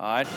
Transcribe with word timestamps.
All 0.00 0.06
right. 0.06 0.28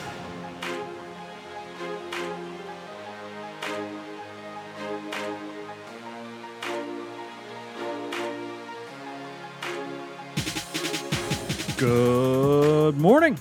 Good 11.78 12.98
morning, 12.98 13.38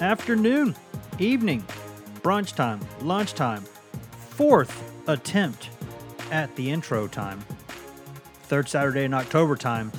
afternoon, 0.00 0.74
evening, 1.18 1.62
brunch 2.22 2.54
time, 2.56 2.80
lunchtime, 3.02 3.64
fourth 4.30 4.90
attempt 5.06 5.68
at 6.30 6.54
the 6.56 6.70
intro 6.70 7.08
time. 7.08 7.40
Third 8.44 8.70
Saturday 8.70 9.04
in 9.04 9.12
October 9.12 9.54
time 9.54 9.92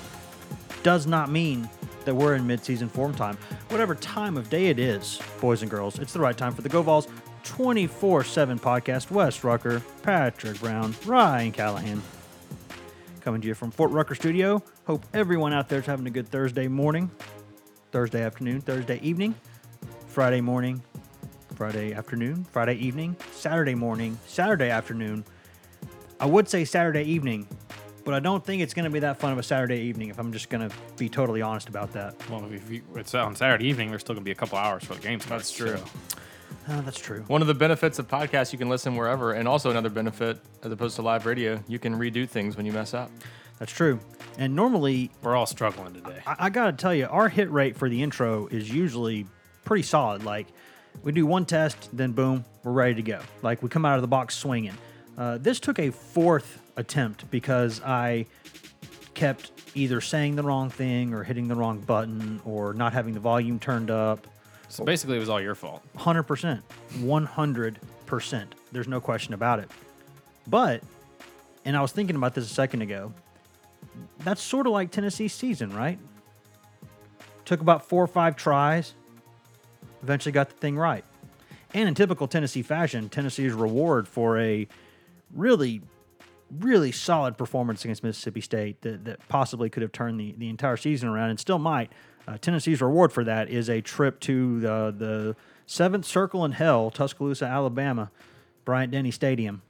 does 0.82 1.06
not 1.06 1.30
mean 1.30 1.70
that 2.06 2.16
we're 2.16 2.34
in 2.34 2.48
midseason 2.48 2.90
form 2.90 3.14
time. 3.14 3.38
Whatever 3.70 3.94
time 3.94 4.36
of 4.36 4.50
day 4.50 4.66
it 4.66 4.80
is, 4.80 5.22
boys 5.40 5.62
and 5.62 5.70
girls, 5.70 6.00
it's 6.00 6.12
the 6.12 6.20
right 6.20 6.36
time 6.36 6.56
for 6.56 6.64
the 6.64 6.70
Go 6.70 6.82
Vols 6.82 7.08
24 7.44 8.24
7 8.24 8.58
podcast. 8.58 9.12
Wes 9.12 9.44
Rucker, 9.44 9.84
Patrick 10.02 10.60
Brown, 10.60 10.96
Ryan 11.06 11.52
Callahan. 11.52 12.02
Coming 13.22 13.42
to 13.42 13.48
you 13.48 13.54
from 13.54 13.70
Fort 13.70 13.92
Rucker 13.92 14.16
Studio. 14.16 14.64
Hope 14.88 15.06
everyone 15.14 15.54
out 15.54 15.70
there 15.70 15.80
is 15.82 15.86
having 15.86 16.08
a 16.08 16.10
good 16.10 16.28
Thursday 16.30 16.68
morning, 16.68 17.12
Thursday 17.92 18.24
afternoon, 18.24 18.62
Thursday 18.62 19.00
evening, 19.02 19.36
Friday 20.08 20.42
morning, 20.42 20.82
Friday 21.54 21.94
afternoon, 21.94 22.46
Friday 22.46 22.74
evening, 22.74 23.16
Saturday 23.34 23.76
morning, 23.76 24.18
Saturday 24.26 24.72
afternoon. 24.72 25.24
I 26.20 26.26
would 26.26 26.50
say 26.50 26.66
Saturday 26.66 27.04
evening, 27.04 27.48
but 28.10 28.16
I 28.16 28.20
don't 28.22 28.44
think 28.44 28.64
it's 28.64 28.74
going 28.74 28.86
to 28.86 28.90
be 28.90 29.02
that 29.02 29.20
fun 29.20 29.32
of 29.34 29.38
a 29.38 29.44
Saturday 29.44 29.82
evening 29.82 30.10
if 30.10 30.18
I'm 30.18 30.34
just 30.34 30.50
going 30.50 30.68
to 30.68 30.76
be 30.98 31.10
totally 31.10 31.44
honest 31.44 31.70
about 31.70 31.94
that. 31.94 32.16
Well, 32.28 32.44
if 32.52 32.68
you, 32.72 32.82
it's 32.96 33.14
on 33.14 33.36
Saturday 33.36 33.66
evening, 33.68 33.92
there's 33.92 34.02
still 34.02 34.16
going 34.16 34.24
to 34.24 34.26
be 34.26 34.32
a 34.32 34.36
couple 34.36 34.58
hours 34.58 34.84
for 34.84 34.96
the 34.96 35.00
game 35.02 35.20
starts. 35.20 35.52
That's 35.52 35.52
true. 35.52 35.78
so- 35.78 36.20
Oh, 36.68 36.82
that's 36.82 36.98
true. 37.00 37.24
One 37.28 37.42
of 37.44 37.48
the 37.48 37.54
benefits 37.54 38.00
of 38.00 38.08
podcasts, 38.08 38.52
you 38.52 38.58
can 38.58 38.68
listen 38.68 38.96
wherever, 38.96 39.34
and 39.34 39.48
also 39.48 39.70
another 39.70 39.92
benefit, 39.92 40.40
as 40.64 40.72
opposed 40.72 40.96
to 40.96 41.04
live 41.04 41.28
radio, 41.28 41.64
you 41.68 41.78
can 41.78 41.94
redo 42.00 42.28
things 42.28 42.58
when 42.58 42.66
you 42.66 42.72
mess 42.72 42.96
up. 42.96 43.12
That's 43.60 43.72
true. 43.72 44.00
And 44.40 44.56
normally, 44.56 45.12
We're 45.22 45.36
all 45.36 45.46
struggling 45.46 45.94
today. 45.94 46.18
I, 46.26 46.36
I 46.40 46.50
got 46.50 46.66
to 46.66 46.72
tell 46.74 46.96
you, 46.96 47.06
our 47.06 47.30
hit 47.30 47.52
rate 47.52 47.76
for 47.78 47.90
the 47.90 48.02
intro 48.02 48.48
is 48.48 48.72
usually 48.74 49.28
pretty 49.66 49.84
solid. 49.84 50.24
Like, 50.24 50.48
we 51.04 51.12
do 51.12 51.28
one 51.28 51.46
test, 51.46 51.90
then 51.96 52.14
boom, 52.14 52.44
we're 52.64 52.72
ready 52.72 52.96
to 52.96 53.04
go. 53.04 53.20
Like, 53.44 53.62
we 53.62 53.70
come 53.70 53.86
out 53.86 53.98
of 53.98 54.02
the 54.02 54.08
box 54.08 54.36
swinging. 54.36 54.74
Uh, 55.16 55.38
this 55.38 55.60
took 55.60 55.78
a 55.78 55.92
fourth 55.92 56.60
attempt 56.80 57.30
because 57.30 57.82
I 57.84 58.26
kept 59.14 59.52
either 59.76 60.02
saying 60.02 60.36
the 60.36 60.44
wrong 60.44 60.70
thing 60.70 61.14
or 61.14 61.24
hitting 61.24 61.48
the 61.48 61.56
wrong 61.56 61.80
button 61.82 62.42
or 62.46 62.74
not 62.74 62.94
having 62.94 63.14
the 63.14 63.20
volume 63.20 63.60
turned 63.60 63.92
up. 63.92 64.26
So 64.70 64.84
basically, 64.86 65.18
it 65.18 65.20
was 65.20 65.30
all 65.30 65.42
your 65.42 65.56
fault. 65.56 65.84
100%. 65.98 66.62
100%. 67.00 68.46
There's 68.72 68.88
no 68.88 69.02
question 69.02 69.34
about 69.34 69.60
it. 69.60 69.70
But, 70.48 70.82
and 71.66 71.76
I 71.76 71.82
was 71.82 71.92
thinking 71.92 72.16
about 72.16 72.34
this 72.34 72.50
a 72.50 72.54
second 72.54 72.82
ago, 72.82 73.14
that's 74.20 74.42
sort 74.42 74.66
of 74.66 74.74
like 74.74 74.92
Tennessee's 74.92 75.34
season, 75.34 75.76
right? 75.76 76.00
Took 77.46 77.62
about 77.62 77.86
four 77.86 78.04
or 78.04 78.08
five 78.08 78.36
tries, 78.36 78.94
eventually 80.02 80.32
got 80.32 80.50
the 80.50 80.56
thing 80.56 80.78
right. 80.78 81.04
And 81.74 81.88
in 81.88 81.96
typical 81.96 82.28
Tennessee 82.28 82.62
fashion, 82.62 83.10
Tennessee's 83.10 83.54
reward 83.54 84.08
for 84.08 84.40
a 84.40 84.68
really, 85.34 85.82
really 86.60 86.92
solid 86.92 87.38
performance 87.38 87.84
against 87.84 88.04
Mississippi 88.04 88.42
State 88.42 88.82
that, 88.82 89.06
that 89.06 89.28
possibly 89.28 89.70
could 89.70 89.82
have 89.82 89.92
turned 89.92 90.20
the, 90.20 90.34
the 90.38 90.50
entire 90.50 90.78
season 90.78 91.10
around 91.10 91.30
and 91.30 91.40
still 91.40 91.60
might. 91.60 91.92
Uh, 92.28 92.38
Tennessee's 92.38 92.82
reward 92.82 93.12
for 93.12 93.24
that 93.24 93.50
is 93.50 93.70
a 93.70 93.82
trip 93.82 94.20
to 94.22 94.60
the, 94.60 94.96
the 94.98 95.36
seventh 95.66 96.06
circle 96.06 96.46
in 96.46 96.52
hell, 96.52 96.92
Tuscaloosa, 96.92 97.46
Alabama, 97.46 98.12
Bryant 98.66 98.92
Denny 98.92 99.12
Stadium 99.12 99.62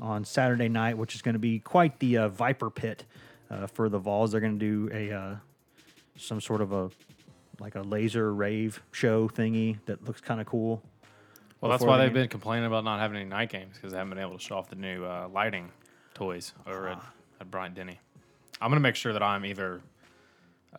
on 0.00 0.24
Saturday 0.24 0.68
night, 0.68 0.98
which 0.98 1.14
is 1.14 1.22
going 1.22 1.34
to 1.34 1.38
be 1.38 1.60
quite 1.60 1.98
the 2.00 2.18
uh, 2.18 2.28
Viper 2.28 2.70
pit 2.70 3.04
uh, 3.50 3.66
for 3.66 3.88
the 3.88 3.98
Vols. 3.98 4.32
They're 4.32 4.40
going 4.40 4.58
to 4.58 4.88
do 4.88 4.90
a 4.92 5.12
uh, 5.12 5.36
some 6.16 6.40
sort 6.40 6.60
of 6.60 6.72
a 6.72 6.90
like 7.60 7.76
a 7.76 7.82
laser 7.82 8.34
rave 8.34 8.82
show 8.90 9.28
thingy 9.28 9.78
that 9.86 10.04
looks 10.04 10.20
kind 10.20 10.40
of 10.40 10.46
cool. 10.46 10.82
Well, 11.62 11.70
that's 11.70 11.84
why 11.84 11.96
they've 11.98 12.08
game. 12.08 12.22
been 12.22 12.28
complaining 12.28 12.66
about 12.66 12.82
not 12.84 12.98
having 12.98 13.16
any 13.16 13.28
night 13.28 13.48
games 13.50 13.76
because 13.76 13.92
they 13.92 13.98
haven't 13.98 14.10
been 14.14 14.18
able 14.22 14.36
to 14.36 14.42
show 14.42 14.56
off 14.56 14.68
the 14.68 14.76
new 14.76 15.04
uh, 15.04 15.28
lighting 15.32 15.70
toys 16.12 16.52
over 16.66 16.88
at, 16.88 17.00
at 17.40 17.50
Bryant 17.50 17.76
Denny. 17.76 18.00
I'm 18.60 18.68
going 18.68 18.76
to 18.76 18.82
make 18.82 18.96
sure 18.96 19.12
that 19.12 19.22
I'm 19.22 19.46
either 19.46 19.80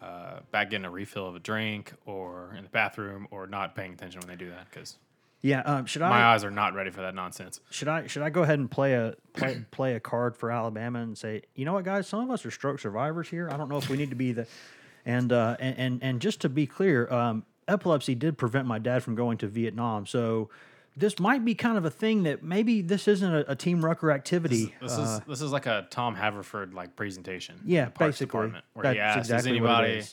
uh, 0.01 0.39
back 0.51 0.69
getting 0.69 0.85
a 0.85 0.89
refill 0.89 1.27
of 1.27 1.35
a 1.35 1.39
drink 1.39 1.93
or 2.05 2.53
in 2.57 2.63
the 2.63 2.69
bathroom 2.69 3.27
or 3.31 3.47
not 3.47 3.75
paying 3.75 3.93
attention 3.93 4.19
when 4.19 4.27
they 4.27 4.35
do 4.35 4.49
that 4.49 4.69
because 4.69 4.97
Yeah, 5.41 5.61
um, 5.61 5.85
should 5.85 6.01
my 6.01 6.21
I 6.21 6.33
eyes 6.33 6.43
are 6.43 6.51
not 6.51 6.73
ready 6.73 6.89
for 6.89 7.01
that 7.01 7.15
nonsense. 7.15 7.61
should 7.69 7.87
I 7.87 8.07
should 8.07 8.21
I 8.21 8.29
go 8.29 8.43
ahead 8.43 8.59
and 8.59 8.69
play 8.69 8.93
a 8.93 9.15
play, 9.33 9.63
play 9.71 9.95
a 9.95 9.99
card 10.01 10.35
for 10.35 10.51
Alabama 10.51 10.99
and 10.99 11.17
say, 11.17 11.43
you 11.55 11.63
know 11.63 11.73
what, 11.73 11.85
guys, 11.85 12.07
some 12.07 12.21
of 12.21 12.29
us 12.31 12.45
are 12.45 12.51
stroke 12.51 12.79
survivors 12.79 13.29
here. 13.29 13.49
I 13.49 13.55
don't 13.55 13.69
know 13.69 13.77
if 13.77 13.89
we 13.89 13.95
need 13.95 14.09
to 14.09 14.15
be 14.17 14.33
the 14.33 14.47
and 15.05 15.31
uh, 15.31 15.55
and, 15.59 15.77
and 15.77 16.03
and 16.03 16.21
just 16.21 16.41
to 16.41 16.49
be 16.49 16.65
clear, 16.67 17.11
um, 17.11 17.45
epilepsy 17.69 18.15
did 18.15 18.37
prevent 18.37 18.67
my 18.67 18.79
dad 18.79 19.01
from 19.03 19.15
going 19.15 19.37
to 19.39 19.47
Vietnam, 19.47 20.05
so. 20.05 20.49
This 20.95 21.19
might 21.19 21.43
be 21.43 21.55
kind 21.55 21.77
of 21.77 21.85
a 21.85 21.89
thing 21.89 22.23
that 22.23 22.43
maybe 22.43 22.81
this 22.81 23.07
isn't 23.07 23.33
a, 23.33 23.51
a 23.51 23.55
team 23.55 23.83
rucker 23.83 24.11
activity. 24.11 24.75
This 24.81 24.97
uh, 24.97 25.01
is 25.01 25.27
this 25.27 25.41
is 25.41 25.51
like 25.51 25.65
a 25.65 25.87
Tom 25.89 26.15
Haverford 26.15 26.73
like 26.73 26.95
presentation. 26.95 27.59
Yeah, 27.65 27.85
Parks 27.85 28.17
basically. 28.19 28.25
Department, 28.27 28.65
where 28.73 28.91
he 28.93 28.97
That's 28.99 29.17
asks, 29.17 29.29
exactly 29.29 29.57
"Is 29.57 29.61
what 29.61 29.83
it 29.83 29.87
anybody?" 29.89 30.07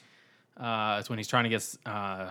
Uh, 0.57 0.97
it's 1.01 1.09
when 1.11 1.19
he's 1.19 1.29
trying 1.29 1.45
to 1.45 1.51
get 1.51 1.77
uh, 1.87 2.31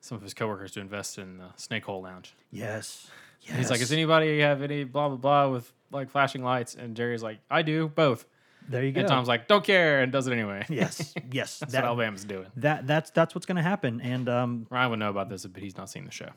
some 0.00 0.16
of 0.16 0.22
his 0.22 0.34
coworkers 0.34 0.72
to 0.72 0.80
invest 0.80 1.18
in 1.18 1.38
the 1.38 1.48
Snakehole 1.56 2.02
Lounge. 2.02 2.34
Yes. 2.50 3.08
And 3.48 3.56
He's 3.58 3.70
like, 3.70 3.80
Yes. 3.80 3.88
"Does 3.88 3.92
anybody 3.92 4.38
have 4.40 4.62
any 4.62 4.84
blah 4.84 5.08
blah 5.08 5.16
blah 5.16 5.48
with 5.48 5.72
like 5.90 6.10
flashing 6.10 6.42
lights?" 6.44 6.74
And 6.74 6.94
Jerry's 6.94 7.22
like, 7.22 7.38
"I 7.50 7.62
do 7.62 7.88
both." 7.88 8.26
There 8.68 8.84
you 8.84 8.92
go. 8.92 9.00
And 9.00 9.08
Tom's 9.08 9.28
like, 9.28 9.48
"Don't 9.48 9.64
care," 9.64 10.00
and 10.02 10.10
does 10.12 10.26
it 10.26 10.32
anyway. 10.32 10.64
yes, 10.70 11.14
yes. 11.30 11.58
That's 11.58 11.72
that, 11.72 11.82
what 11.82 11.88
Alabama's 11.88 12.24
doing. 12.24 12.46
that 12.56 12.86
that's 12.86 13.10
that's 13.10 13.34
what's 13.34 13.46
going 13.46 13.56
to 13.56 13.62
happen, 13.62 14.00
and 14.00 14.28
um, 14.28 14.66
Ryan 14.70 14.90
would 14.90 14.98
know 14.98 15.10
about 15.10 15.28
this, 15.28 15.44
but 15.46 15.62
he's 15.62 15.76
not 15.76 15.90
seen 15.90 16.04
the 16.04 16.10
show. 16.10 16.28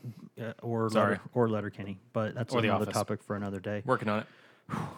uh, 0.42 0.54
or 0.62 0.90
Sorry. 0.90 1.12
letter, 1.12 1.22
or 1.34 1.48
Letterkenny, 1.50 1.98
but 2.14 2.36
that's 2.36 2.54
Or 2.54 2.60
another 2.60 2.86
topic 2.92 3.24
for 3.24 3.36
another 3.36 3.60
day. 3.60 3.84
Working 3.86 4.10
on 4.10 4.20
it. 4.20 4.28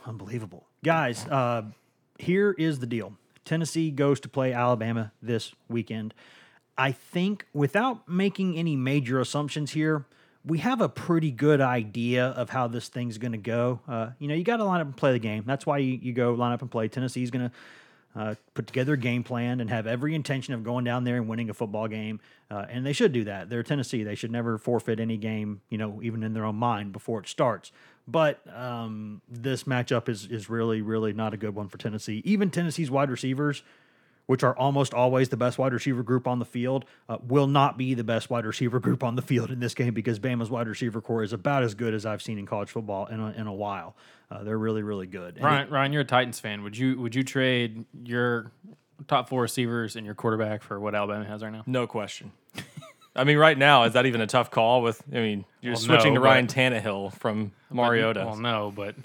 Unbelievable, 0.05 0.65
guys. 0.83 1.25
Uh, 1.27 1.63
here 2.17 2.55
is 2.57 2.79
the 2.79 2.88
deal: 2.88 3.13
Tennessee 3.45 3.91
goes 3.91 4.19
to 4.21 4.29
play 4.29 4.53
Alabama 4.53 5.11
this 5.21 5.53
weekend. 5.69 6.13
I 6.77 6.91
think, 6.91 7.45
without 7.53 8.07
making 8.07 8.55
any 8.57 8.75
major 8.75 9.19
assumptions 9.19 9.71
here, 9.71 10.05
we 10.46 10.59
have 10.59 10.81
a 10.81 10.90
pretty 10.90 11.31
good 11.31 11.62
idea 11.62 12.28
of 12.28 12.50
how 12.50 12.68
this 12.68 12.88
thing's 12.88 13.18
going 13.18 13.34
to 13.34 13.38
go. 13.38 13.81
Uh, 13.88 14.09
you 14.20 14.28
know, 14.28 14.36
you 14.36 14.44
got 14.44 14.58
to 14.58 14.64
line 14.64 14.81
up 14.81 14.88
and 14.88 14.96
play 14.96 15.12
the 15.12 15.20
game. 15.20 15.44
That's 15.46 15.66
why 15.66 15.80
you, 15.80 16.00
you 16.02 16.14
go 16.14 16.34
line 16.34 16.53
up 16.53 16.62
and 16.62 16.72
play. 16.72 16.88
Tennessee's 16.88 17.31
going 17.31 17.50
to 17.50 17.56
uh, 18.16 18.36
put 18.53 18.66
together 18.66 18.94
a 18.94 18.98
game 18.98 19.24
plan 19.24 19.59
and 19.59 19.70
have 19.70 19.86
every 19.86 20.16
intention 20.16 20.53
of 20.53 20.64
going 20.64 20.84
down 20.84 21.03
there 21.03 21.18
and 21.18 21.28
winning 21.28 21.50
a 21.50 21.53
football 21.53 21.88
game. 21.88 22.20
Uh, 22.50 22.66
and 22.70 22.86
they 22.86 22.94
should 22.94 23.12
do 23.12 23.25
that. 23.25 23.50
They're 23.50 23.64
Tennessee. 23.64 24.03
They 24.03 24.16
should 24.16 24.31
never 24.31 24.58
forfeit 24.58 25.00
any 25.00 25.18
game, 25.18 25.62
you 25.70 25.78
know, 25.78 26.00
even 26.02 26.24
in 26.24 26.34
their 26.34 26.46
own 26.46 26.56
mind 26.56 26.94
before 26.94 27.19
it 27.19 27.28
starts. 27.28 27.72
But 28.08 28.42
um, 28.56 29.22
this 29.30 29.66
matchup 29.66 30.08
is 30.08 30.25
is 30.28 30.50
really, 30.50 30.81
really 30.81 31.12
not 31.12 31.34
a 31.34 31.38
good 31.38 31.54
one 31.54 31.68
for 31.68 31.78
Tennessee. 31.78 32.22
Even 32.24 32.50
Tennessee's 32.50 32.90
wide 32.90 33.12
receivers, 33.12 33.64
which 34.27 34.43
are 34.43 34.55
almost 34.57 34.93
always 34.93 35.29
the 35.29 35.38
best 35.38 35.57
wide 35.57 35.73
receiver 35.73 36.03
group 36.03 36.27
on 36.27 36.38
the 36.39 36.45
field, 36.45 36.85
uh, 37.09 37.17
will 37.21 37.47
not 37.47 37.77
be 37.77 37.93
the 37.93 38.03
best 38.03 38.29
wide 38.29 38.45
receiver 38.45 38.79
group 38.79 39.03
on 39.03 39.15
the 39.15 39.21
field 39.21 39.49
in 39.49 39.59
this 39.59 39.73
game 39.73 39.93
because 39.93 40.19
Bama's 40.19 40.49
wide 40.49 40.67
receiver 40.67 41.01
corps 41.01 41.23
is 41.23 41.33
about 41.33 41.63
as 41.63 41.73
good 41.73 41.93
as 41.93 42.05
I've 42.05 42.21
seen 42.21 42.38
in 42.38 42.45
college 42.45 42.69
football 42.69 43.07
in 43.07 43.19
a, 43.19 43.31
in 43.31 43.47
a 43.47 43.53
while. 43.53 43.95
Uh, 44.29 44.43
they're 44.43 44.57
really, 44.57 44.83
really 44.83 45.07
good. 45.07 45.35
And 45.38 45.45
Ryan, 45.45 45.69
Ryan, 45.69 45.93
you're 45.93 46.01
a 46.01 46.05
Titans 46.05 46.39
fan. 46.39 46.61
Would 46.63 46.77
you 46.77 46.99
would 46.99 47.15
you 47.15 47.23
trade 47.23 47.85
your 48.03 48.51
top 49.07 49.29
four 49.29 49.41
receivers 49.41 49.95
and 49.95 50.05
your 50.05 50.15
quarterback 50.15 50.61
for 50.61 50.79
what 50.79 50.94
Alabama 50.94 51.23
has 51.25 51.41
right 51.41 51.51
now? 51.53 51.63
No 51.65 51.88
question. 51.88 52.31
I 53.15 53.23
mean, 53.23 53.38
right 53.38 53.57
now, 53.57 53.83
is 53.85 53.94
that 53.94 54.05
even 54.05 54.21
a 54.21 54.27
tough 54.27 54.51
call? 54.51 54.81
With 54.81 55.01
I 55.11 55.15
mean, 55.15 55.45
you're 55.62 55.73
Well, 55.73 55.80
switching 55.81 56.13
no, 56.15 56.19
to 56.19 56.25
Ryan 56.25 56.45
but- 56.47 56.56
Tannehill 56.56 57.13
from 57.13 57.53
Mariota. 57.71 58.25
Well, 58.25 58.35
no, 58.35 58.73
but 58.75 58.95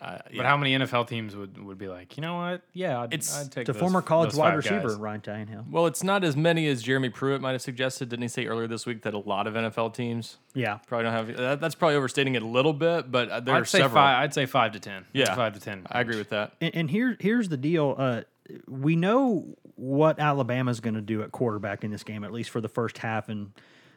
Uh, 0.00 0.18
but 0.36 0.44
how 0.44 0.58
many 0.58 0.76
NFL 0.76 1.08
teams 1.08 1.34
would, 1.34 1.56
would 1.64 1.78
be 1.78 1.88
like, 1.88 2.16
you 2.18 2.20
know 2.20 2.36
what? 2.36 2.60
Yeah, 2.74 3.00
I'd, 3.00 3.14
It's- 3.14 3.34
I'd 3.46 3.50
take 3.50 3.66
the 3.66 3.72
those- 3.72 3.80
former 3.80 4.02
college 4.02 4.32
those 4.32 4.38
wide 4.38 4.54
receiver, 4.54 4.88
guys. 4.88 4.96
Ryan 4.96 5.20
Tannehill. 5.22 5.70
Well, 5.70 5.86
it's 5.86 6.02
not 6.04 6.22
as 6.22 6.36
many 6.36 6.68
as 6.68 6.82
Jeremy 6.82 7.08
Pruitt 7.08 7.40
might 7.40 7.52
have 7.52 7.62
suggested. 7.62 8.10
Didn't 8.10 8.22
he 8.22 8.28
say 8.28 8.44
earlier 8.46 8.66
this 8.68 8.84
week 8.84 9.02
that 9.02 9.14
a 9.14 9.18
lot 9.18 9.46
of 9.46 9.54
NFL 9.54 9.94
teams 9.94 10.36
Yeah. 10.54 10.78
probably 10.86 11.04
don't 11.04 11.12
have? 11.14 11.36
That, 11.38 11.60
that's 11.60 11.74
probably 11.74 11.96
overstating 11.96 12.34
it 12.34 12.42
a 12.42 12.46
little 12.46 12.74
bit, 12.74 13.10
but 13.10 13.30
uh, 13.30 13.40
there 13.40 13.54
are 13.54 13.58
I'd 13.58 13.68
say 13.68 13.78
several. 13.78 13.94
five. 14.02 14.22
I'd 14.22 14.34
say 14.34 14.44
five 14.44 14.72
to 14.72 14.80
ten. 14.80 15.06
Yeah. 15.14 15.34
five 15.34 15.54
to 15.54 15.60
ten. 15.60 15.86
I 15.90 16.02
agree 16.02 16.18
with 16.18 16.28
that. 16.28 16.52
And, 16.60 16.74
and 16.74 16.90
here, 16.90 17.16
here's 17.18 17.48
the 17.48 17.56
deal. 17.56 17.94
Uh, 17.96 18.20
we 18.68 18.96
know 18.96 19.56
what 19.76 20.18
Alabama's 20.18 20.80
going 20.80 20.94
to 20.94 21.00
do 21.00 21.22
at 21.22 21.32
quarterback 21.32 21.84
in 21.84 21.90
this 21.90 22.02
game, 22.04 22.22
at 22.22 22.32
least 22.32 22.50
for 22.50 22.60
the 22.60 22.68
first 22.68 22.98
half 22.98 23.28
and 23.30 23.50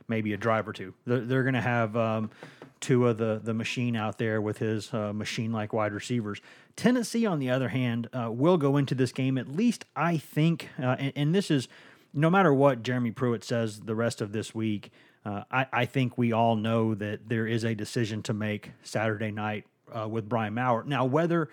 maybe 0.10 0.34
a 0.34 0.38
drive 0.38 0.68
or 0.68 0.74
two. 0.74 0.94
They're, 1.06 1.22
they're 1.22 1.44
going 1.44 1.54
to 1.56 1.62
have 1.62 1.96
um, 1.96 2.32
two 2.80 3.08
of 3.08 3.18
the 3.18 3.40
the 3.44 3.54
machine 3.54 3.96
out 3.96 4.18
there 4.18 4.42
with 4.42 4.58
his 4.58 4.94
uh, 4.94 5.14
machine 5.14 5.52
like 5.52 5.74
wide 5.74 5.94
receivers. 5.94 6.42
Tennessee, 6.76 7.26
on 7.26 7.40
the 7.40 7.50
other 7.50 7.70
hand, 7.70 8.10
uh, 8.14 8.32
will 8.32 8.58
go 8.58 8.78
into 8.78 8.96
this 8.96 9.12
game 9.12 9.38
at 9.38 9.48
least 9.48 9.86
I 9.96 10.18
think, 10.18 10.70
uh, 10.82 10.96
and, 11.00 11.14
and 11.16 11.36
this 11.36 11.52
is 11.52 11.68
no 12.14 12.30
matter 12.30 12.54
what 12.54 12.84
Jeremy 12.84 13.12
Pruitt 13.12 13.44
says 13.44 13.82
the 13.82 13.96
rest 13.96 14.22
of 14.22 14.32
this 14.32 14.56
week. 14.56 14.92
Uh, 15.26 15.44
I, 15.52 15.68
I 15.72 15.86
think 15.86 16.18
we 16.18 16.32
all 16.32 16.56
know 16.56 16.96
that 16.96 17.28
there 17.28 17.46
is 17.46 17.66
a 17.66 17.76
decision 17.76 18.24
to 18.24 18.34
make 18.34 18.72
Saturday 18.84 19.32
night 19.32 19.66
uh, 19.96 20.08
with 20.08 20.30
Brian 20.30 20.54
Maurer. 20.54 20.84
Now, 20.86 21.06
whether 21.06 21.50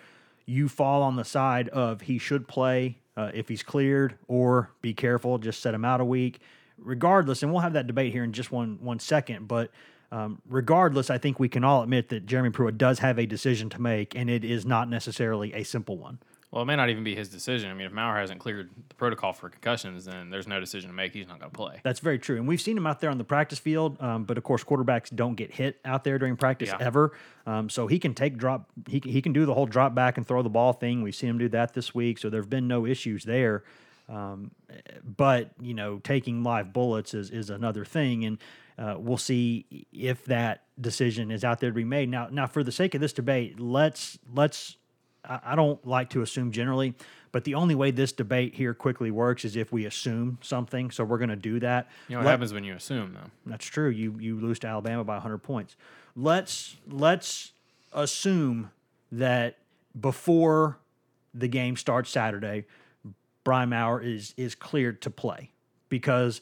you 0.46 0.68
fall 0.68 1.02
on 1.02 1.16
the 1.16 1.24
side 1.24 1.68
of 1.70 2.02
he 2.02 2.18
should 2.18 2.46
play 2.46 2.98
uh, 3.16 3.32
if 3.34 3.48
he's 3.48 3.62
cleared, 3.62 4.16
or 4.28 4.70
be 4.82 4.94
careful, 4.94 5.38
just 5.38 5.60
set 5.60 5.74
him 5.74 5.84
out 5.84 6.00
a 6.00 6.04
week. 6.04 6.40
Regardless, 6.78 7.42
and 7.42 7.52
we'll 7.52 7.62
have 7.62 7.72
that 7.74 7.86
debate 7.86 8.12
here 8.12 8.24
in 8.24 8.32
just 8.32 8.52
one 8.52 8.78
one 8.80 8.98
second. 8.98 9.48
But 9.48 9.70
um, 10.12 10.40
regardless, 10.48 11.10
I 11.10 11.18
think 11.18 11.40
we 11.40 11.48
can 11.48 11.64
all 11.64 11.82
admit 11.82 12.10
that 12.10 12.26
Jeremy 12.26 12.50
Pruitt 12.50 12.78
does 12.78 12.98
have 13.00 13.18
a 13.18 13.26
decision 13.26 13.68
to 13.70 13.80
make, 13.80 14.14
and 14.14 14.28
it 14.30 14.44
is 14.44 14.64
not 14.66 14.88
necessarily 14.88 15.52
a 15.54 15.62
simple 15.64 15.96
one. 15.96 16.18
Well, 16.52 16.62
it 16.62 16.66
may 16.66 16.76
not 16.76 16.88
even 16.90 17.02
be 17.02 17.14
his 17.16 17.28
decision. 17.28 17.70
I 17.70 17.74
mean, 17.74 17.86
if 17.88 17.92
Maurer 17.92 18.20
hasn't 18.20 18.38
cleared 18.40 18.70
the 18.88 18.94
protocol 18.94 19.32
for 19.32 19.48
concussions, 19.50 20.04
then 20.04 20.30
there's 20.30 20.46
no 20.46 20.60
decision 20.60 20.88
to 20.88 20.94
make. 20.94 21.12
He's 21.12 21.26
not 21.26 21.40
going 21.40 21.50
to 21.50 21.54
play. 21.56 21.80
That's 21.82 21.98
very 22.00 22.18
true, 22.20 22.36
and 22.36 22.46
we've 22.46 22.60
seen 22.60 22.76
him 22.78 22.86
out 22.86 23.00
there 23.00 23.10
on 23.10 23.18
the 23.18 23.24
practice 23.24 23.58
field. 23.58 24.00
Um, 24.00 24.24
but 24.24 24.38
of 24.38 24.44
course, 24.44 24.62
quarterbacks 24.62 25.14
don't 25.14 25.34
get 25.34 25.52
hit 25.52 25.80
out 25.84 26.04
there 26.04 26.18
during 26.18 26.36
practice 26.36 26.68
Yeah. 26.68 26.76
ever. 26.80 27.12
Um, 27.46 27.68
so 27.68 27.88
he 27.88 27.98
can 27.98 28.14
take 28.14 28.36
drop. 28.38 28.70
He 28.88 29.00
can- 29.00 29.10
he 29.10 29.20
can 29.20 29.32
do 29.32 29.44
the 29.44 29.54
whole 29.54 29.66
drop 29.66 29.94
back 29.94 30.16
and 30.18 30.26
throw 30.26 30.42
the 30.42 30.48
ball 30.48 30.72
thing. 30.72 31.02
We've 31.02 31.14
seen 31.16 31.30
him 31.30 31.38
do 31.38 31.48
that 31.48 31.74
this 31.74 31.94
week, 31.94 32.18
so 32.18 32.30
there've 32.30 32.48
been 32.48 32.68
no 32.68 32.86
issues 32.86 33.24
there. 33.24 33.64
Um, 34.08 34.52
but 35.04 35.50
you 35.60 35.74
know, 35.74 35.98
taking 35.98 36.42
live 36.42 36.72
bullets 36.72 37.14
is 37.14 37.30
is 37.30 37.50
another 37.50 37.84
thing, 37.84 38.24
and 38.24 38.38
uh, 38.78 38.96
we'll 38.98 39.16
see 39.16 39.86
if 39.92 40.24
that 40.26 40.62
decision 40.80 41.30
is 41.30 41.44
out 41.44 41.60
there 41.60 41.70
to 41.70 41.74
be 41.74 41.84
made. 41.84 42.08
Now, 42.08 42.28
now 42.30 42.46
for 42.46 42.62
the 42.62 42.72
sake 42.72 42.94
of 42.94 43.00
this 43.00 43.12
debate, 43.12 43.58
let's 43.58 44.18
let's. 44.32 44.76
I 45.24 45.40
I 45.44 45.56
don't 45.56 45.84
like 45.84 46.10
to 46.10 46.22
assume 46.22 46.52
generally, 46.52 46.94
but 47.32 47.42
the 47.44 47.54
only 47.54 47.74
way 47.74 47.90
this 47.90 48.12
debate 48.12 48.54
here 48.54 48.74
quickly 48.74 49.10
works 49.10 49.44
is 49.44 49.56
if 49.56 49.72
we 49.72 49.86
assume 49.86 50.38
something. 50.40 50.90
So 50.92 51.02
we're 51.02 51.18
going 51.18 51.30
to 51.30 51.36
do 51.36 51.58
that. 51.60 51.88
You 52.08 52.14
know 52.14 52.20
what 52.20 52.26
Let- 52.26 52.30
happens 52.32 52.52
when 52.52 52.62
you 52.64 52.74
assume, 52.74 53.14
though? 53.14 53.30
that's 53.44 53.66
true. 53.66 53.88
You 53.88 54.16
you 54.20 54.38
lose 54.38 54.60
to 54.60 54.68
Alabama 54.68 55.02
by 55.02 55.14
100 55.14 55.38
points. 55.38 55.74
Let's 56.14 56.76
let's 56.88 57.52
assume 57.92 58.70
that 59.10 59.58
before 59.98 60.78
the 61.34 61.48
game 61.48 61.76
starts 61.76 62.10
Saturday, 62.10 62.64
Brian 63.46 63.68
Maurer 63.68 64.02
is 64.02 64.34
is 64.36 64.56
cleared 64.56 65.00
to 65.02 65.08
play 65.08 65.52
because 65.88 66.40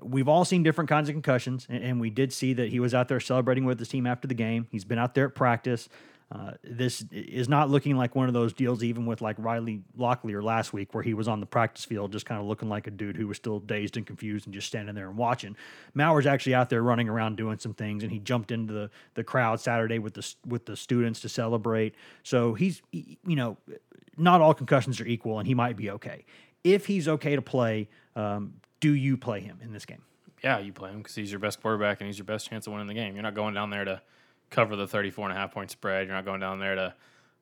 we've 0.00 0.28
all 0.28 0.46
seen 0.46 0.62
different 0.62 0.88
kinds 0.88 1.10
of 1.10 1.14
concussions, 1.14 1.66
and, 1.68 1.84
and 1.84 2.00
we 2.00 2.08
did 2.08 2.32
see 2.32 2.54
that 2.54 2.70
he 2.70 2.80
was 2.80 2.94
out 2.94 3.08
there 3.08 3.20
celebrating 3.20 3.66
with 3.66 3.78
his 3.78 3.88
team 3.88 4.06
after 4.06 4.26
the 4.26 4.32
game. 4.32 4.66
He's 4.70 4.86
been 4.86 4.98
out 4.98 5.14
there 5.14 5.26
at 5.26 5.34
practice. 5.34 5.90
Uh, 6.30 6.52
this 6.62 7.04
is 7.10 7.48
not 7.48 7.70
looking 7.70 7.96
like 7.96 8.14
one 8.14 8.28
of 8.28 8.34
those 8.34 8.52
deals, 8.54 8.82
even 8.82 9.04
with 9.06 9.20
like 9.22 9.36
Riley 9.38 9.82
Locklear 9.98 10.42
last 10.42 10.72
week, 10.74 10.94
where 10.94 11.02
he 11.02 11.14
was 11.14 11.26
on 11.26 11.40
the 11.40 11.46
practice 11.46 11.84
field 11.86 12.12
just 12.12 12.24
kind 12.26 12.40
of 12.40 12.46
looking 12.46 12.68
like 12.68 12.86
a 12.86 12.90
dude 12.90 13.16
who 13.16 13.26
was 13.26 13.36
still 13.38 13.60
dazed 13.60 13.96
and 13.98 14.06
confused 14.06 14.46
and 14.46 14.54
just 14.54 14.66
standing 14.66 14.94
there 14.94 15.08
and 15.08 15.16
watching. 15.16 15.56
Maurer's 15.94 16.26
actually 16.26 16.54
out 16.54 16.68
there 16.70 16.82
running 16.82 17.08
around 17.08 17.36
doing 17.36 17.58
some 17.58 17.72
things, 17.74 18.02
and 18.02 18.12
he 18.12 18.18
jumped 18.18 18.50
into 18.50 18.72
the, 18.72 18.90
the 19.14 19.24
crowd 19.24 19.60
Saturday 19.60 19.98
with 19.98 20.14
the 20.14 20.34
with 20.46 20.64
the 20.64 20.76
students 20.76 21.20
to 21.20 21.28
celebrate. 21.30 21.94
So 22.22 22.54
he's 22.54 22.82
he- 22.90 23.18
you 23.26 23.36
know, 23.36 23.56
not 24.18 24.40
all 24.40 24.54
concussions 24.54 25.00
are 25.00 25.06
equal, 25.06 25.38
and 25.38 25.46
he 25.46 25.54
might 25.54 25.76
be 25.76 25.90
okay. 25.90 26.24
If 26.64 26.86
he's 26.86 27.08
okay 27.08 27.36
to 27.36 27.42
play, 27.42 27.88
um, 28.16 28.54
do 28.80 28.94
you 28.94 29.16
play 29.16 29.40
him 29.40 29.58
in 29.62 29.72
this 29.72 29.84
game? 29.84 30.02
Yeah, 30.42 30.58
you 30.58 30.72
play 30.72 30.90
him 30.90 30.98
because 30.98 31.14
he's 31.14 31.30
your 31.30 31.40
best 31.40 31.60
quarterback 31.60 32.00
and 32.00 32.06
he's 32.06 32.18
your 32.18 32.24
best 32.24 32.48
chance 32.48 32.66
of 32.66 32.72
winning 32.72 32.86
the 32.86 32.94
game. 32.94 33.14
You're 33.14 33.22
not 33.22 33.34
going 33.34 33.54
down 33.54 33.70
there 33.70 33.84
to 33.84 34.00
cover 34.50 34.76
the 34.76 34.86
34 34.86 35.28
and 35.28 35.36
a 35.36 35.40
half 35.40 35.52
point 35.52 35.70
spread. 35.70 36.06
You're 36.06 36.14
not 36.14 36.24
going 36.24 36.40
down 36.40 36.60
there 36.60 36.74
to 36.74 36.94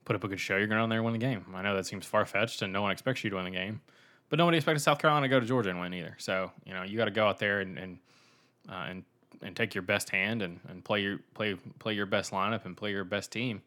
put 0.04 0.16
up 0.16 0.24
a 0.24 0.28
good 0.28 0.40
show. 0.40 0.56
You're 0.56 0.66
going 0.66 0.80
down 0.80 0.88
there 0.88 1.00
to 1.00 1.02
win 1.02 1.12
the 1.12 1.18
game. 1.18 1.44
I 1.54 1.62
know 1.62 1.74
that 1.76 1.86
seems 1.86 2.06
far 2.06 2.24
fetched 2.24 2.62
and 2.62 2.72
no 2.72 2.82
one 2.82 2.92
expects 2.92 3.22
you 3.22 3.30
to 3.30 3.36
win 3.36 3.44
the 3.44 3.50
game, 3.50 3.82
but 4.28 4.38
nobody 4.38 4.56
expected 4.56 4.80
South 4.80 4.98
Carolina 4.98 5.26
to 5.26 5.28
go 5.28 5.40
to 5.40 5.46
Georgia 5.46 5.70
and 5.70 5.80
win 5.80 5.92
either. 5.92 6.16
So, 6.18 6.52
you 6.64 6.72
know, 6.72 6.82
you 6.82 6.96
got 6.96 7.06
to 7.06 7.10
go 7.10 7.26
out 7.26 7.38
there 7.38 7.60
and, 7.60 7.78
and, 7.78 7.98
uh, 8.68 8.86
and, 8.88 9.04
and 9.42 9.54
take 9.54 9.74
your 9.74 9.82
best 9.82 10.10
hand 10.10 10.40
and, 10.40 10.60
and 10.68 10.82
play 10.82 11.02
your 11.02 11.18
play 11.34 11.56
play 11.78 11.92
your 11.92 12.06
best 12.06 12.32
lineup 12.32 12.64
and 12.64 12.74
play 12.74 12.90
your 12.90 13.04
best 13.04 13.30
team 13.30 13.60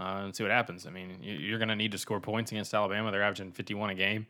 uh, 0.00 0.24
and 0.24 0.34
see 0.34 0.42
what 0.42 0.52
happens. 0.52 0.86
I 0.86 0.90
mean, 0.90 1.18
you, 1.22 1.34
you're 1.34 1.58
going 1.58 1.68
to 1.68 1.76
need 1.76 1.92
to 1.92 1.98
score 1.98 2.20
points 2.20 2.52
against 2.52 2.72
Alabama. 2.72 3.10
They're 3.10 3.22
averaging 3.22 3.52
51 3.52 3.90
a 3.90 3.94
game, 3.94 4.26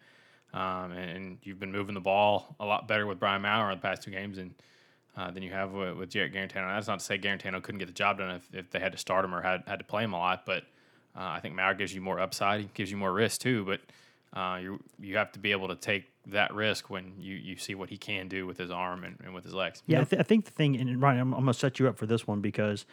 um, 0.52 0.92
and 0.92 1.38
you've 1.42 1.60
been 1.60 1.72
moving 1.72 1.94
the 1.94 2.00
ball 2.00 2.54
a 2.58 2.64
lot 2.64 2.88
better 2.88 3.06
with 3.06 3.18
Brian 3.18 3.42
Maurer 3.42 3.74
the 3.74 3.80
past 3.80 4.02
two 4.02 4.10
games 4.10 4.38
and 4.38 4.54
uh, 5.16 5.30
than 5.30 5.42
you 5.42 5.50
have 5.50 5.72
with, 5.72 5.96
with 5.96 6.10
Jarrett 6.10 6.32
Guarantano. 6.32 6.74
That's 6.74 6.88
not 6.88 7.00
to 7.00 7.04
say 7.04 7.18
Guarantano 7.18 7.62
couldn't 7.62 7.78
get 7.78 7.86
the 7.86 7.92
job 7.92 8.18
done 8.18 8.36
if, 8.36 8.48
if 8.52 8.70
they 8.70 8.78
had 8.78 8.92
to 8.92 8.98
start 8.98 9.24
him 9.24 9.34
or 9.34 9.42
had, 9.42 9.62
had 9.66 9.78
to 9.78 9.84
play 9.84 10.04
him 10.04 10.12
a 10.12 10.18
lot, 10.18 10.46
but 10.46 10.64
uh, 11.16 11.22
I 11.22 11.40
think 11.40 11.54
Maurer 11.54 11.74
gives 11.74 11.94
you 11.94 12.00
more 12.00 12.20
upside. 12.20 12.60
He 12.60 12.70
gives 12.74 12.90
you 12.90 12.96
more 12.96 13.12
risk 13.12 13.40
too, 13.40 13.64
but 13.64 13.80
uh, 14.38 14.58
you 14.62 14.80
you 15.00 15.16
have 15.16 15.32
to 15.32 15.40
be 15.40 15.50
able 15.50 15.68
to 15.68 15.74
take 15.74 16.04
that 16.26 16.54
risk 16.54 16.88
when 16.90 17.12
you, 17.18 17.34
you 17.34 17.56
see 17.56 17.74
what 17.74 17.88
he 17.88 17.96
can 17.96 18.28
do 18.28 18.46
with 18.46 18.58
his 18.58 18.70
arm 18.70 19.04
and, 19.04 19.16
and 19.24 19.34
with 19.34 19.42
his 19.42 19.54
legs. 19.54 19.82
Yeah, 19.86 20.02
I, 20.02 20.04
th- 20.04 20.20
I 20.20 20.22
think 20.22 20.44
the 20.44 20.50
thing, 20.52 20.76
and 20.76 21.02
Ryan, 21.02 21.20
I'm, 21.20 21.34
I'm 21.34 21.40
going 21.40 21.52
to 21.52 21.58
set 21.58 21.78
you 21.78 21.88
up 21.88 21.96
for 21.96 22.06
this 22.06 22.26
one 22.26 22.40
because, 22.40 22.86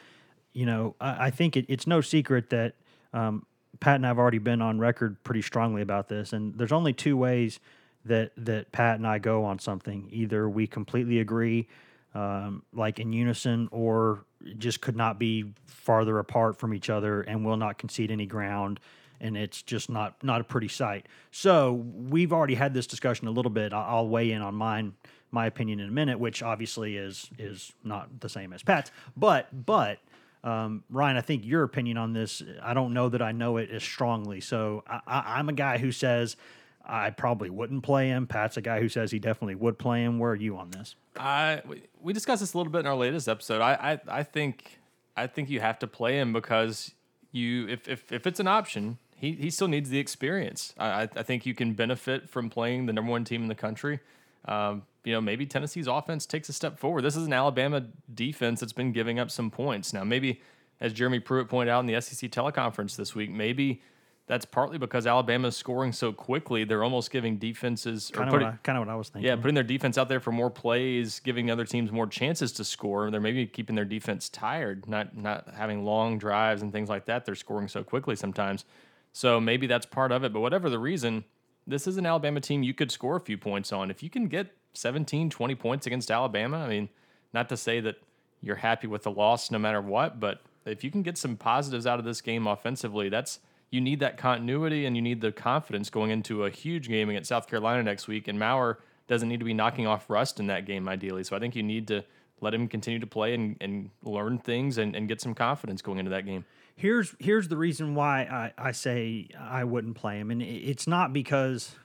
you 0.58 0.66
know, 0.66 0.96
I, 1.00 1.28
I 1.28 1.30
think 1.30 1.56
it, 1.56 1.66
it's 1.70 1.86
no 1.86 2.02
secret 2.02 2.50
that 2.50 2.74
um, 3.14 3.46
Pat 3.80 3.98
and 3.98 4.06
I 4.06 4.08
have 4.08 4.18
already 4.18 4.40
been 4.40 4.60
on 4.60 4.80
record 4.80 5.24
pretty 5.24 5.44
strongly 5.44 5.84
about 5.84 6.10
this, 6.10 6.34
and 6.34 6.58
there's 6.58 6.72
only 6.72 6.94
two 6.94 7.16
ways 7.16 7.60
that 8.06 8.32
that 8.38 8.72
Pat 8.72 8.96
and 8.98 9.06
I 9.06 9.20
go 9.20 9.46
on 9.46 9.60
something. 9.60 10.10
Either 10.12 10.50
we 10.50 10.66
completely 10.66 11.20
agree, 11.20 11.68
um, 12.16 12.64
like 12.74 13.00
in 13.00 13.14
unison, 13.14 13.70
or 13.72 14.26
just 14.58 14.82
could 14.82 14.96
not 14.96 15.20
be 15.20 15.54
farther 15.68 16.18
apart 16.18 16.58
from 16.58 16.74
each 16.74 16.90
other, 16.90 17.22
and 17.22 17.46
will 17.46 17.58
not 17.58 17.78
concede 17.78 18.10
any 18.10 18.26
ground. 18.26 18.80
And 19.22 19.38
it's 19.38 19.62
just 19.62 19.92
not 19.92 20.24
not 20.24 20.42
a 20.42 20.44
pretty 20.44 20.70
sight. 20.70 21.06
So 21.30 21.74
we've 21.74 22.34
already 22.34 22.56
had 22.56 22.74
this 22.74 22.88
discussion 22.88 23.28
a 23.28 23.32
little 23.32 23.52
bit. 23.52 23.74
I'll 23.74 24.08
weigh 24.08 24.32
in 24.32 24.42
on 24.42 24.56
mine 24.56 24.94
my 25.30 25.46
opinion 25.46 25.80
in 25.80 25.90
a 25.90 25.92
minute, 25.92 26.20
which 26.20 26.42
obviously 26.42 26.98
is 26.98 27.30
is 27.38 27.74
not 27.84 28.22
the 28.22 28.30
same 28.30 28.54
as 28.54 28.64
Pat's. 28.64 28.92
But 29.16 29.66
but 29.66 30.00
um, 30.48 30.84
Ryan, 30.90 31.18
I 31.18 31.22
think 31.22 31.46
your 31.46 31.64
opinion 31.64 31.98
on 31.98 32.14
this, 32.14 32.42
I 32.64 32.74
don't 32.74 32.94
know 32.94 33.10
that 33.10 33.22
I 33.22 33.34
know 33.34 33.58
it 33.58 33.70
as 33.70 33.84
strongly. 33.84 34.40
So 34.40 34.84
I, 34.88 35.02
I'm 35.06 35.50
a 35.50 35.54
guy 35.54 35.78
who 35.78 35.92
says 35.92 36.38
I 36.86 37.10
probably 37.10 37.50
wouldn't 37.50 37.84
play 37.84 38.08
him. 38.08 38.28
Pat's 38.28 38.56
a 38.56 38.62
guy 38.62 38.80
who 38.80 38.88
says 38.88 39.12
he 39.12 39.20
definitely 39.20 39.56
would 39.56 39.78
play 39.78 40.04
him. 40.04 40.20
Where 40.20 40.32
are 40.32 40.36
you 40.36 40.56
on 40.56 40.72
this? 40.72 40.96
I 41.18 41.62
we, 41.68 41.84
we 42.00 42.14
discussed 42.14 42.40
this 42.40 42.54
a 42.54 42.58
little 42.58 42.72
bit 42.72 42.80
in 42.80 42.88
our 42.88 42.96
latest 42.96 43.28
episode. 43.28 43.62
I, 43.62 44.00
I 44.08 44.20
I 44.20 44.24
think 44.24 44.80
I 45.18 45.28
think 45.28 45.50
you 45.50 45.60
have 45.60 45.80
to 45.80 45.88
play 45.88 46.18
him 46.18 46.32
because 46.32 46.94
you 47.34 47.68
if 47.68 47.90
if, 47.90 48.10
if 48.14 48.26
it's 48.26 48.40
an 48.40 48.48
option, 48.48 49.00
he, 49.18 49.34
he 49.34 49.50
still 49.50 49.68
needs 49.68 49.90
the 49.90 50.00
experience. 50.00 50.74
I 50.78 50.88
I 50.88 51.10
I 51.18 51.24
think 51.24 51.46
you 51.46 51.56
can 51.56 51.74
benefit 51.74 52.30
from 52.30 52.50
playing 52.50 52.86
the 52.86 52.94
number 52.94 53.12
one 53.12 53.26
team 53.26 53.42
in 53.42 53.50
the 53.50 53.56
country. 53.56 54.00
Um, 54.46 54.84
you 55.08 55.14
know, 55.14 55.22
maybe 55.22 55.46
Tennessee's 55.46 55.88
offense 55.88 56.26
takes 56.26 56.50
a 56.50 56.54
step 56.54 56.78
forward. 56.78 57.02
This 57.02 57.16
is 57.16 57.26
an 57.28 57.32
Alabama 57.32 57.86
defense 58.14 58.60
that's 58.60 58.74
been 58.74 58.92
giving 58.92 59.20
up 59.20 59.32
some 59.32 59.50
points. 59.50 59.94
Now, 59.94 60.04
maybe 60.04 60.42
as 60.82 60.92
Jeremy 60.92 61.22
Pruitt 61.22 61.48
pointed 61.48 61.72
out 61.72 61.80
in 61.80 61.86
the 61.86 62.00
SEC 62.02 62.30
teleconference 62.30 62.98
this 62.98 63.16
week, 63.16 63.32
maybe 63.32 63.82
that's 64.28 64.44
partly 64.44 64.78
because 64.78 65.08
Alabama's 65.08 65.56
scoring 65.56 65.94
so 65.94 66.12
quickly. 66.12 66.66
They're 66.66 66.84
almost 66.84 67.10
giving 67.10 67.38
defenses 67.38 68.12
Kind 68.14 68.28
of 68.28 68.34
what, 68.34 68.42
what 68.42 68.90
I 68.90 68.96
was 68.96 69.08
thinking. 69.08 69.26
yeah, 69.30 69.38
putting 69.38 69.56
their 69.56 69.64
defense 69.64 69.98
out 69.98 70.10
there 70.10 70.20
for 70.20 70.34
more 70.34 70.50
plays, 70.50 71.22
giving 71.22 71.50
other 71.50 71.64
teams 71.64 71.90
more 71.90 72.06
chances 72.06 72.52
to 72.54 72.66
score. 72.66 73.10
They're 73.10 73.22
maybe 73.22 73.46
keeping 73.48 73.78
their 73.78 73.86
defense 73.86 74.28
tired, 74.28 74.90
not 74.90 75.16
not 75.16 75.48
having 75.56 75.86
long 75.86 76.18
drives 76.18 76.62
and 76.62 76.74
things 76.74 76.90
like 76.90 77.06
that. 77.06 77.26
They're 77.26 77.36
scoring 77.36 77.70
so 77.70 77.82
quickly 77.82 78.18
sometimes. 78.18 78.66
So 79.14 79.40
maybe 79.40 79.68
that's 79.68 79.86
part 79.86 80.12
of 80.12 80.26
it. 80.26 80.34
But 80.34 80.42
whatever 80.42 80.70
the 80.70 80.80
reason, 80.80 81.24
this 81.66 81.88
is 81.88 81.96
an 81.96 82.06
Alabama 82.06 82.42
team 82.42 82.64
you 82.64 82.74
could 82.74 82.92
score 82.92 83.16
a 83.16 83.22
few 83.22 83.38
points 83.38 83.72
on. 83.72 83.90
If 83.90 84.04
you 84.04 84.10
can 84.10 84.28
get 84.28 84.54
17, 84.78 85.30
20 85.30 85.56
points 85.56 85.88
against 85.88 86.12
Alabama, 86.12 86.58
I 86.58 86.68
mean, 86.68 86.90
not 87.34 87.50
to 87.50 87.58
say 87.58 87.80
that 87.82 87.96
you're 88.42 88.58
happy 88.58 88.88
with 88.88 89.04
the 89.04 89.12
loss 89.12 89.52
no 89.52 89.60
matter 89.60 89.82
what, 89.82 90.20
but 90.20 90.42
if 90.66 90.84
you 90.84 90.92
can 90.92 91.02
get 91.02 91.18
some 91.18 91.36
positives 91.36 91.88
out 91.88 92.00
of 92.00 92.06
this 92.06 92.22
game 92.22 92.48
offensively, 92.48 93.10
that's 93.10 93.40
you 93.70 93.82
need 93.82 94.00
that 94.00 94.18
continuity 94.18 94.86
and 94.86 94.96
you 94.96 95.02
need 95.02 95.22
the 95.22 95.32
confidence 95.32 95.90
going 95.90 96.12
into 96.12 96.46
a 96.46 96.50
huge 96.50 96.88
game 96.88 97.10
against 97.10 97.30
South 97.30 97.48
Carolina 97.48 97.84
next 97.84 98.08
week. 98.08 98.28
And 98.28 98.40
Maurer 98.40 98.80
doesn't 99.08 99.28
need 99.28 99.40
to 99.40 99.46
be 99.46 99.54
knocking 99.54 99.88
off 99.88 100.10
rust 100.10 100.40
in 100.40 100.48
that 100.48 100.66
game, 100.66 100.88
ideally. 100.88 101.24
So 101.24 101.36
I 101.36 101.40
think 101.40 101.56
you 101.56 101.64
need 101.64 101.88
to 101.88 102.04
let 102.40 102.54
him 102.54 102.68
continue 102.68 103.00
to 103.00 103.08
play 103.08 103.34
and, 103.34 103.58
and 103.60 103.90
learn 104.04 104.38
things 104.38 104.78
and, 104.78 104.96
and 104.96 105.08
get 105.08 105.20
some 105.20 105.34
confidence 105.34 105.82
going 105.82 106.00
into 106.00 106.12
that 106.12 106.26
game. 106.26 106.46
here's 106.76 107.16
here's 107.20 107.48
the 107.48 107.58
reason 107.58 107.96
why 107.96 108.22
I, 108.22 108.70
I 108.70 108.72
say 108.72 109.30
I 109.38 109.64
wouldn't 109.64 109.96
play 109.96 110.20
him, 110.20 110.30
and 110.30 110.42
it's 110.42 110.88
not 110.88 111.14
because 111.14 111.76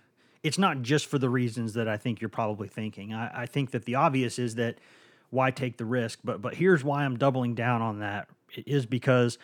it's 0.42 0.58
not 0.58 0.82
just 0.82 1.06
for 1.06 1.18
the 1.18 1.28
reasons 1.28 1.74
that 1.74 1.88
I 1.88 1.96
think 1.96 2.20
you're 2.20 2.28
probably 2.28 2.68
thinking. 2.68 3.14
I, 3.14 3.42
I 3.42 3.46
think 3.46 3.70
that 3.70 3.84
the 3.84 3.94
obvious 3.94 4.38
is 4.38 4.56
that 4.56 4.78
why 5.30 5.50
take 5.50 5.78
the 5.78 5.84
risk, 5.84 6.18
but 6.24 6.42
but 6.42 6.54
here's 6.54 6.84
why 6.84 7.04
I'm 7.04 7.16
doubling 7.16 7.54
down 7.54 7.80
on 7.80 8.00
that 8.00 8.28
is 8.66 8.84
because 8.84 9.38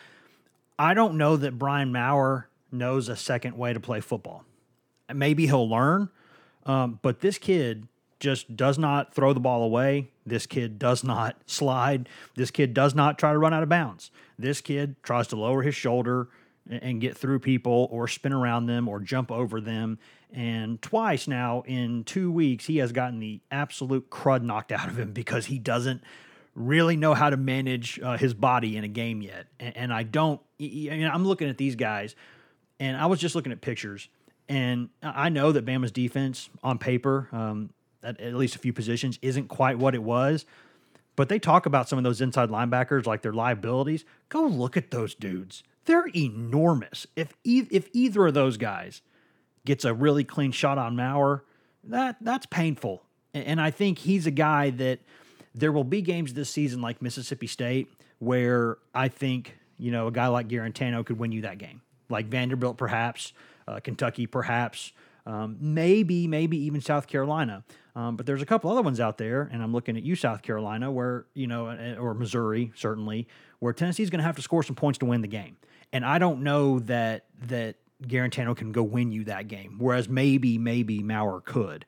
I 0.77 0.93
don't 0.93 1.17
know 1.17 1.35
that 1.37 1.57
Brian 1.57 1.91
Maurer 1.91 2.47
knows 2.71 3.09
a 3.09 3.15
second 3.15 3.57
way 3.57 3.73
to 3.73 3.79
play 3.79 3.99
football. 3.99 4.45
Maybe 5.11 5.47
he'll 5.47 5.67
learn, 5.67 6.09
um, 6.65 6.99
but 7.01 7.21
this 7.21 7.37
kid 7.39 7.87
just 8.19 8.55
does 8.55 8.77
not 8.77 9.13
throw 9.13 9.33
the 9.33 9.39
ball 9.39 9.63
away. 9.63 10.09
This 10.25 10.45
kid 10.45 10.77
does 10.77 11.03
not 11.03 11.37
slide. 11.47 12.07
This 12.35 12.51
kid 12.51 12.73
does 12.73 12.93
not 12.93 13.17
try 13.17 13.31
to 13.31 13.37
run 13.37 13.53
out 13.53 13.63
of 13.63 13.69
bounds. 13.69 14.11
This 14.37 14.61
kid 14.61 14.95
tries 15.01 15.27
to 15.27 15.35
lower 15.35 15.63
his 15.63 15.75
shoulder 15.75 16.27
and 16.69 17.01
get 17.01 17.17
through 17.17 17.39
people 17.39 17.87
or 17.91 18.07
spin 18.07 18.33
around 18.33 18.65
them 18.67 18.87
or 18.87 18.99
jump 18.99 19.31
over 19.31 19.59
them. 19.61 19.99
And 20.31 20.81
twice 20.81 21.27
now 21.27 21.63
in 21.65 22.03
two 22.03 22.31
weeks, 22.31 22.65
he 22.65 22.77
has 22.77 22.91
gotten 22.91 23.19
the 23.19 23.41
absolute 23.51 24.09
crud 24.09 24.43
knocked 24.43 24.71
out 24.71 24.87
of 24.87 24.97
him 24.97 25.11
because 25.11 25.47
he 25.47 25.57
doesn't 25.57 26.03
really 26.55 26.95
know 26.95 27.13
how 27.13 27.29
to 27.29 27.37
manage 27.37 27.99
uh, 28.01 28.17
his 28.17 28.33
body 28.33 28.77
in 28.77 28.83
a 28.83 28.87
game 28.87 29.21
yet. 29.21 29.47
And, 29.59 29.77
and 29.77 29.93
I 29.93 30.03
don't. 30.03 30.39
I 30.59 30.63
mean, 30.63 31.09
I'm 31.11 31.25
looking 31.25 31.49
at 31.49 31.57
these 31.57 31.75
guys, 31.75 32.15
and 32.79 32.97
I 32.97 33.05
was 33.05 33.19
just 33.19 33.33
looking 33.33 33.51
at 33.51 33.61
pictures, 33.61 34.09
and 34.47 34.89
I 35.01 35.25
I 35.25 35.29
know 35.29 35.51
that 35.51 35.65
Bama's 35.65 35.91
defense 35.91 36.49
on 36.63 36.77
paper, 36.77 37.29
um, 37.31 37.69
at, 38.03 38.19
at 38.19 38.33
least 38.35 38.55
a 38.55 38.59
few 38.59 38.73
positions, 38.73 39.17
isn't 39.21 39.47
quite 39.47 39.79
what 39.79 39.95
it 39.95 40.03
was. 40.03 40.45
But 41.15 41.27
they 41.27 41.39
talk 41.39 41.65
about 41.65 41.89
some 41.89 41.97
of 41.97 42.03
those 42.03 42.21
inside 42.21 42.49
linebackers 42.49 43.05
like 43.05 43.21
their 43.21 43.33
liabilities. 43.33 44.05
Go 44.29 44.47
look 44.47 44.77
at 44.77 44.91
those 44.91 45.15
dudes. 45.15 45.63
They're 45.89 46.07
enormous. 46.15 47.07
If 47.15 47.33
e- 47.43 47.67
if 47.71 47.89
either 47.93 48.27
of 48.27 48.35
those 48.35 48.57
guys 48.57 49.01
gets 49.65 49.85
a 49.85 49.93
really 49.93 50.23
clean 50.23 50.51
shot 50.51 50.77
on 50.77 50.95
Maurer, 50.95 51.43
that 51.83 52.17
that's 52.21 52.45
painful. 52.45 53.01
A- 53.33 53.37
And 53.39 53.59
I 53.59 53.71
think 53.71 53.97
he's 53.97 54.27
a 54.27 54.31
guy 54.31 54.69
that 54.69 54.99
there 55.55 55.71
will 55.71 55.83
be 55.83 56.03
games 56.03 56.35
this 56.35 56.49
season 56.51 56.79
like 56.79 57.01
Mississippi 57.01 57.47
State 57.47 57.87
where 58.19 58.77
I 58.93 59.07
think, 59.07 59.57
you 59.79 59.91
know, 59.91 60.05
a 60.05 60.11
guy 60.11 60.27
like 60.27 60.47
Guarantano 60.47 61.03
could 61.03 61.17
win 61.17 61.31
you 61.31 61.41
that 61.41 61.57
game. 61.57 61.81
Like 62.07 62.27
Vanderbilt 62.27 62.77
perhaps, 62.77 63.33
uh, 63.67 63.79
Kentucky 63.79 64.27
perhaps, 64.27 64.91
um, 65.29 65.57
maybe 65.59 66.27
maybe 66.27 66.57
even 66.57 66.81
South 66.81 67.05
Carolina. 67.05 67.63
Um, 67.95 68.15
but 68.15 68.25
there's 68.25 68.41
a 68.41 68.45
couple 68.45 68.71
other 68.71 68.81
ones 68.81 68.99
out 68.99 69.19
there, 69.19 69.47
and 69.51 69.61
I'm 69.61 69.71
looking 69.71 69.95
at 69.95 70.01
you, 70.03 70.15
South 70.15 70.41
Carolina, 70.41 70.91
where 70.91 71.27
you 71.35 71.45
know, 71.45 71.67
uh, 71.67 71.95
or 71.99 72.15
Missouri 72.15 72.71
certainly, 72.75 73.27
where 73.59 73.71
Tennessee's 73.71 74.09
going 74.09 74.19
to 74.19 74.25
have 74.25 74.37
to 74.37 74.41
score 74.41 74.63
some 74.63 74.75
points 74.75 74.97
to 74.99 75.05
win 75.05 75.21
the 75.21 75.27
game. 75.27 75.57
And 75.93 76.03
I 76.03 76.17
don't 76.17 76.41
know 76.41 76.79
that 76.79 77.25
that 77.47 77.75
Guarantano 78.01 78.57
can 78.57 78.71
go 78.71 78.81
win 78.81 79.11
you 79.11 79.25
that 79.25 79.47
game, 79.47 79.75
whereas 79.77 80.09
maybe 80.09 80.57
maybe 80.57 81.03
Maurer 81.03 81.41
could. 81.41 81.85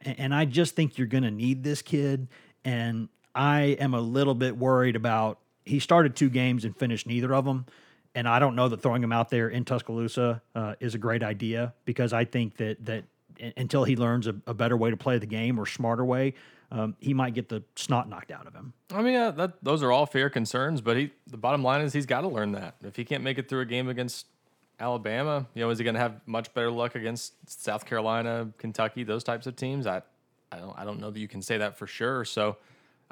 And, 0.00 0.20
and 0.20 0.34
I 0.34 0.44
just 0.44 0.76
think 0.76 0.96
you're 0.96 1.08
going 1.08 1.24
to 1.24 1.32
need 1.32 1.64
this 1.64 1.82
kid, 1.82 2.28
and 2.64 3.08
I 3.34 3.76
am 3.80 3.94
a 3.94 4.00
little 4.00 4.34
bit 4.36 4.56
worried 4.56 4.94
about. 4.94 5.40
He 5.64 5.80
started 5.80 6.14
two 6.14 6.28
games 6.28 6.64
and 6.64 6.76
finished 6.76 7.08
neither 7.08 7.34
of 7.34 7.44
them. 7.44 7.66
And 8.14 8.28
I 8.28 8.38
don't 8.38 8.54
know 8.54 8.68
that 8.68 8.80
throwing 8.80 9.02
him 9.02 9.12
out 9.12 9.30
there 9.30 9.48
in 9.48 9.64
Tuscaloosa 9.64 10.40
uh, 10.54 10.74
is 10.80 10.94
a 10.94 10.98
great 10.98 11.22
idea 11.22 11.74
because 11.84 12.12
I 12.12 12.24
think 12.24 12.56
that 12.58 12.84
that 12.86 13.04
until 13.56 13.84
he 13.84 13.96
learns 13.96 14.26
a, 14.26 14.36
a 14.46 14.54
better 14.54 14.76
way 14.76 14.90
to 14.90 14.96
play 14.96 15.18
the 15.18 15.26
game 15.26 15.58
or 15.58 15.66
smarter 15.66 16.04
way, 16.04 16.34
um, 16.70 16.96
he 17.00 17.12
might 17.12 17.34
get 17.34 17.48
the 17.48 17.62
snot 17.76 18.08
knocked 18.08 18.30
out 18.30 18.46
of 18.46 18.54
him. 18.54 18.72
I 18.92 19.02
mean, 19.02 19.14
yeah, 19.14 19.30
that 19.32 19.62
those 19.62 19.82
are 19.82 19.90
all 19.90 20.06
fair 20.06 20.30
concerns, 20.30 20.80
but 20.80 20.96
he 20.96 21.10
the 21.26 21.36
bottom 21.36 21.62
line 21.62 21.80
is 21.80 21.92
he's 21.92 22.06
got 22.06 22.22
to 22.22 22.28
learn 22.28 22.52
that. 22.52 22.76
If 22.82 22.96
he 22.96 23.04
can't 23.04 23.22
make 23.22 23.38
it 23.38 23.48
through 23.48 23.60
a 23.60 23.66
game 23.66 23.88
against 23.88 24.26
Alabama, 24.80 25.46
you 25.54 25.62
know, 25.62 25.70
is 25.70 25.78
he 25.78 25.84
going 25.84 25.94
to 25.94 26.00
have 26.00 26.20
much 26.26 26.52
better 26.54 26.70
luck 26.70 26.94
against 26.94 27.32
South 27.48 27.84
Carolina, 27.84 28.50
Kentucky, 28.58 29.04
those 29.04 29.24
types 29.24 29.46
of 29.46 29.56
teams? 29.56 29.86
I, 29.86 30.02
I 30.50 30.58
don't, 30.58 30.78
I 30.78 30.84
don't 30.84 31.00
know 31.00 31.10
that 31.10 31.18
you 31.18 31.28
can 31.28 31.42
say 31.42 31.58
that 31.58 31.78
for 31.78 31.86
sure. 31.86 32.24
So, 32.24 32.56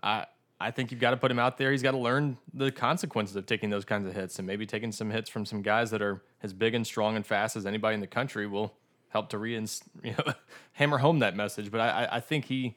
I, 0.02 0.26
I 0.62 0.70
think 0.70 0.90
you've 0.90 1.00
got 1.00 1.10
to 1.10 1.16
put 1.16 1.30
him 1.30 1.38
out 1.38 1.58
there. 1.58 1.72
He's 1.72 1.82
got 1.82 1.90
to 1.90 1.98
learn 1.98 2.38
the 2.54 2.70
consequences 2.70 3.34
of 3.36 3.46
taking 3.46 3.70
those 3.70 3.84
kinds 3.84 4.06
of 4.06 4.14
hits, 4.14 4.38
and 4.38 4.46
maybe 4.46 4.64
taking 4.64 4.92
some 4.92 5.10
hits 5.10 5.28
from 5.28 5.44
some 5.44 5.62
guys 5.62 5.90
that 5.90 6.00
are 6.00 6.22
as 6.42 6.52
big 6.52 6.74
and 6.74 6.86
strong 6.86 7.16
and 7.16 7.26
fast 7.26 7.56
as 7.56 7.66
anybody 7.66 7.94
in 7.94 8.00
the 8.00 8.06
country 8.06 8.46
will 8.46 8.74
help 9.08 9.28
to 9.30 9.38
re, 9.38 9.54
you 10.02 10.12
know, 10.12 10.32
hammer 10.72 10.98
home 10.98 11.18
that 11.18 11.34
message. 11.36 11.70
But 11.70 11.80
I, 11.80 11.88
I, 11.88 12.16
I 12.16 12.20
think 12.20 12.46
he. 12.46 12.76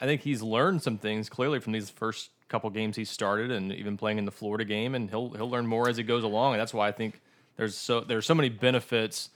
I 0.00 0.06
think 0.06 0.22
he's 0.22 0.42
learned 0.42 0.82
some 0.82 0.98
things 0.98 1.28
clearly 1.28 1.60
from 1.60 1.72
these 1.72 1.88
first 1.88 2.30
couple 2.48 2.68
games 2.70 2.96
he 2.96 3.04
started, 3.04 3.52
and 3.52 3.72
even 3.72 3.96
playing 3.96 4.18
in 4.18 4.24
the 4.24 4.32
Florida 4.32 4.64
game, 4.64 4.94
and 4.94 5.08
he'll 5.08 5.30
he'll 5.30 5.48
learn 5.48 5.66
more 5.66 5.88
as 5.88 5.96
he 5.96 6.02
goes 6.02 6.24
along, 6.24 6.54
and 6.54 6.60
that's 6.60 6.74
why 6.74 6.88
I 6.88 6.92
think 6.92 7.20
there's 7.56 7.76
so 7.76 8.00
there's 8.00 8.26
so 8.26 8.34
many 8.34 8.48
benefits. 8.48 9.30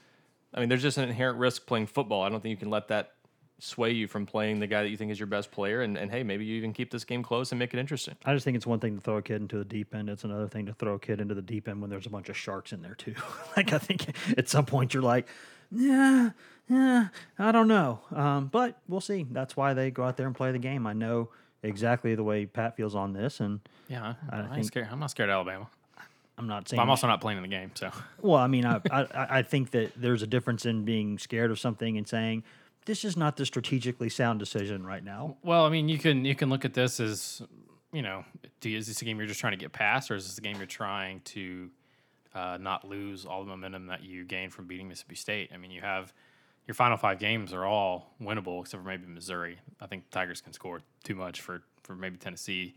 I 0.53 0.59
mean, 0.59 0.67
there's 0.67 0.81
just 0.81 0.97
an 0.97 1.07
inherent 1.07 1.37
risk 1.37 1.65
playing 1.65 1.87
football. 1.87 2.23
I 2.23 2.29
don't 2.29 2.41
think 2.41 2.51
you 2.51 2.57
can 2.57 2.69
let 2.69 2.89
that 2.89 3.13
sway 3.59 3.91
you 3.91 4.07
from 4.07 4.25
playing 4.25 4.59
the 4.59 4.67
guy 4.67 4.83
that 4.83 4.89
you 4.89 4.97
think 4.97 5.11
is 5.11 5.19
your 5.19 5.27
best 5.27 5.51
player, 5.51 5.81
and, 5.81 5.97
and 5.97 6.09
hey, 6.09 6.23
maybe 6.23 6.45
you 6.45 6.55
even 6.55 6.71
keep 6.73 6.89
this 6.91 7.03
game 7.03 7.21
close 7.21 7.51
and 7.51 7.59
make 7.59 7.73
it 7.73 7.79
interesting. 7.79 8.15
I 8.25 8.33
just 8.33 8.45
think 8.45 8.55
it's 8.57 8.65
one 8.65 8.79
thing 8.79 8.95
to 8.95 9.01
throw 9.01 9.17
a 9.17 9.21
kid 9.21 9.41
into 9.41 9.57
the 9.57 9.65
deep 9.65 9.93
end. 9.93 10.09
It's 10.09 10.23
another 10.23 10.47
thing 10.47 10.65
to 10.67 10.73
throw 10.73 10.93
a 10.93 10.99
kid 10.99 11.19
into 11.21 11.35
the 11.35 11.41
deep 11.41 11.67
end 11.67 11.81
when 11.81 11.89
there's 11.89 12.05
a 12.05 12.09
bunch 12.09 12.29
of 12.29 12.37
sharks 12.37 12.71
in 12.71 12.81
there 12.81 12.95
too. 12.95 13.15
like 13.57 13.73
I 13.73 13.77
think 13.77 14.05
at 14.37 14.47
some 14.49 14.65
point 14.65 14.93
you're 14.93 15.03
like, 15.03 15.27
yeah, 15.71 16.31
yeah, 16.69 17.07
I 17.37 17.51
don't 17.51 17.67
know. 17.67 17.99
Um, 18.15 18.47
but 18.47 18.79
we'll 18.87 19.01
see. 19.01 19.25
That's 19.29 19.55
why 19.57 19.73
they 19.73 19.91
go 19.91 20.03
out 20.03 20.17
there 20.17 20.27
and 20.27 20.35
play 20.35 20.51
the 20.51 20.59
game. 20.59 20.87
I 20.87 20.93
know 20.93 21.29
exactly 21.61 22.15
the 22.15 22.23
way 22.23 22.45
Pat 22.45 22.75
feels 22.77 22.95
on 22.95 23.11
this, 23.13 23.39
and 23.41 23.59
Yeah, 23.89 24.13
I, 24.31 24.39
I, 24.39 24.41
think- 24.43 24.55
ain't 24.57 24.65
scared. 24.67 24.87
I'm 24.91 24.99
not 24.99 25.11
scared 25.11 25.29
of 25.29 25.33
Alabama. 25.33 25.67
I'm 26.37 26.47
not 26.47 26.63
But 26.63 26.69
saying. 26.69 26.79
I'm 26.79 26.89
also 26.89 27.05
not 27.07 27.19
playing 27.19 27.37
in 27.37 27.41
the 27.41 27.49
game, 27.49 27.71
so 27.75 27.91
well, 28.21 28.37
I 28.39 28.47
mean, 28.47 28.65
I, 28.65 28.79
I 28.89 29.01
I- 29.01 29.27
I 29.39 29.41
think 29.41 29.71
that 29.71 29.91
there's 29.97 30.21
a 30.21 30.27
difference 30.27 30.65
in 30.65 30.85
being 30.85 31.17
scared 31.19 31.51
of 31.51 31.59
something 31.59 31.97
and 31.97 32.07
saying 32.07 32.43
this 32.85 33.05
is 33.05 33.15
not 33.17 33.35
the 33.37 33.45
strategically 33.45 34.09
sound 34.09 34.39
decision 34.39 34.85
right 34.85 35.03
now. 35.03 35.37
Well, 35.43 35.65
I 35.65 35.69
mean, 35.69 35.89
you 35.89 35.97
can 35.97 36.25
you 36.25 36.35
can 36.35 36.49
look 36.49 36.65
at 36.65 36.73
this 36.73 36.99
as, 36.99 37.41
you 37.91 38.01
know, 38.01 38.25
do 38.61 38.69
you, 38.69 38.77
is 38.77 38.87
this 38.87 39.01
a 39.01 39.05
game 39.05 39.17
you're 39.17 39.27
just 39.27 39.39
trying 39.39 39.53
to 39.53 39.57
get 39.57 39.71
past, 39.71 40.09
or 40.11 40.15
is 40.15 40.25
this 40.27 40.37
a 40.37 40.41
game 40.41 40.57
you're 40.57 40.65
trying 40.65 41.21
to 41.25 41.69
uh, 42.33 42.57
not 42.59 42.87
lose 42.87 43.25
all 43.25 43.43
the 43.43 43.49
momentum 43.49 43.87
that 43.87 44.03
you 44.03 44.23
gained 44.25 44.53
from 44.53 44.65
beating 44.67 44.87
Mississippi 44.87 45.15
State? 45.15 45.51
I 45.53 45.57
mean, 45.57 45.71
you 45.71 45.81
have 45.81 46.13
your 46.67 46.75
final 46.75 46.97
five 46.97 47.19
games 47.19 47.53
are 47.53 47.65
all 47.65 48.13
winnable 48.21 48.61
except 48.61 48.83
for 48.83 48.87
maybe 48.89 49.07
Missouri. 49.07 49.59
I 49.81 49.87
think 49.87 50.09
Tigers 50.11 50.41
can 50.41 50.53
score 50.53 50.81
too 51.03 51.15
much 51.15 51.41
for 51.41 51.63
for 51.83 51.95
maybe 51.95 52.17
Tennessee, 52.17 52.75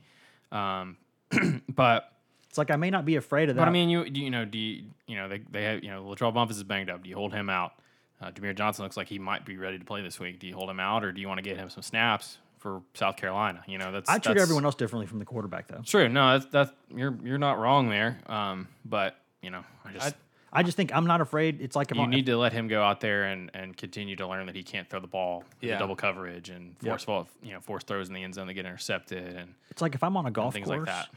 um, 0.51 0.97
but 1.69 2.13
It's 2.49 2.59
like 2.59 2.71
I 2.71 2.77
may 2.77 2.91
not 2.91 3.05
be 3.05 3.17
afraid 3.17 3.51
of 3.51 3.57
that. 3.57 3.63
but 3.63 3.69
I 3.69 3.71
mean, 3.71 3.89
you 3.89 4.05
you 4.05 4.31
know, 4.31 4.45
do 4.45 4.59
you, 4.59 4.85
you 5.07 5.17
know 5.17 5.29
they 5.29 5.43
they 5.51 5.65
have 5.65 5.85
you 5.85 5.91
know 5.91 6.03
LaTrell 6.05 6.33
Bumphus 6.35 6.57
is 6.57 6.65
banged 6.65 6.91
up. 6.91 7.03
Do 7.03 7.09
you 7.11 7.17
hold 7.17 7.33
him 7.33 7.49
out? 7.51 7.73
Uh, 8.23 8.31
Jameer 8.31 8.55
Johnson 8.57 8.85
looks 8.85 8.97
like 8.97 9.09
he 9.09 9.19
might 9.19 9.45
be 9.45 9.57
ready 9.57 9.79
to 9.79 9.85
play 9.85 10.01
this 10.03 10.21
week. 10.21 10.39
Do 10.39 10.47
you 10.47 10.55
hold 10.55 10.71
him 10.71 10.79
out, 10.81 11.05
or 11.05 11.11
do 11.13 11.21
you 11.21 11.29
want 11.29 11.39
to 11.39 11.43
get 11.43 11.57
him 11.57 11.69
some 11.71 11.83
snaps 11.83 12.39
for 12.59 12.83
South 12.95 13.17
Carolina? 13.17 13.63
You 13.67 13.79
know, 13.79 13.91
that's 13.91 14.09
I 14.09 14.15
treat 14.15 14.25
that's- 14.35 14.43
everyone 14.43 14.65
else 14.65 14.75
differently 14.77 15.07
from 15.07 15.19
the 15.19 15.25
quarterback, 15.25 15.67
though. 15.69 15.81
True, 15.85 16.09
no, 16.09 16.39
that's, 16.39 16.51
that's 16.53 16.73
you're 16.95 17.17
you're 17.25 17.39
not 17.39 17.59
wrong 17.59 17.89
there. 17.89 18.19
Um, 18.27 18.69
but 18.85 19.17
you 19.43 19.51
know, 19.51 19.65
I 19.85 19.93
just 19.93 20.15
I 20.53 20.63
just 20.63 20.77
think 20.77 20.95
I'm 20.95 21.07
not 21.07 21.21
afraid. 21.21 21.61
It's 21.61 21.75
like 21.75 21.91
if 21.91 21.97
you 21.97 22.03
I- 22.05 22.07
need 22.07 22.27
to 22.27 22.37
let 22.37 22.53
him 22.53 22.69
go 22.69 22.83
out 22.83 23.01
there 23.01 23.25
and, 23.25 23.51
and 23.55 23.77
continue 23.77 24.15
to 24.17 24.27
learn 24.29 24.47
that 24.47 24.55
he 24.55 24.63
can't 24.63 24.89
throw 24.89 25.01
the 25.01 25.07
ball 25.09 25.45
in 25.61 25.71
Yeah. 25.71 25.79
double 25.79 25.97
coverage 25.97 26.51
and 26.51 26.77
force 26.79 27.05
ball, 27.07 27.27
you 27.43 27.53
know 27.55 27.61
force 27.61 27.83
throws 27.85 28.09
in 28.09 28.15
the 28.15 28.23
end 28.23 28.35
zone 28.35 28.47
that 28.47 28.55
get 28.55 28.67
intercepted 28.67 29.35
and 29.35 29.55
It's 29.71 29.81
like 29.83 29.95
if 29.95 30.03
I'm 30.05 30.17
on 30.17 30.27
a 30.27 30.31
golf 30.31 30.53
things 30.55 30.67
course, 30.69 30.87
like 30.87 30.87
that. 30.87 31.09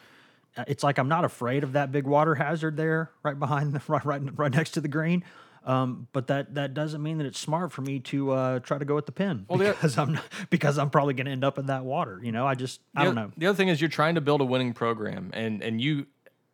uh, 0.58 0.66
it's 0.68 0.84
like 0.84 0.98
I'm 0.98 1.10
not 1.10 1.26
afraid 1.26 1.64
of 1.64 1.74
that 1.74 1.92
big 1.92 2.08
water 2.08 2.34
hazard 2.36 2.78
there, 2.78 3.12
right 3.24 3.38
behind, 3.38 3.74
the, 3.74 3.82
right, 3.92 4.06
right, 4.06 4.22
right 4.38 4.52
next 4.54 4.72
to 4.72 4.82
the 4.82 4.88
green. 4.88 5.24
Um, 5.66 6.08
but 6.14 6.28
that 6.28 6.54
that 6.56 6.74
doesn't 6.74 7.02
mean 7.02 7.18
that 7.18 7.26
it's 7.26 7.40
smart 7.40 7.72
for 7.72 7.82
me 7.82 8.00
to 8.02 8.32
uh, 8.32 8.60
try 8.60 8.78
to 8.78 8.86
go 8.86 8.98
at 8.98 9.06
the 9.08 9.12
pin 9.12 9.46
the- 9.50 9.58
because 9.58 9.98
I'm 9.98 10.14
not, 10.14 10.24
because 10.50 10.78
I'm 10.78 10.90
probably 10.92 11.16
going 11.16 11.26
to 11.26 11.32
end 11.32 11.44
up 11.44 11.58
in 11.58 11.66
that 11.66 11.84
water. 11.84 12.20
You 12.24 12.32
know, 12.32 12.46
I 12.46 12.54
just 12.56 12.82
I 12.96 13.02
The 13.02 13.06
don't 13.06 13.16
know. 13.16 13.32
The 13.36 13.48
other 13.48 13.56
thing 13.58 13.70
is 13.70 13.82
you're 13.82 13.90
trying 13.90 14.16
to 14.16 14.22
build 14.22 14.42
a 14.42 14.46
winning 14.46 14.74
program, 14.74 15.32
and 15.34 15.64
and 15.64 15.82
you, 15.82 16.06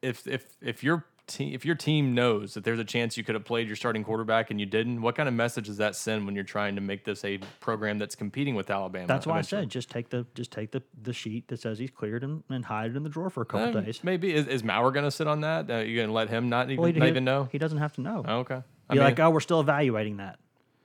if 0.02 0.26
if 0.28 0.56
if 0.62 0.84
your 0.84 1.06
team 1.28 1.54
if 1.54 1.64
your 1.66 1.76
team 1.76 2.14
knows 2.16 2.56
that 2.56 2.64
there's 2.64 2.80
a 2.80 2.84
chance 2.84 3.16
you 3.16 3.24
could 3.24 3.36
have 3.36 3.46
played 3.46 3.68
your 3.68 3.76
starting 3.76 4.04
quarterback 4.04 4.50
and 4.50 4.60
you 4.60 4.66
didn't, 4.66 5.02
what 5.02 5.16
kind 5.16 5.30
of 5.30 5.36
message 5.36 5.68
does 5.68 5.78
that 5.78 5.96
send 5.96 6.26
when 6.26 6.34
you're 6.36 6.44
trying 6.44 6.76
to 6.76 6.82
make 6.82 7.04
this 7.06 7.24
a 7.24 7.38
program 7.60 7.98
that's 7.98 8.16
competing 8.16 8.56
with 8.56 8.70
Alabama? 8.70 9.08
That's 9.08 9.28
why 9.28 9.36
eventually? 9.40 9.60
I 9.60 9.64
said 9.64 9.70
just 9.70 9.90
take 9.90 10.10
the 10.10 10.26
just 10.36 10.52
take 10.52 10.72
the, 10.72 10.82
the 11.02 11.14
sheet 11.14 11.48
that 11.50 11.60
says 11.62 11.80
he's 11.80 11.92
cleared 11.92 12.24
and, 12.24 12.44
and 12.50 12.66
hide 12.66 12.92
it 12.92 12.96
in 12.98 13.04
the 13.04 13.10
drawer 13.10 13.30
for 13.30 13.42
a 13.42 13.46
couple 13.46 13.78
Eh, 13.78 13.82
days. 13.82 14.04
Maybe 14.04 14.34
is, 14.34 14.48
is 14.48 14.64
Maurer 14.64 14.92
going 14.92 15.06
to 15.06 15.12
sit 15.12 15.28
on 15.28 15.42
that? 15.42 15.70
Uh, 15.70 15.78
you 15.80 15.96
going 15.98 16.08
to 16.08 16.14
let 16.14 16.30
him 16.30 16.48
not 16.50 16.70
even, 16.70 16.82
Well, 16.82 16.92
he, 16.92 17.00
not 17.00 17.06
he- 17.06 17.12
even 17.12 17.24
know? 17.26 17.48
He 17.52 17.58
doesn't 17.58 17.78
have 17.80 17.94
to 17.94 18.02
know. 18.02 18.24
Oh, 18.28 18.38
okay. 18.40 18.62
I 18.92 18.94
Be 18.94 19.00
mean, 19.00 19.06
like, 19.06 19.20
oh, 19.20 19.30
we're 19.30 19.40
still 19.40 19.60
evaluating 19.62 20.18
that. 20.18 20.38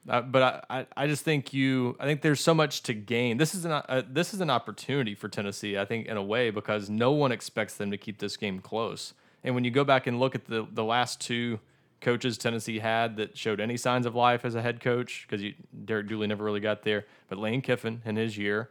Uh, 0.09 0.21
but 0.21 0.65
I, 0.71 0.79
I, 0.81 0.87
I 0.97 1.07
just 1.09 1.25
think 1.25 1.53
you 1.53 1.97
I 1.99 2.05
think 2.05 2.23
there's 2.23 2.41
so 2.41 2.55
much 2.55 2.83
to 2.85 2.95
gain. 2.95 3.37
This 3.39 3.55
is 3.55 3.65
an 3.65 3.73
uh, 3.73 4.03
this 4.09 4.33
is 4.33 4.41
an 4.41 4.51
opportunity 4.51 5.15
for 5.17 5.29
Tennessee, 5.29 5.77
I 5.77 5.85
think, 5.85 6.07
in 6.07 6.17
a 6.17 6.23
way, 6.23 6.51
because 6.51 6.89
no 6.89 7.11
one 7.11 7.33
expects 7.33 7.75
them 7.75 7.91
to 7.91 7.97
keep 7.99 8.19
this 8.19 8.37
game 8.37 8.61
close. 8.61 9.15
And 9.43 9.55
when 9.55 9.65
you 9.65 9.71
go 9.71 9.83
back 9.85 10.07
and 10.07 10.21
look 10.21 10.35
at 10.37 10.45
the 10.47 10.67
the 10.71 10.85
last 10.85 11.21
two 11.21 11.59
coaches 12.01 12.39
Tennessee 12.39 12.79
had 12.79 13.17
that 13.17 13.37
showed 13.37 13.59
any 13.59 13.77
signs 13.77 14.07
of 14.07 14.15
life 14.15 14.45
as 14.45 14.55
a 14.55 14.63
head 14.63 14.81
coach, 14.81 15.27
because 15.29 15.45
Derek 15.85 16.07
Dooley 16.09 16.29
never 16.29 16.45
really 16.45 16.61
got 16.61 16.83
there, 16.83 17.07
but 17.29 17.39
Lane 17.39 17.61
Kiffin 17.63 18.03
in 18.05 18.15
his 18.17 18.37
year 18.39 18.71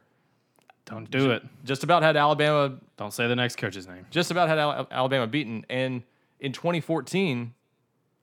Don't 0.86 1.10
do 1.12 1.32
it. 1.32 1.44
just 1.66 1.84
about 1.84 2.02
had 2.04 2.16
Alabama 2.16 2.78
Don't 2.98 3.12
say 3.12 3.28
the 3.28 3.36
next 3.36 3.58
coach's 3.58 3.88
name. 3.88 4.06
just 4.10 4.32
about 4.32 4.48
had 4.48 4.60
Al- 4.60 4.88
Alabama 4.92 5.28
beaten. 5.28 5.66
And 5.70 6.04
in 6.40 6.54
2014, 6.54 7.54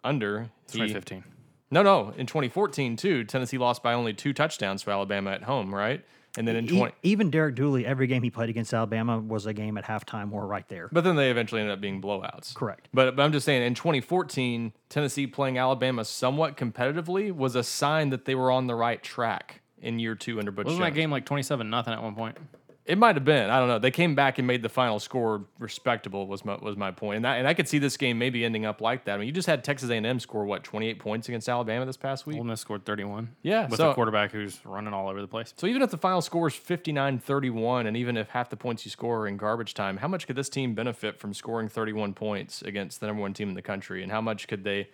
under 0.04 0.50
he- 0.70 0.78
2015. 0.78 1.24
no, 1.70 1.82
no. 1.82 2.12
In 2.16 2.26
2014, 2.26 2.96
too, 2.96 3.24
Tennessee 3.24 3.58
lost 3.58 3.82
by 3.82 3.92
only 3.94 4.12
two 4.14 4.32
touchdowns 4.32 4.82
to 4.84 4.90
Alabama 4.90 5.30
at 5.30 5.42
home, 5.44 5.74
right? 5.74 6.04
And 6.38 6.48
then 6.48 6.56
in 6.56 6.64
E- 6.64 6.78
20, 6.78 6.94
even 7.02 7.30
Derek 7.30 7.54
Dooley, 7.54 7.84
every 7.84 8.06
game 8.06 8.22
he 8.22 8.30
played 8.30 8.48
against 8.48 8.72
Alabama 8.72 9.18
was 9.18 9.44
a 9.44 9.52
game 9.52 9.76
at 9.76 9.84
halftime 9.84 10.32
or 10.32 10.46
right 10.46 10.66
there. 10.68 10.88
but 10.90 11.04
then 11.04 11.14
they 11.16 11.30
eventually 11.30 11.60
ended 11.60 11.74
up 11.74 11.80
being 11.82 12.00
blowouts. 12.00 12.54
Correct. 12.54 12.88
But, 12.94 13.16
but 13.16 13.22
I'm 13.22 13.32
just 13.32 13.44
saying, 13.44 13.62
in 13.62 13.74
2014, 13.74 14.72
Tennessee 14.88 15.26
playing 15.26 15.58
Alabama 15.58 16.04
somewhat 16.06 16.56
competitively 16.56 17.30
was 17.34 17.54
a 17.54 17.62
sign 17.62 18.08
that 18.10 18.24
they 18.24 18.34
were 18.34 18.50
on 18.50 18.66
the 18.66 18.74
right 18.74 19.02
track 19.02 19.60
in 19.82 19.98
year 19.98 20.14
two 20.14 20.38
under 20.38 20.50
Butch 20.50 20.64
Wasn't 20.66 20.82
that 20.82 20.94
game 20.94 21.10
like 21.10 21.26
27 21.26 21.68
nothing 21.68 21.92
at 21.92 22.02
one 22.02 22.14
point? 22.14 22.38
It 22.84 22.98
might 22.98 23.14
have 23.14 23.24
been. 23.24 23.48
I 23.48 23.60
don't 23.60 23.68
know. 23.68 23.78
They 23.78 23.92
came 23.92 24.16
back 24.16 24.38
and 24.38 24.46
made 24.46 24.60
the 24.60 24.68
final 24.68 24.98
score 24.98 25.44
respectable. 25.60 26.26
Was 26.26 26.44
my 26.44 26.56
was 26.56 26.76
my 26.76 26.90
point, 26.90 27.16
and 27.16 27.24
that, 27.24 27.38
and 27.38 27.46
I 27.46 27.54
could 27.54 27.68
see 27.68 27.78
this 27.78 27.96
game 27.96 28.18
maybe 28.18 28.44
ending 28.44 28.66
up 28.66 28.80
like 28.80 29.04
that. 29.04 29.14
I 29.14 29.16
mean, 29.18 29.26
you 29.28 29.32
just 29.32 29.46
had 29.46 29.62
Texas 29.62 29.88
A 29.90 29.94
and 29.94 30.04
M 30.04 30.18
score 30.18 30.44
what 30.44 30.64
twenty 30.64 30.88
eight 30.88 30.98
points 30.98 31.28
against 31.28 31.48
Alabama 31.48 31.86
this 31.86 31.96
past 31.96 32.26
week. 32.26 32.38
Ole 32.38 32.44
Miss 32.44 32.60
scored 32.60 32.84
31. 32.84 33.36
Yeah, 33.42 33.68
with 33.68 33.76
so- 33.76 33.92
a 33.92 33.94
quarterback 33.94 34.32
who's 34.32 34.58
running 34.64 34.92
all 34.92 35.08
over 35.08 35.20
the 35.20 35.28
place. 35.28 35.54
So 35.56 35.68
even 35.68 35.80
if 35.80 35.92
the 35.92 35.96
final 35.96 36.20
score 36.20 36.48
is 36.48 36.54
59-31 36.54 37.86
and 37.86 37.96
even 37.96 38.16
if 38.16 38.28
half 38.30 38.50
the 38.50 38.56
points 38.56 38.84
you 38.84 38.90
score 38.90 39.20
are 39.20 39.28
in 39.28 39.36
garbage 39.36 39.74
time, 39.74 39.98
how 39.98 40.08
much 40.08 40.26
could 40.26 40.34
this 40.36 40.48
team 40.48 40.74
benefit 40.74 41.20
from 41.20 41.34
scoring 41.34 41.68
31 41.68 42.14
points 42.14 42.62
against 42.62 43.00
the 43.00 43.06
number 43.06 43.22
1 43.22 43.32
team 43.34 43.48
in 43.48 43.54
the 43.54 43.62
country 43.62 44.02
and 44.02 44.10
how 44.10 44.20
much 44.20 44.48
could 44.48 44.64
they 44.64 44.88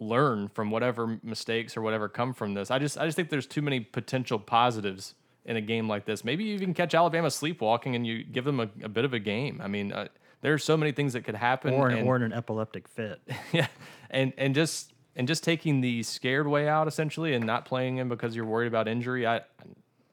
learn 0.00 0.48
from 0.48 0.70
whatever 0.70 1.18
mistakes 1.22 1.76
or 1.76 1.82
whatever 1.82 2.08
come 2.08 2.32
from 2.34 2.54
this? 2.54 2.70
I 2.72 2.78
just 2.80 2.98
I 2.98 3.04
just 3.06 3.14
think 3.14 3.28
there's 3.30 3.46
too 3.46 3.62
many 3.62 3.78
potential 3.80 4.38
positives 4.38 5.14
in 5.44 5.56
a 5.56 5.60
game 5.60 5.88
like 5.88 6.04
this. 6.04 6.24
Maybe 6.24 6.44
you 6.44 6.54
even 6.54 6.74
catch 6.74 6.94
Alabama 6.94 7.30
sleepwalking 7.30 7.94
and 7.96 8.06
you 8.06 8.22
give 8.24 8.44
them 8.44 8.60
a, 8.60 8.68
a 8.82 8.88
bit 8.88 9.04
of 9.04 9.14
a 9.14 9.18
game. 9.18 9.60
I 9.62 9.68
mean, 9.68 9.92
uh, 9.92 10.08
there 10.42 10.52
are 10.54 10.58
so 10.58 10.76
many 10.76 10.92
things 10.92 11.12
that 11.14 11.24
could 11.24 11.34
happen 11.34 11.74
Or, 11.74 11.88
an, 11.88 11.98
and- 11.98 12.08
or 12.08 12.16
in 12.16 12.22
an 12.22 12.32
epileptic 12.32 12.88
fit. 12.88 13.20
yeah, 13.52 13.66
and 14.10 14.32
and 14.36 14.54
just 14.54 14.92
and 15.16 15.26
just 15.26 15.42
taking 15.44 15.80
the 15.80 16.02
scared 16.02 16.46
way 16.46 16.68
out 16.68 16.88
essentially, 16.88 17.34
and 17.34 17.44
not 17.44 17.64
playing 17.64 17.96
him 17.98 18.08
because 18.08 18.34
you're 18.36 18.44
worried 18.44 18.68
about 18.68 18.88
injury. 18.88 19.26
I, 19.26 19.40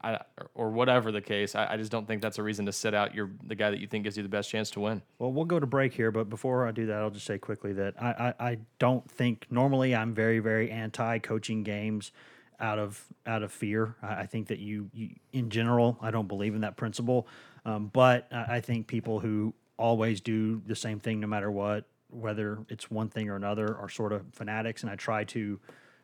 I 0.01 0.19
or 0.53 0.69
whatever 0.69 1.11
the 1.11 1.21
case. 1.21 1.55
I, 1.55 1.73
I 1.73 1.77
just 1.77 1.91
don't 1.91 2.07
think 2.07 2.21
that's 2.21 2.37
a 2.37 2.43
reason 2.43 2.65
to 2.65 2.71
sit 2.71 2.93
out 2.93 3.15
your 3.15 3.29
the 3.45 3.55
guy 3.55 3.69
that 3.69 3.79
you 3.79 3.87
think 3.87 4.03
gives 4.03 4.17
you 4.17 4.23
the 4.23 4.29
best 4.29 4.49
chance 4.49 4.69
to 4.71 4.79
win. 4.79 5.01
Well, 5.19 5.31
we'll 5.31 5.45
go 5.45 5.59
to 5.59 5.65
break 5.65 5.93
here, 5.93 6.11
but 6.11 6.29
before 6.29 6.67
I 6.67 6.71
do 6.71 6.85
that, 6.87 6.97
I'll 6.97 7.09
just 7.09 7.25
say 7.25 7.37
quickly 7.37 7.73
that 7.73 7.95
I, 8.01 8.33
I, 8.39 8.49
I 8.51 8.57
don't 8.79 9.09
think 9.09 9.47
normally 9.49 9.95
I'm 9.95 10.13
very, 10.13 10.39
very 10.39 10.69
anti 10.71 11.19
coaching 11.19 11.63
games 11.63 12.11
out 12.59 12.79
of 12.79 13.03
out 13.25 13.43
of 13.43 13.51
fear. 13.51 13.95
I, 14.01 14.21
I 14.21 14.25
think 14.25 14.47
that 14.47 14.59
you, 14.59 14.89
you, 14.93 15.09
in 15.33 15.49
general, 15.49 15.97
I 16.01 16.11
don't 16.11 16.27
believe 16.27 16.55
in 16.55 16.61
that 16.61 16.77
principle. 16.77 17.27
Um, 17.65 17.89
but 17.93 18.27
I, 18.31 18.57
I 18.57 18.61
think 18.61 18.87
people 18.87 19.19
who 19.19 19.53
always 19.77 20.21
do 20.21 20.61
the 20.65 20.75
same 20.75 20.99
thing 20.99 21.19
no 21.19 21.27
matter 21.27 21.51
what, 21.51 21.85
whether 22.09 22.59
it's 22.69 22.89
one 22.89 23.09
thing 23.09 23.29
or 23.29 23.35
another, 23.35 23.77
are 23.77 23.89
sort 23.89 24.13
of 24.13 24.25
fanatics. 24.33 24.83
And 24.83 24.91
I 24.91 24.95
try 24.95 25.23
to. 25.25 25.59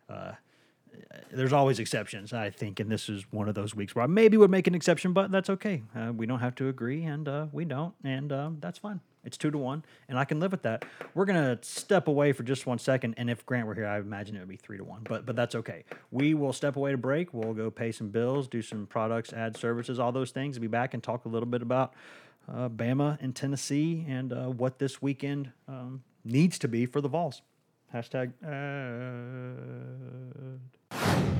Uh, 0.09 0.31
there's 1.31 1.53
always 1.53 1.79
exceptions, 1.79 2.33
I 2.33 2.51
think, 2.51 2.79
and 2.79 2.91
this 2.91 3.09
is 3.09 3.25
one 3.31 3.49
of 3.49 3.55
those 3.55 3.73
weeks 3.73 3.95
where 3.95 4.03
I 4.03 4.07
maybe 4.07 4.37
would 4.37 4.51
make 4.51 4.67
an 4.67 4.75
exception, 4.75 5.11
but 5.11 5.31
that's 5.31 5.49
okay. 5.49 5.81
Uh, 5.95 6.13
we 6.13 6.27
don't 6.27 6.39
have 6.39 6.53
to 6.55 6.67
agree, 6.67 7.03
and 7.03 7.27
uh, 7.27 7.47
we 7.51 7.65
don't, 7.65 7.95
and 8.03 8.31
um, 8.31 8.57
that's 8.61 8.77
fine. 8.77 8.99
It's 9.23 9.37
two 9.37 9.51
to 9.51 9.57
one, 9.57 9.83
and 10.09 10.17
I 10.17 10.25
can 10.25 10.39
live 10.39 10.51
with 10.51 10.63
that. 10.63 10.85
We're 11.13 11.25
gonna 11.25 11.57
step 11.61 12.07
away 12.07 12.33
for 12.33 12.43
just 12.43 12.65
one 12.65 12.77
second, 12.77 13.15
and 13.17 13.29
if 13.29 13.45
Grant 13.45 13.67
were 13.67 13.75
here, 13.75 13.87
I 13.87 13.99
imagine 13.99 14.35
it 14.35 14.39
would 14.39 14.49
be 14.49 14.57
three 14.57 14.77
to 14.77 14.83
one, 14.83 15.01
but 15.03 15.25
but 15.25 15.35
that's 15.35 15.55
okay. 15.55 15.85
We 16.11 16.33
will 16.33 16.53
step 16.53 16.75
away 16.75 16.91
to 16.91 16.97
break. 16.97 17.33
We'll 17.33 17.53
go 17.53 17.71
pay 17.71 17.91
some 17.91 18.09
bills, 18.09 18.47
do 18.47 18.61
some 18.61 18.85
products, 18.85 19.31
add 19.33 19.55
services, 19.57 19.99
all 19.99 20.11
those 20.11 20.31
things. 20.31 20.59
Be 20.59 20.67
back 20.67 20.93
and 20.93 21.01
talk 21.01 21.25
a 21.25 21.29
little 21.29 21.47
bit 21.47 21.61
about 21.61 21.93
uh, 22.51 22.69
Bama 22.69 23.17
and 23.21 23.35
Tennessee 23.35 24.05
and 24.07 24.33
uh, 24.33 24.47
what 24.47 24.79
this 24.79 25.01
weekend 25.01 25.51
um, 25.67 26.03
needs 26.23 26.59
to 26.59 26.67
be 26.67 26.85
for 26.85 27.01
the 27.01 27.09
Vols. 27.09 27.41
Hashtag. 27.93 28.33
Uh, 30.91 31.39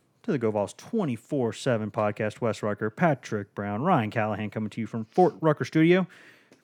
to 0.23 0.31
the 0.31 0.37
Go 0.37 0.51
Vols 0.51 0.73
24 0.73 1.53
7 1.53 1.91
podcast. 1.91 2.41
Wes 2.41 2.61
Rucker, 2.63 2.89
Patrick 2.89 3.53
Brown, 3.55 3.81
Ryan 3.81 4.11
Callahan 4.11 4.49
coming 4.49 4.69
to 4.71 4.81
you 4.81 4.87
from 4.87 5.05
Fort 5.05 5.35
Rucker 5.41 5.65
Studio. 5.65 6.07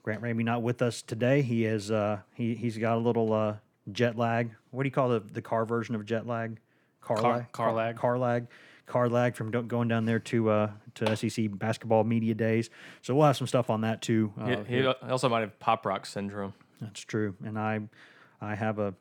Grant 0.04 0.22
Ramey 0.22 0.44
not 0.44 0.62
with 0.62 0.82
us 0.82 1.02
today. 1.02 1.42
He 1.42 1.66
is 1.66 1.92
uh, 1.92 2.20
he 2.34 2.56
he's 2.56 2.78
got 2.78 2.96
a 2.96 3.00
little 3.00 3.34
uh, 3.34 3.56
jet 3.92 4.18
lag. 4.18 4.52
What 4.72 4.84
do 4.84 4.88
you 4.88 4.92
call 4.92 5.10
the, 5.10 5.20
the 5.20 5.42
car 5.42 5.66
version 5.66 5.96
of 5.96 6.06
jet 6.06 6.26
lag? 6.26 6.60
Car, 7.02 7.18
Car- 7.18 7.32
lag. 7.38 7.52
car 7.52 7.74
lag. 7.74 7.96
Car 7.98 8.18
lag. 8.18 8.48
Car 8.86 9.10
lag 9.10 9.36
from 9.36 9.52
going 9.68 9.90
down 9.90 10.06
there 10.06 10.20
to 10.20 10.50
uh, 10.50 10.72
to 10.96 11.16
SEC 11.18 11.48
basketball 11.52 12.06
media 12.06 12.34
days. 12.34 12.70
So 13.02 13.16
we'll 13.16 13.28
have 13.28 13.36
some 13.36 13.48
stuff 13.48 13.70
on 13.70 13.82
that 13.82 14.02
too. 14.02 14.32
Uh, 14.40 14.64
He, 14.64 14.78
he 14.82 14.86
also 14.86 15.28
might 15.28 15.42
have 15.42 15.60
pop 15.60 15.86
rock 15.86 16.06
syndrome. 16.06 16.54
that's 16.80 17.02
true. 17.02 17.36
And 17.44 17.60
I 17.60 17.82
I 18.40 18.56
have 18.56 18.80
a 18.80 18.94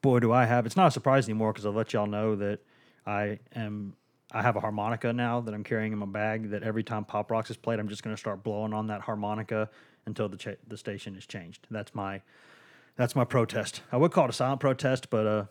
boy 0.00 0.20
do 0.20 0.32
I 0.32 0.46
have 0.46 0.64
it's 0.64 0.76
not 0.76 0.86
a 0.86 0.90
surprise 0.92 1.28
anymore 1.28 1.52
because 1.52 1.66
I'll 1.66 1.72
let 1.72 1.92
y'all 1.92 2.06
know 2.06 2.36
that 2.36 2.60
I 3.06 3.38
am 3.54 3.94
I 4.32 4.42
have 4.42 4.56
a 4.56 4.60
harmonica 4.60 5.12
now 5.12 5.40
that 5.40 5.54
I'm 5.54 5.64
carrying 5.64 5.92
in 5.92 5.98
my 5.98 6.06
bag 6.06 6.50
that 6.50 6.62
every 6.62 6.84
time 6.84 7.04
Pop 7.04 7.30
Rocks 7.30 7.50
is 7.50 7.56
played 7.56 7.78
I'm 7.78 7.88
just 7.88 8.02
going 8.02 8.14
to 8.14 8.20
start 8.20 8.42
blowing 8.42 8.72
on 8.72 8.86
that 8.88 9.00
harmonica 9.02 9.68
until 10.06 10.28
the 10.28 10.36
cha- 10.36 10.60
the 10.68 10.76
station 10.76 11.16
is 11.16 11.26
changed. 11.26 11.66
That's 11.70 11.94
my 11.94 12.22
that's 12.96 13.16
my 13.16 13.24
protest. 13.24 13.82
I 13.90 13.96
would 13.96 14.12
call 14.12 14.24
it 14.24 14.30
a 14.30 14.34
silent 14.34 14.60
protest, 14.60 15.10
but 15.10 15.26
uh 15.26 15.44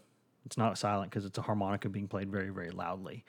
it's 0.46 0.58
not 0.58 0.78
silent 0.78 1.12
because 1.12 1.26
it's 1.26 1.38
a 1.38 1.42
harmonica 1.42 1.90
being 1.90 2.08
played 2.08 2.32
very 2.32 2.50
very 2.50 2.72
loudly. 2.72 3.24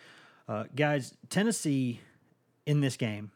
Uh, 0.48 0.64
guys, 0.74 1.14
Tennessee 1.28 2.00
in 2.66 2.80
this 2.80 2.96
game, 2.96 3.30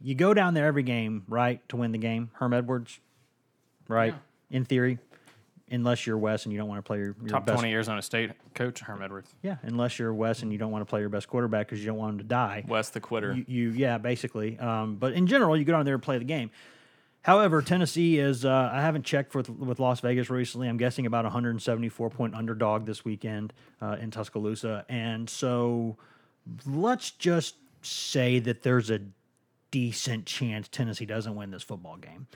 you 0.00 0.14
go 0.14 0.34
down 0.34 0.54
there 0.54 0.66
every 0.66 0.82
game, 0.84 1.24
right, 1.28 1.66
to 1.68 1.76
win 1.76 1.90
the 1.90 1.98
game. 1.98 2.30
Herm 2.34 2.52
Edwards, 2.52 3.00
right? 3.88 4.14
In 4.50 4.64
theory, 4.64 4.98
unless 5.70 6.06
you're 6.06 6.18
Wes 6.18 6.44
and 6.44 6.52
you 6.52 6.58
don't 6.58 6.68
want 6.68 6.78
to 6.78 6.86
play 6.86 6.98
your, 6.98 7.16
your 7.20 7.28
Top 7.28 7.46
best. 7.46 7.58
20 7.58 7.72
Arizona 7.72 8.02
State 8.02 8.32
coach, 8.54 8.80
Herm 8.80 9.02
Edwards. 9.02 9.34
Yeah, 9.42 9.56
unless 9.62 9.98
you're 9.98 10.12
Wes 10.12 10.42
and 10.42 10.52
you 10.52 10.58
don't 10.58 10.70
want 10.70 10.82
to 10.82 10.86
play 10.86 11.00
your 11.00 11.08
best 11.08 11.28
quarterback 11.28 11.66
because 11.66 11.80
you 11.80 11.86
don't 11.86 11.98
want 11.98 12.12
him 12.12 12.18
to 12.18 12.24
die. 12.24 12.64
Wes 12.66 12.90
the 12.90 13.00
quitter. 13.00 13.32
You, 13.32 13.44
you 13.46 13.70
yeah, 13.70 13.98
basically. 13.98 14.58
Um, 14.58 14.96
but 14.96 15.12
in 15.12 15.26
general, 15.26 15.56
you 15.56 15.64
go 15.64 15.72
down 15.72 15.84
there 15.84 15.94
and 15.94 16.02
play 16.02 16.18
the 16.18 16.24
game. 16.24 16.50
However, 17.22 17.62
Tennessee 17.62 18.18
is. 18.18 18.44
Uh, 18.44 18.70
I 18.72 18.82
haven't 18.82 19.04
checked 19.04 19.34
with 19.34 19.48
with 19.48 19.80
Las 19.80 20.00
Vegas 20.00 20.28
recently. 20.28 20.68
I'm 20.68 20.76
guessing 20.76 21.06
about 21.06 21.24
174 21.24 22.10
point 22.10 22.34
underdog 22.34 22.84
this 22.84 23.04
weekend 23.04 23.54
uh, 23.80 23.96
in 23.98 24.10
Tuscaloosa, 24.10 24.84
and 24.90 25.28
so 25.30 25.96
let's 26.66 27.10
just 27.12 27.56
say 27.80 28.38
that 28.40 28.62
there's 28.62 28.90
a 28.90 29.00
decent 29.70 30.26
chance 30.26 30.68
Tennessee 30.68 31.06
doesn't 31.06 31.34
win 31.34 31.50
this 31.50 31.62
football 31.62 31.96
game. 31.96 32.26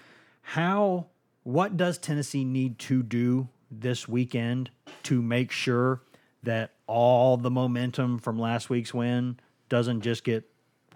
How? 0.41 1.07
What 1.49 1.79
does 1.79 1.97
Tennessee 1.97 2.45
need 2.45 2.79
to 2.81 3.03
do 3.03 3.49
this 3.71 4.07
weekend 4.07 4.69
to 5.05 5.23
make 5.23 5.51
sure 5.51 6.03
that 6.43 6.73
all 6.87 7.39
the 7.39 7.49
momentum 7.49 8.19
from 8.19 8.39
last 8.39 8.69
week's 8.69 8.93
win 8.93 9.41
doesn't 9.71 10.03
just 10.03 10.25
get 10.25 10.47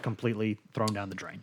completely 0.03 0.59
thrown 0.75 0.93
down 0.93 1.09
the 1.09 1.15
drain? 1.15 1.43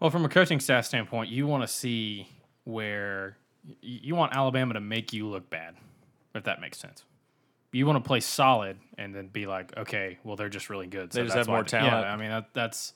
Well, 0.00 0.08
from 0.08 0.24
a 0.24 0.30
coaching 0.30 0.58
staff 0.58 0.86
standpoint, 0.86 1.28
you 1.28 1.46
want 1.46 1.64
to 1.64 1.68
see 1.68 2.30
where 2.64 3.36
you 3.82 4.14
want 4.14 4.34
Alabama 4.34 4.72
to 4.72 4.80
make 4.80 5.12
you 5.12 5.26
look 5.26 5.50
bad, 5.50 5.74
if 6.34 6.44
that 6.44 6.58
makes 6.58 6.78
sense. 6.78 7.04
You 7.72 7.84
want 7.84 8.02
to 8.02 8.08
play 8.08 8.20
solid 8.20 8.78
and 8.96 9.14
then 9.14 9.26
be 9.26 9.46
like, 9.46 9.76
okay, 9.76 10.16
well, 10.24 10.34
they're 10.34 10.48
just 10.48 10.70
really 10.70 10.86
good. 10.86 11.10
They 11.10 11.24
just 11.24 11.34
that's 11.34 11.46
have 11.46 11.54
more 11.54 11.62
talent. 11.62 12.06
Yeah, 12.06 12.10
I 12.10 12.16
mean 12.16 12.30
that, 12.30 12.54
that's 12.54 12.94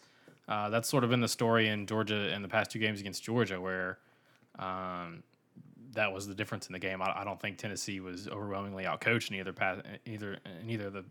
uh, 0.48 0.70
that's 0.70 0.88
sort 0.88 1.04
of 1.04 1.10
been 1.10 1.20
the 1.20 1.28
story 1.28 1.68
in 1.68 1.86
Georgia 1.86 2.34
in 2.34 2.40
the 2.40 2.48
past 2.48 2.70
two 2.70 2.78
games 2.78 2.98
against 2.98 3.22
Georgia, 3.22 3.60
where 3.60 3.98
um, 4.58 5.22
that 5.92 6.12
was 6.12 6.26
the 6.26 6.34
difference 6.34 6.66
in 6.66 6.72
the 6.72 6.78
game. 6.78 7.02
I, 7.02 7.20
I 7.20 7.24
don't 7.24 7.40
think 7.40 7.58
Tennessee 7.58 8.00
was 8.00 8.28
overwhelmingly 8.28 8.84
outcoached 8.84 9.30
in 9.30 9.36
either 9.36 9.52
pass, 9.52 9.78
either 10.06 10.38
in 10.60 10.70
either 10.70 10.86
of 10.88 10.92
the 10.92 11.04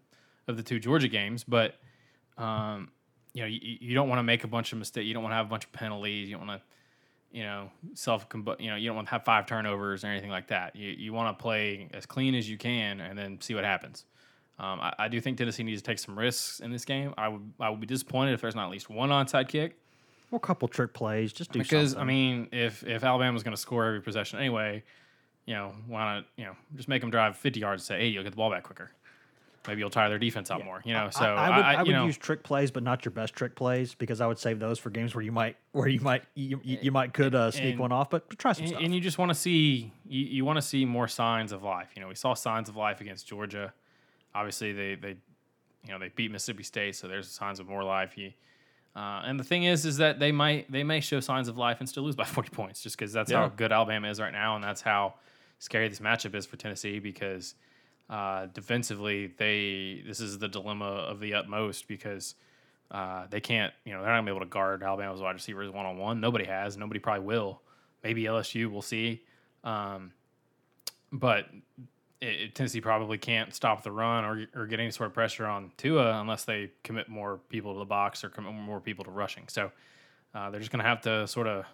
of 0.48 0.58
the 0.58 0.64
two 0.64 0.80
Georgia 0.80 1.08
games, 1.08 1.44
but 1.44 1.76
um, 2.38 2.90
you 3.34 3.42
know, 3.42 3.48
you, 3.48 3.60
you 3.62 3.94
don't 3.94 4.10
want 4.10 4.20
to 4.20 4.24
make 4.24 4.44
a 4.44 4.48
bunch 4.48 4.72
of 4.74 4.80
mistakes. 4.80 5.06
You 5.06 5.14
don't 5.14 5.24
want 5.24 5.34
to 5.34 5.38
have 5.38 5.46
a 5.46 5.50
bunch 5.50 5.66
of 5.66 5.72
penalties. 5.72 6.30
You 6.30 6.38
don't 6.38 6.48
want 6.48 6.62
to, 6.62 7.38
you 7.38 7.44
know, 7.44 7.70
self, 7.94 8.26
you 8.34 8.70
know, 8.70 8.76
you 8.76 8.88
don't 8.88 8.96
want 8.96 9.08
to 9.08 9.12
have 9.12 9.24
five 9.24 9.46
turnovers 9.46 10.04
or 10.04 10.08
anything 10.08 10.32
like 10.32 10.48
that. 10.48 10.76
You, 10.76 10.90
you 10.90 11.14
want 11.14 11.38
to 11.38 11.42
play 11.42 11.90
as 11.94 12.06
clean 12.06 12.34
as 12.34 12.50
you 12.50 12.58
can 12.58 13.02
and 13.02 13.18
then 13.18 13.40
see 13.42 13.54
what 13.54 13.64
happens. 13.64 14.06
Um, 14.58 14.80
I, 14.82 14.94
I 15.00 15.08
do 15.08 15.22
think 15.22 15.38
Tennessee 15.38 15.64
needs 15.64 15.82
to 15.82 15.86
take 15.86 16.00
some 16.00 16.18
risks 16.18 16.60
in 16.60 16.72
this 16.72 16.84
game. 16.84 17.14
I 17.18 17.30
would 17.30 17.54
I 17.60 17.70
would 17.70 17.80
be 17.80 17.88
disappointed 17.88 18.34
if 18.34 18.42
there's 18.42 18.56
not 18.56 18.66
at 18.66 18.72
least 18.72 18.90
one 18.90 19.10
onside 19.10 19.48
kick 19.48 19.78
Or 20.32 20.38
a 20.38 20.40
couple 20.40 20.68
trick 20.68 20.94
plays. 20.94 21.34
Just 21.34 21.52
do 21.52 21.60
because 21.60 21.92
something. 21.92 22.02
I 22.02 22.06
mean 22.06 22.48
if 22.52 22.84
if 22.84 23.04
Alabama's 23.04 23.44
going 23.44 23.56
to 23.56 23.62
score 23.62 23.86
every 23.86 24.02
possession 24.02 24.40
anyway, 24.40 24.84
you 25.46 25.56
know 25.56 25.74
why 25.88 26.16
not 26.16 26.26
you 26.36 26.46
know 26.46 26.56
just 26.76 26.88
make 26.88 27.02
them 27.02 27.10
drive 27.10 27.38
50 27.38 27.60
yards 27.60 27.84
and 27.84 27.88
say 27.88 28.00
hey 28.00 28.08
you'll 28.08 28.24
get 28.24 28.32
the 28.32 28.38
ball 28.38 28.52
back 28.52 28.64
quicker. 28.64 28.92
Maybe 29.68 29.80
you'll 29.80 29.90
tire 29.90 30.10
their 30.10 30.20
defense 30.20 30.50
out 30.50 30.64
more. 30.64 30.82
You 30.86 30.94
know, 30.94 31.10
so 31.12 31.26
I, 31.26 31.48
I 31.48 31.56
would, 31.58 31.66
I, 31.66 31.84
would 31.84 31.92
know, 31.92 32.06
use 32.06 32.18
trick 32.18 32.44
plays, 32.44 32.72
but 32.72 32.82
not 32.82 33.04
your 33.04 33.12
best 33.12 33.34
trick 33.34 33.56
plays 33.56 33.94
because 33.94 34.22
I 34.22 34.26
would 34.26 34.40
save 34.40 34.60
those 34.60 34.80
for 34.80 34.90
games 34.90 35.14
where 35.14 35.24
you 35.24 35.32
might, 35.34 35.58
where 35.74 35.88
you 35.88 36.00
might, 36.00 36.24
you, 36.34 36.62
you, 36.64 36.80
you 36.82 36.92
might 36.92 37.14
could 37.14 37.36
uh, 37.36 37.52
sneak 37.52 37.72
and- 37.72 37.80
one 37.80 37.92
off. 37.92 38.10
But 38.10 38.40
try 38.40 38.54
some 38.54 38.64
and, 38.64 38.70
stuff. 38.70 38.82
and 38.84 38.96
you 38.96 39.02
just 39.02 39.18
want 39.18 39.30
to 39.30 39.36
see 39.36 39.92
you, 40.08 40.26
you 40.26 40.46
want 40.46 40.58
to 40.58 40.62
see 40.62 40.86
more 40.86 41.08
signs 41.08 41.52
of 41.52 41.62
life. 41.62 41.90
You 41.96 42.02
know, 42.02 42.08
we 42.08 42.16
saw 42.16 42.34
signs 42.34 42.70
of 42.70 42.78
life 42.78 43.02
against 43.02 43.28
Georgia. 43.28 43.74
Obviously, 44.34 44.72
they 44.72 44.96
they 44.96 45.18
you 45.86 45.92
know 45.92 46.00
they 46.00 46.10
beat 46.10 46.32
Mississippi 46.32 46.64
State, 46.64 46.96
so 46.96 47.08
there's 47.08 47.28
signs 47.28 47.60
of 47.60 47.68
more 47.68 47.84
life. 47.84 48.18
You, 48.18 48.32
uh, 48.96 49.22
and 49.26 49.40
the 49.40 49.44
thing 49.44 49.64
is, 49.64 49.86
is 49.86 49.98
that 49.98 50.20
they 50.20 50.32
might 50.32 50.72
they 50.72 50.84
may 50.84 51.00
show 51.00 51.20
signs 51.20 51.48
of 51.48 51.58
life 51.58 51.78
and 51.80 51.88
still 51.88 52.04
lose 52.04 52.16
by 52.16 52.24
40 52.26 52.50
points, 52.50 52.82
just 52.82 52.98
because 52.98 53.14
that's 53.14 53.32
how 53.32 53.48
good 53.48 53.72
Alabama 53.72 54.10
is 54.10 54.20
right 54.20 54.34
now, 54.34 54.56
and 54.56 54.64
that's 54.64 54.82
how 54.82 55.16
scary 55.60 55.88
this 55.88 56.00
matchup 56.00 56.36
is 56.36 56.46
for 56.46 56.58
Tennessee. 56.58 57.00
Because 57.00 57.56
uh, 58.10 58.48
defensively, 58.48 59.28
they 59.38 60.04
this 60.06 60.20
is 60.20 60.40
the 60.40 60.48
dilemma 60.48 60.86
of 60.86 61.20
the 61.20 61.34
utmost 61.34 61.88
because. 61.88 62.36
Uh, 62.92 63.28
they 63.30 63.40
can't, 63.40 63.72
you 63.86 63.94
know, 63.94 64.02
they're 64.02 64.10
not 64.10 64.18
gonna 64.18 64.26
be 64.26 64.36
able 64.36 64.40
to 64.40 64.50
guard 64.50 64.82
Alabama's 64.82 65.22
wide 65.22 65.36
receivers 65.36 65.70
one 65.70 65.86
on 65.86 66.00
one. 66.00 66.20
Nobody 66.20 66.46
has. 66.46 66.76
Nobody 66.76 67.00
probably 67.00 67.24
will. 67.24 67.62
Maybe 68.04 68.24
LSU. 68.24 68.72
We'll 68.72 68.82
see. 68.82 69.22
Um, 69.64 70.12
but 71.12 71.46
it, 72.22 72.54
Tennessee 72.56 72.82
probably 72.82 73.18
can't 73.18 73.54
stop 73.54 73.84
the 73.84 73.92
run 73.92 74.26
or, 74.26 74.46
or 74.56 74.66
get 74.68 74.80
any 74.80 74.92
sort 74.92 75.08
of 75.08 75.14
pressure 75.14 75.46
on 75.46 75.72
Tua 75.78 76.20
unless 76.20 76.44
they 76.46 76.72
commit 76.84 77.08
more 77.10 77.38
people 77.50 77.74
to 77.74 77.80
the 77.80 77.86
box 77.86 78.24
or 78.24 78.30
commit 78.30 78.54
more 78.54 78.80
people 78.80 79.06
to 79.06 79.12
rushing. 79.12 79.48
So 79.48 79.72
uh, 80.36 80.50
they're 80.50 80.60
just 80.60 80.72
going 80.72 80.84
to 80.84 80.88
have 80.90 81.02
to 81.02 81.28
sort 81.28 81.48
of 81.48 81.66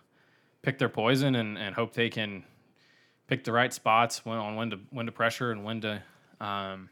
pick 0.61 0.77
their 0.77 0.89
poison 0.89 1.35
and, 1.35 1.57
and 1.57 1.73
hope 1.75 1.93
they 1.93 2.09
can 2.09 2.43
pick 3.27 3.43
the 3.43 3.51
right 3.51 3.73
spots 3.73 4.23
when, 4.25 4.37
on 4.37 4.55
when 4.55 4.69
to 4.69 4.79
when 4.91 5.05
to 5.07 5.11
pressure 5.11 5.51
and 5.51 5.63
when 5.63 5.81
to 5.81 6.01
um, 6.39 6.89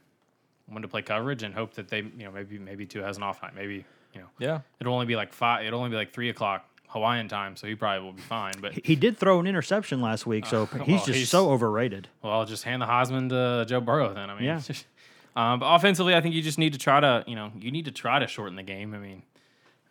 when 0.68 0.82
to 0.82 0.88
play 0.88 1.02
coverage 1.02 1.44
and 1.44 1.54
hope 1.54 1.74
that 1.76 1.88
they 1.90 1.98
you 2.00 2.24
know 2.26 2.32
maybe 2.32 2.58
maybe 2.58 2.86
Tua 2.86 3.04
has 3.06 3.18
an 3.18 3.24
off 3.24 3.42
night. 3.44 3.54
Maybe 3.56 3.86
you 4.14 4.22
know 4.22 4.28
Yeah. 4.40 4.62
it'll 4.80 4.94
only 4.94 5.06
be 5.06 5.16
like 5.16 5.32
five. 5.34 5.66
It'll 5.66 5.80
only 5.80 5.92
be 5.92 5.96
like 5.96 6.12
three 6.14 6.30
o'clock 6.30 6.66
Hawaiian 6.94 7.28
time, 7.28 7.56
so 7.58 7.68
he 7.68 7.76
probably 7.76 8.06
will 8.06 8.14
be 8.14 8.22
fine. 8.22 8.54
But 8.62 8.74
he 8.86 8.96
did 8.96 9.18
throw 9.18 9.40
an 9.40 9.48
interception 9.48 10.02
last 10.02 10.26
week, 10.26 10.46
so 10.46 10.66
he's 10.72 10.80
Uh, 10.82 10.84
well, 10.88 10.98
just 11.06 11.08
he's- 11.18 11.30
so 11.30 11.50
overrated. 11.52 12.08
Well, 12.22 12.34
I'll 12.34 12.46
just 12.46 12.64
hand 12.64 12.82
the 12.82 12.86
Heisman 12.86 13.30
to 13.30 13.66
Joe 13.68 13.82
Burrow 13.82 14.14
then. 14.14 14.30
I 14.30 14.36
mean, 14.36 14.44
Yeah. 14.46 14.62
um, 15.36 15.60
but 15.60 15.66
offensively, 15.76 16.16
I 16.16 16.22
think 16.22 16.36
you 16.36 16.42
just 16.42 16.58
need 16.58 16.74
to 16.74 16.80
try 16.80 17.00
to, 17.00 17.24
you 17.28 17.36
know, 17.36 17.52
you 17.60 17.72
need 17.72 17.86
to 17.86 17.92
try 17.92 18.20
to 18.20 18.28
shorten 18.28 18.56
the 18.56 18.64
game. 18.64 18.94
I 18.94 19.00
mean, 19.00 19.24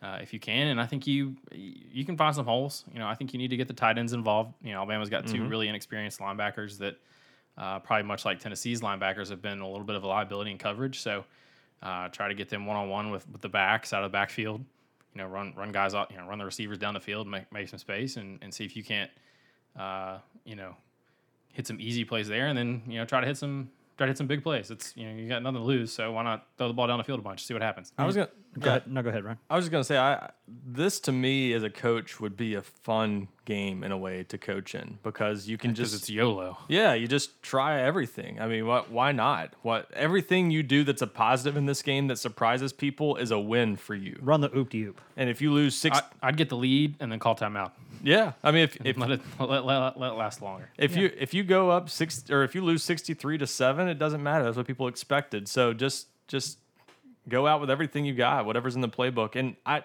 uh, 0.01 0.19
if 0.21 0.33
you 0.33 0.39
can, 0.39 0.67
and 0.67 0.81
I 0.81 0.85
think 0.85 1.05
you 1.07 1.35
you 1.51 2.03
can 2.05 2.17
find 2.17 2.35
some 2.35 2.45
holes. 2.45 2.83
You 2.93 2.99
know, 2.99 3.07
I 3.07 3.15
think 3.15 3.33
you 3.33 3.37
need 3.37 3.49
to 3.51 3.57
get 3.57 3.67
the 3.67 3.73
tight 3.73 3.97
ends 3.97 4.11
involved. 4.13 4.53
You 4.63 4.71
know, 4.71 4.77
Alabama's 4.79 5.09
got 5.09 5.27
2 5.27 5.45
really 5.47 5.67
inexperienced 5.69 6.19
linebackers 6.19 6.77
that 6.79 6.97
uh, 7.57 7.79
probably 7.79 8.03
much 8.03 8.25
like 8.25 8.39
Tennessee's 8.39 8.81
linebackers 8.81 9.29
have 9.29 9.41
been 9.41 9.59
a 9.59 9.67
little 9.69 9.85
bit 9.85 9.95
of 9.95 10.03
a 10.03 10.07
liability 10.07 10.51
in 10.51 10.57
coverage. 10.57 10.99
So 10.99 11.23
uh, 11.81 12.07
try 12.09 12.27
to 12.27 12.33
get 12.33 12.49
them 12.49 12.65
one 12.65 12.75
on 12.77 12.89
one 12.89 13.11
with 13.11 13.29
with 13.29 13.41
the 13.41 13.49
backs 13.49 13.93
out 13.93 14.03
of 14.03 14.11
the 14.11 14.13
backfield. 14.15 14.63
You 15.13 15.21
know, 15.21 15.27
run 15.27 15.53
run 15.55 15.71
guys 15.71 15.93
out. 15.93 16.11
You 16.11 16.17
know, 16.17 16.27
run 16.27 16.39
the 16.39 16.45
receivers 16.45 16.77
down 16.77 16.93
the 16.93 16.99
field, 16.99 17.27
make 17.27 17.51
make 17.51 17.69
some 17.69 17.79
space, 17.79 18.17
and 18.17 18.39
and 18.41 18.53
see 18.53 18.65
if 18.65 18.75
you 18.75 18.83
can't, 18.83 19.11
uh, 19.77 20.19
you 20.43 20.55
know, 20.55 20.75
hit 21.53 21.67
some 21.67 21.79
easy 21.79 22.03
plays 22.03 22.27
there, 22.27 22.47
and 22.47 22.57
then 22.57 22.81
you 22.87 22.97
know 22.97 23.05
try 23.05 23.21
to 23.21 23.27
hit 23.27 23.37
some 23.37 23.69
try 24.03 24.07
to 24.07 24.11
hit 24.11 24.17
some 24.17 24.27
big 24.27 24.43
plays. 24.43 24.69
It's 24.69 24.93
you 24.95 25.07
know 25.09 25.15
you 25.15 25.27
got 25.29 25.41
nothing 25.43 25.59
to 25.59 25.63
lose, 25.65 25.91
so 25.91 26.11
why 26.11 26.23
not 26.23 26.47
throw 26.57 26.67
the 26.67 26.73
ball 26.73 26.87
down 26.87 26.97
the 26.97 27.03
field 27.03 27.19
a 27.19 27.23
bunch, 27.23 27.45
see 27.45 27.53
what 27.53 27.63
happens. 27.63 27.93
I 27.97 28.05
was 28.05 28.15
gonna. 28.15 28.29
Go 28.59 28.69
ahead. 28.69 28.83
No, 28.85 29.01
go 29.01 29.09
ahead, 29.09 29.23
Ryan. 29.23 29.39
I 29.49 29.55
was 29.55 29.65
just 29.65 29.71
gonna 29.71 29.83
say, 29.83 29.97
I 29.97 30.29
this 30.67 30.99
to 31.01 31.11
me 31.11 31.53
as 31.53 31.63
a 31.63 31.69
coach 31.69 32.19
would 32.19 32.37
be 32.37 32.53
a 32.55 32.61
fun 32.61 33.27
game 33.45 33.83
in 33.83 33.91
a 33.91 33.97
way 33.97 34.23
to 34.23 34.37
coach 34.37 34.75
in 34.75 34.99
because 35.03 35.47
you 35.47 35.57
can 35.57 35.71
Because 35.71 35.91
just 35.91 36.03
it's 36.03 36.09
YOLO. 36.09 36.57
yeah, 36.67 36.93
you 36.93 37.07
just 37.07 37.41
try 37.41 37.81
everything. 37.81 38.39
I 38.39 38.47
mean, 38.47 38.67
what? 38.67 38.91
Why 38.91 39.11
not? 39.11 39.53
What? 39.61 39.89
Everything 39.93 40.51
you 40.51 40.63
do 40.63 40.83
that's 40.83 41.01
a 41.01 41.07
positive 41.07 41.57
in 41.57 41.65
this 41.65 41.81
game 41.81 42.07
that 42.07 42.17
surprises 42.19 42.73
people 42.73 43.15
is 43.15 43.31
a 43.31 43.39
win 43.39 43.75
for 43.75 43.95
you. 43.95 44.17
Run 44.21 44.41
the 44.41 44.55
oop 44.55 44.69
de 44.69 44.83
oop. 44.83 45.01
And 45.17 45.29
if 45.29 45.41
you 45.41 45.51
lose 45.51 45.75
six, 45.75 45.97
I, 45.97 46.27
I'd 46.27 46.37
get 46.37 46.49
the 46.49 46.57
lead 46.57 46.95
and 46.99 47.11
then 47.11 47.19
call 47.19 47.35
timeout. 47.35 47.71
Yeah, 48.03 48.33
I 48.43 48.51
mean, 48.51 48.63
if 48.65 48.77
if 48.85 48.97
let 48.97 49.09
it 49.11 49.21
let, 49.39 49.65
let, 49.65 49.97
let 49.99 50.11
it 50.11 50.15
last 50.15 50.41
longer. 50.41 50.69
if 50.77 50.95
you 50.95 51.09
if 51.17 51.33
you 51.33 51.43
go 51.43 51.71
up 51.71 51.89
six 51.89 52.29
or 52.29 52.43
if 52.43 52.53
you 52.53 52.63
lose 52.63 52.83
sixty 52.83 53.13
three 53.13 53.37
to 53.39 53.47
seven, 53.47 53.87
it 53.87 53.97
doesn't 53.97 54.21
matter. 54.21 54.43
That's 54.43 54.57
what 54.57 54.67
people 54.67 54.87
expected. 54.87 55.47
So 55.47 55.73
just 55.73 56.07
just 56.27 56.59
go 57.29 57.47
out 57.47 57.61
with 57.61 57.71
everything 57.71 58.05
you 58.05 58.13
got, 58.13 58.45
whatever's 58.45 58.75
in 58.75 58.81
the 58.81 58.89
playbook. 58.89 59.35
And 59.35 59.55
I 59.65 59.83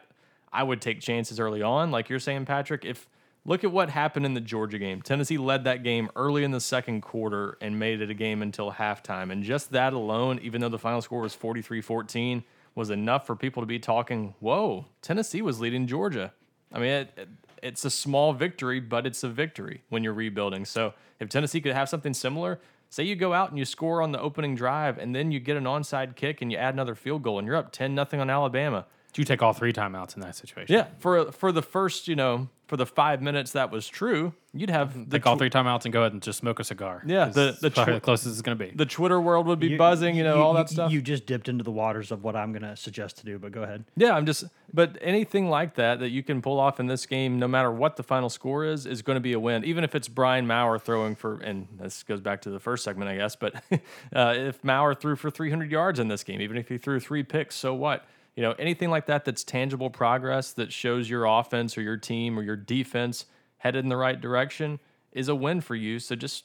I 0.53 0.63
would 0.65 0.81
take 0.81 1.01
chances 1.01 1.39
early 1.39 1.63
on, 1.63 1.91
like 1.91 2.09
you're 2.11 2.19
saying, 2.19 2.45
Patrick. 2.45 2.85
If 2.85 3.09
look 3.45 3.65
at 3.65 3.73
what 3.73 3.89
happened 3.89 4.27
in 4.27 4.35
the 4.35 4.41
Georgia 4.43 4.79
game. 4.79 5.01
Tennessee 5.01 5.39
led 5.39 5.65
that 5.65 5.83
game 5.83 6.11
early 6.17 6.45
in 6.45 6.51
the 6.51 6.61
second 6.61 7.01
quarter 7.01 7.57
and 7.63 7.79
made 7.79 8.03
it 8.03 8.11
a 8.11 8.15
game 8.15 8.43
until 8.43 8.73
halftime. 8.73 9.33
And 9.33 9.43
just 9.43 9.71
that 9.71 9.95
alone, 9.95 10.39
even 10.43 10.61
though 10.61 10.69
the 10.69 10.79
final 10.79 11.01
score 11.01 11.23
was 11.23 11.35
43-14, 11.35 12.43
was 12.75 12.91
enough 12.91 13.27
for 13.27 13.35
people 13.35 13.63
to 13.63 13.67
be 13.67 13.79
talking, 13.79 14.35
whoa, 14.41 14.85
Tennessee 15.01 15.41
was 15.41 15.61
leading 15.61 15.87
Georgia. 15.87 16.33
I 16.75 16.79
mean, 16.79 16.91
it, 16.91 17.13
it- 17.17 17.29
it's 17.63 17.85
a 17.85 17.91
small 17.91 18.33
victory, 18.33 18.81
but 18.81 19.07
it's 19.07 19.23
a 19.23 19.29
victory 19.29 19.83
when 19.89 20.05
you're 20.05 20.15
rebuilding. 20.15 20.65
So 20.65 20.95
if 21.21 21.29
Tennessee 21.29 21.61
could 21.61 21.73
have 21.73 21.89
something 21.89 22.15
similar, 22.15 22.61
say 22.91 23.05
you 23.05 23.17
go 23.17 23.33
out 23.33 23.51
and 23.51 23.59
you 23.59 23.65
score 23.65 24.03
on 24.03 24.13
the 24.13 24.21
opening 24.21 24.55
drive, 24.55 24.99
and 24.99 25.15
then 25.15 25.31
you 25.31 25.41
get 25.41 25.57
an 25.57 25.65
onside 25.65 26.17
kick 26.17 26.43
and 26.43 26.51
you 26.51 26.59
add 26.59 26.75
another 26.75 26.95
field 26.95 27.23
goal, 27.23 27.39
and 27.39 27.47
you're 27.47 27.57
up 27.57 27.73
ten 27.73 27.95
nothing 27.95 28.21
on 28.21 28.31
Alabama. 28.31 28.87
Do 29.13 29.23
you 29.23 29.25
take 29.25 29.43
all 29.43 29.53
three 29.53 29.73
timeouts 29.73 30.15
in 30.17 30.23
that 30.23 30.37
situation? 30.37 30.75
Yeah, 30.75 30.87
for 30.99 31.33
for 31.33 31.51
the 31.51 31.63
first, 31.63 32.09
you 32.09 32.15
know, 32.15 32.49
for 32.67 32.77
the 32.77 32.85
five 32.87 33.23
minutes 33.23 33.53
that 33.53 33.71
was 33.71 33.89
true, 33.89 34.35
you'd 34.53 34.69
have 34.69 35.09
the 35.09 35.19
Take 35.19 35.27
all 35.27 35.37
three 35.39 35.49
timeouts 35.49 35.85
and 35.87 35.93
go 35.95 36.01
ahead 36.03 36.13
and 36.13 36.21
just 36.23 36.39
smoke 36.39 36.61
a 36.61 36.65
cigar. 36.65 37.03
Yeah, 37.07 37.25
the- 37.31 37.57
the 37.59 37.71
tw- 37.71 37.87
the 37.87 38.01
closest 38.01 38.29
it's 38.35 38.43
going 38.43 38.57
to 38.59 38.65
be. 38.67 38.71
the 38.77 38.85
Twitter 38.85 39.19
world 39.19 39.47
would 39.47 39.59
be 39.59 39.79
buzzing, 39.79 40.15
you 40.15 40.23
know, 40.25 40.43
all 40.43 40.53
that 40.53 40.69
stuff. 40.69 40.93
You 40.93 41.01
just 41.01 41.25
dipped 41.25 41.49
into 41.49 41.65
the 41.65 41.71
waters 41.73 42.13
of 42.13 42.23
what 42.23 42.37
I'm 42.37 42.53
going 42.53 42.63
to 42.63 42.77
suggest 42.77 43.17
to 43.19 43.25
do, 43.25 43.39
but 43.39 43.51
go 43.51 43.63
ahead. 43.63 43.85
Yeah, 43.97 44.13
I'm 44.15 44.27
just, 44.27 44.45
but 44.75 44.99
anything 45.01 45.49
like 45.49 45.75
that 45.77 46.01
that 46.01 46.11
you 46.11 46.23
can 46.23 46.43
pull 46.43 46.61
off 46.61 46.79
in 46.79 46.87
this 46.87 47.07
game, 47.07 47.39
no 47.39 47.49
matter 47.49 47.73
what 47.73 47.97
the 47.97 48.03
final 48.03 48.29
score 48.29 48.67
is, 48.67 48.85
is 48.85 49.01
going 49.01 49.17
to 49.17 49.21
be 49.21 49.33
a 49.33 49.41
win. 49.41 49.65
Even 49.65 49.83
if 49.85 49.95
it's 49.95 50.07
Brian 50.09 50.47
Maurer 50.47 50.79
throwing 50.79 51.15
for, 51.17 51.39
and 51.41 51.67
this 51.81 52.03
goes 52.03 52.21
back 52.21 52.43
to 52.43 52.51
the 52.51 52.61
first 52.61 52.85
segment, 52.85 53.11
I 53.11 53.17
guess, 53.17 53.35
but 53.37 53.55
uh, 54.15 54.35
if 54.37 54.63
Maurer 54.63 54.95
threw 54.95 55.17
for 55.17 55.31
300 55.31 55.71
yards 55.73 55.99
in 55.99 56.09
this 56.09 56.23
game, 56.23 56.43
even 56.43 56.59
if 56.59 56.69
he 56.69 56.77
threw 56.77 57.01
three 57.01 57.23
picks, 57.23 57.57
so 57.57 57.73
what? 57.73 58.05
You 58.39 58.45
know, 58.45 58.53
anything 58.53 58.89
like 58.89 59.07
that 59.07 59.25
that's 59.25 59.43
tangible 59.43 59.91
progress 59.91 60.53
that 60.53 60.73
shows 60.73 61.11
your 61.11 61.25
offense 61.25 61.77
or 61.77 61.83
your 61.83 61.97
team 61.97 62.39
or 62.39 62.43
your 62.45 62.55
defense 62.55 63.27
headed 63.57 63.85
in 63.85 63.89
the 63.89 63.97
right 63.97 64.21
direction 64.21 64.79
is 65.11 65.29
a 65.29 65.35
win 65.35 65.61
for 65.61 65.75
you. 65.75 65.99
So 65.99 66.15
just 66.15 66.45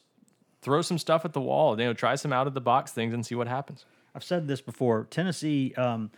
throw 0.64 0.82
some 0.82 0.98
stuff 0.98 1.24
at 1.24 1.34
the 1.34 1.40
wall, 1.40 1.80
you 1.80 1.86
know, 1.86 1.94
try 1.94 2.16
some 2.16 2.34
out 2.34 2.48
of 2.48 2.56
the 2.56 2.62
box 2.62 2.92
things 2.92 3.14
and 3.14 3.24
see 3.24 3.36
what 3.36 3.48
happens. 3.48 3.86
I've 4.16 4.24
said 4.24 4.48
this 4.48 4.60
before. 4.60 5.06
Tennessee, 5.12 5.76
um, 5.78 6.10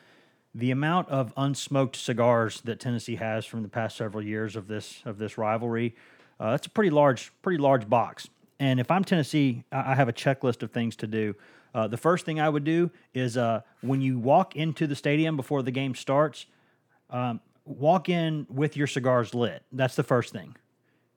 the 0.54 0.72
amount 0.72 1.10
of 1.10 1.36
unsmoked 1.36 1.98
cigars 1.98 2.62
that 2.62 2.80
Tennessee 2.80 3.18
has 3.18 3.46
from 3.46 3.62
the 3.62 3.68
past 3.68 3.98
several 3.98 4.24
years 4.24 4.56
of 4.56 4.70
this 4.70 5.02
of 5.04 5.18
this 5.18 5.38
rivalry, 5.38 5.94
uh, 6.40 6.52
that's 6.52 6.68
a 6.68 6.70
pretty 6.70 6.90
large, 6.90 7.34
pretty 7.42 7.62
large 7.62 7.90
box. 7.90 8.30
And 8.62 8.80
if 8.80 8.90
I'm 8.90 9.04
Tennessee, 9.04 9.66
I 9.74 9.92
I 9.92 9.96
have 9.96 10.08
a 10.08 10.14
checklist 10.14 10.64
of 10.64 10.72
things 10.72 10.96
to 10.96 11.08
do. 11.08 11.36
Uh, 11.76 11.88
the 11.88 11.98
first 11.98 12.26
thing 12.26 12.40
I 12.40 12.48
would 12.48 12.64
do 12.64 12.90
is 13.14 13.36
uh, 13.36 13.60
when 13.82 14.00
you 14.00 14.18
walk 14.18 14.56
into 14.56 14.88
the 14.88 14.96
stadium 14.96 15.36
before 15.36 15.62
the 15.62 15.72
game 15.72 15.94
starts, 15.94 16.46
um, 17.10 17.42
walk 17.66 18.08
in 18.08 18.48
with 18.50 18.78
your 18.78 18.88
cigars 18.88 19.34
lit. 19.34 19.62
That's 19.74 19.98
the 19.98 20.04
first 20.04 20.32
thing 20.32 20.56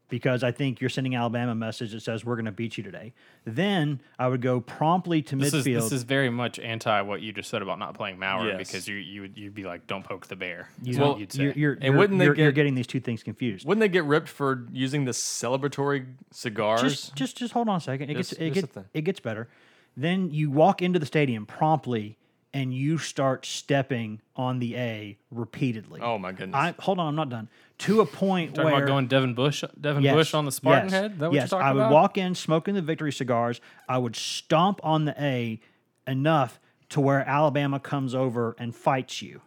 because 0.09 0.43
I 0.43 0.51
think 0.51 0.81
you're 0.81 0.91
sending 0.91 1.15
Alabama 1.15 1.53
a 1.53 1.55
message 1.55 1.93
that 1.93 2.01
says 2.01 2.25
we're 2.25 2.35
going 2.35 2.47
to 2.47 2.51
beat 2.51 2.77
you 2.77 2.83
today. 2.83 3.13
Then 3.45 4.01
I 4.19 4.27
would 4.27 4.41
go 4.43 4.59
promptly 4.59 5.23
to 5.23 5.37
this 5.37 5.55
midfield. 5.55 5.77
is 5.77 5.83
this 5.85 5.93
is 5.93 6.03
very 6.03 6.29
much 6.31 6.59
anti 6.59 7.03
what 7.03 7.21
you 7.23 7.33
just 7.33 7.51
said 7.51 7.63
about 7.63 7.79
not 7.79 7.95
playing 7.95 8.19
Maurer 8.19 8.49
Yes. 8.49 8.57
because 8.59 8.89
you 8.89 8.97
you 8.97 9.21
would 9.21 9.39
you'd 9.39 9.55
be 9.55 9.63
like 9.63 9.87
don't 9.87 10.03
poke 10.03 10.27
the 10.27 10.35
bear. 10.35 10.71
is 10.85 10.97
You- 10.97 11.03
what 11.05 11.21
you'd 11.21 11.33
say. 11.33 11.45
You're, 11.45 11.53
you're, 11.53 11.73
And 11.75 11.83
you're- 11.85 11.99
wouldn't 11.99 12.19
they 12.19 12.25
you're- 12.25 12.43
you're 12.43 12.51
getting 12.53 12.75
these 12.75 12.89
two 12.89 12.99
things 13.01 13.23
confused? 13.23 13.65
Wouldn't 13.65 13.81
they 13.81 13.89
get 13.89 14.03
ripped 14.05 14.29
for 14.29 14.67
using 14.73 15.05
the 15.05 15.13
celebratory 15.13 16.07
cigars? 16.33 16.81
Just, 16.83 17.15
just, 17.15 17.37
just 17.37 17.53
hold 17.53 17.69
on 17.69 17.77
a 17.77 17.81
second. 17.81 18.11
It 18.11 18.17
Just- 18.17 18.31
gets, 18.33 18.41
it, 18.43 18.55
just 18.55 18.75
get, 18.75 18.85
it 18.95 19.03
gets 19.03 19.21
better. 19.21 19.47
Then 19.97 20.31
you 20.31 20.51
walk 20.51 20.83
into 20.83 20.99
the 20.99 21.07
stadium 21.07 21.47
promptly, 21.47 22.19
and 22.55 22.73
you 22.73 22.99
start 22.99 23.45
stepping 23.45 24.21
on 24.37 24.59
the 24.59 24.77
A 24.77 25.19
repeatedly. 25.31 26.01
Oh, 26.01 26.19
my 26.19 26.33
goodness. 26.33 26.57
I 26.57 26.75
hold 26.79 26.99
on, 26.99 27.09
I'm 27.09 27.15
not 27.15 27.29
done. 27.29 27.49
To 27.79 28.01
a 28.01 28.07
point 28.07 28.55
talking 28.55 28.73
where 28.73 28.83
about 28.83 28.87
going 28.89 29.07
Devin 29.07 29.35
Bush 29.35 29.63
Devin 29.81 30.03
Yes, 30.03 30.15
Bush 30.15 30.35
on 30.35 30.45
the 30.45 30.53
Spartan 30.53 30.87
yes, 30.87 30.93
head. 30.93 31.13
Is 31.13 31.19
that 31.19 31.27
what 31.29 31.35
yes, 31.35 31.51
you're 31.51 31.61
talking 31.61 31.67
I 31.67 31.73
would 31.73 31.81
about? 31.81 31.93
walk 31.93 32.19
in 32.19 32.35
smoking 32.35 32.75
the 32.75 32.83
victory 32.83 33.13
cigars. 33.13 33.61
I 33.89 33.99
would 33.99 34.17
stomp 34.17 34.81
on 34.83 35.05
the 35.05 35.15
A 35.23 35.61
enough 36.07 36.59
to 36.91 37.01
where 37.01 37.21
Alabama 37.29 37.79
comes 37.79 38.15
over 38.15 38.57
and 38.59 38.75
fights 38.75 39.23
you. 39.23 39.43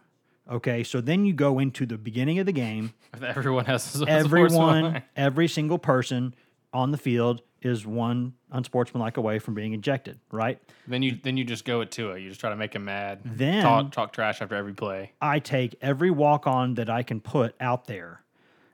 Okay, 0.50 0.82
so 0.84 1.00
then 1.00 1.24
you 1.24 1.32
go 1.32 1.58
into 1.58 1.86
the 1.86 1.96
beginning 1.96 2.38
of 2.38 2.46
the 2.46 2.52
game. 2.52 2.94
Everyone 3.22 3.64
has 3.66 3.92
his 3.92 4.02
own 4.02 4.06
sports 4.06 4.24
everyone, 4.24 5.02
every 5.16 5.48
single 5.48 5.78
person 5.78 6.34
on 6.72 6.90
the 6.90 6.98
field 6.98 7.42
is 7.64 7.86
one 7.86 8.34
unsportsmanlike 8.50 9.16
away 9.16 9.38
from 9.38 9.54
being 9.54 9.72
ejected, 9.72 10.18
right? 10.30 10.58
Then 10.86 11.02
you 11.02 11.18
then 11.22 11.36
you 11.36 11.44
just 11.44 11.64
go 11.64 11.80
at 11.82 11.90
Tua. 11.90 12.18
You 12.18 12.28
just 12.28 12.40
try 12.40 12.50
to 12.50 12.56
make 12.56 12.74
him 12.74 12.84
mad. 12.84 13.20
Then- 13.24 13.62
talk, 13.62 13.92
talk 13.92 14.12
trash 14.12 14.40
after 14.42 14.54
every 14.54 14.74
play. 14.74 15.12
I 15.20 15.38
take 15.38 15.76
every 15.80 16.10
walk 16.10 16.46
on 16.46 16.74
that 16.74 16.90
I 16.90 17.02
can 17.02 17.20
put 17.20 17.54
out 17.60 17.86
there 17.86 18.22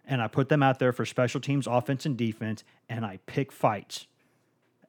and 0.07 0.23
I 0.23 0.29
put 0.29 0.49
them 0.49 0.63
out 0.63 0.79
there 0.79 0.93
for 0.93 1.05
special 1.05 1.41
teams, 1.41 1.67
offense, 1.67 2.07
and 2.07 2.17
defense, 2.17 2.65
and 2.89 3.05
I 3.05 3.19
pick 3.27 3.53
fights 3.53 4.07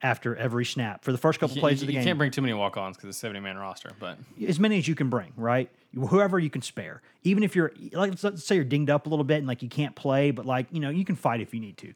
after 0.02 0.34
every 0.34 0.64
snap 0.64 1.04
for 1.04 1.12
the 1.12 1.18
first 1.18 1.38
couple 1.40 1.56
You, 1.56 1.60
plays 1.60 1.80
you- 1.80 1.84
of 1.84 1.86
the 1.88 1.92
you 1.92 1.98
game. 1.98 2.02
You 2.02 2.08
can't 2.08 2.18
bring 2.18 2.30
too 2.30 2.40
many 2.40 2.54
walk 2.54 2.76
ons 2.78 2.96
because 2.96 3.08
it's 3.10 3.18
a 3.18 3.20
seventy 3.20 3.40
man 3.40 3.58
roster. 3.58 3.90
But 4.00 4.16
as 4.46 4.58
many 4.58 4.78
as 4.78 4.88
you 4.88 4.94
can 4.94 5.10
bring, 5.10 5.32
right? 5.36 5.70
Whoever 5.94 6.38
you 6.38 6.48
can 6.48 6.62
spare. 6.62 7.02
Even 7.22 7.42
if 7.42 7.54
you're 7.54 7.72
like 7.92 8.10
let's, 8.10 8.24
let's 8.24 8.44
say 8.44 8.54
you're 8.54 8.64
dinged 8.64 8.88
up 8.90 9.06
a 9.06 9.10
little 9.10 9.24
bit 9.24 9.38
and 9.38 9.46
like 9.46 9.62
you 9.62 9.68
can't 9.68 9.94
play, 9.94 10.30
but 10.30 10.46
like, 10.46 10.66
you 10.72 10.80
know, 10.80 10.88
you 10.90 11.04
can 11.04 11.16
fight 11.16 11.40
if 11.40 11.52
you 11.52 11.60
need 11.60 11.76
to. 11.78 11.92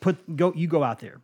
Put 0.00 0.34
go 0.36 0.52
you 0.56 0.66
go 0.66 0.82
out 0.82 0.98
there 1.00 1.20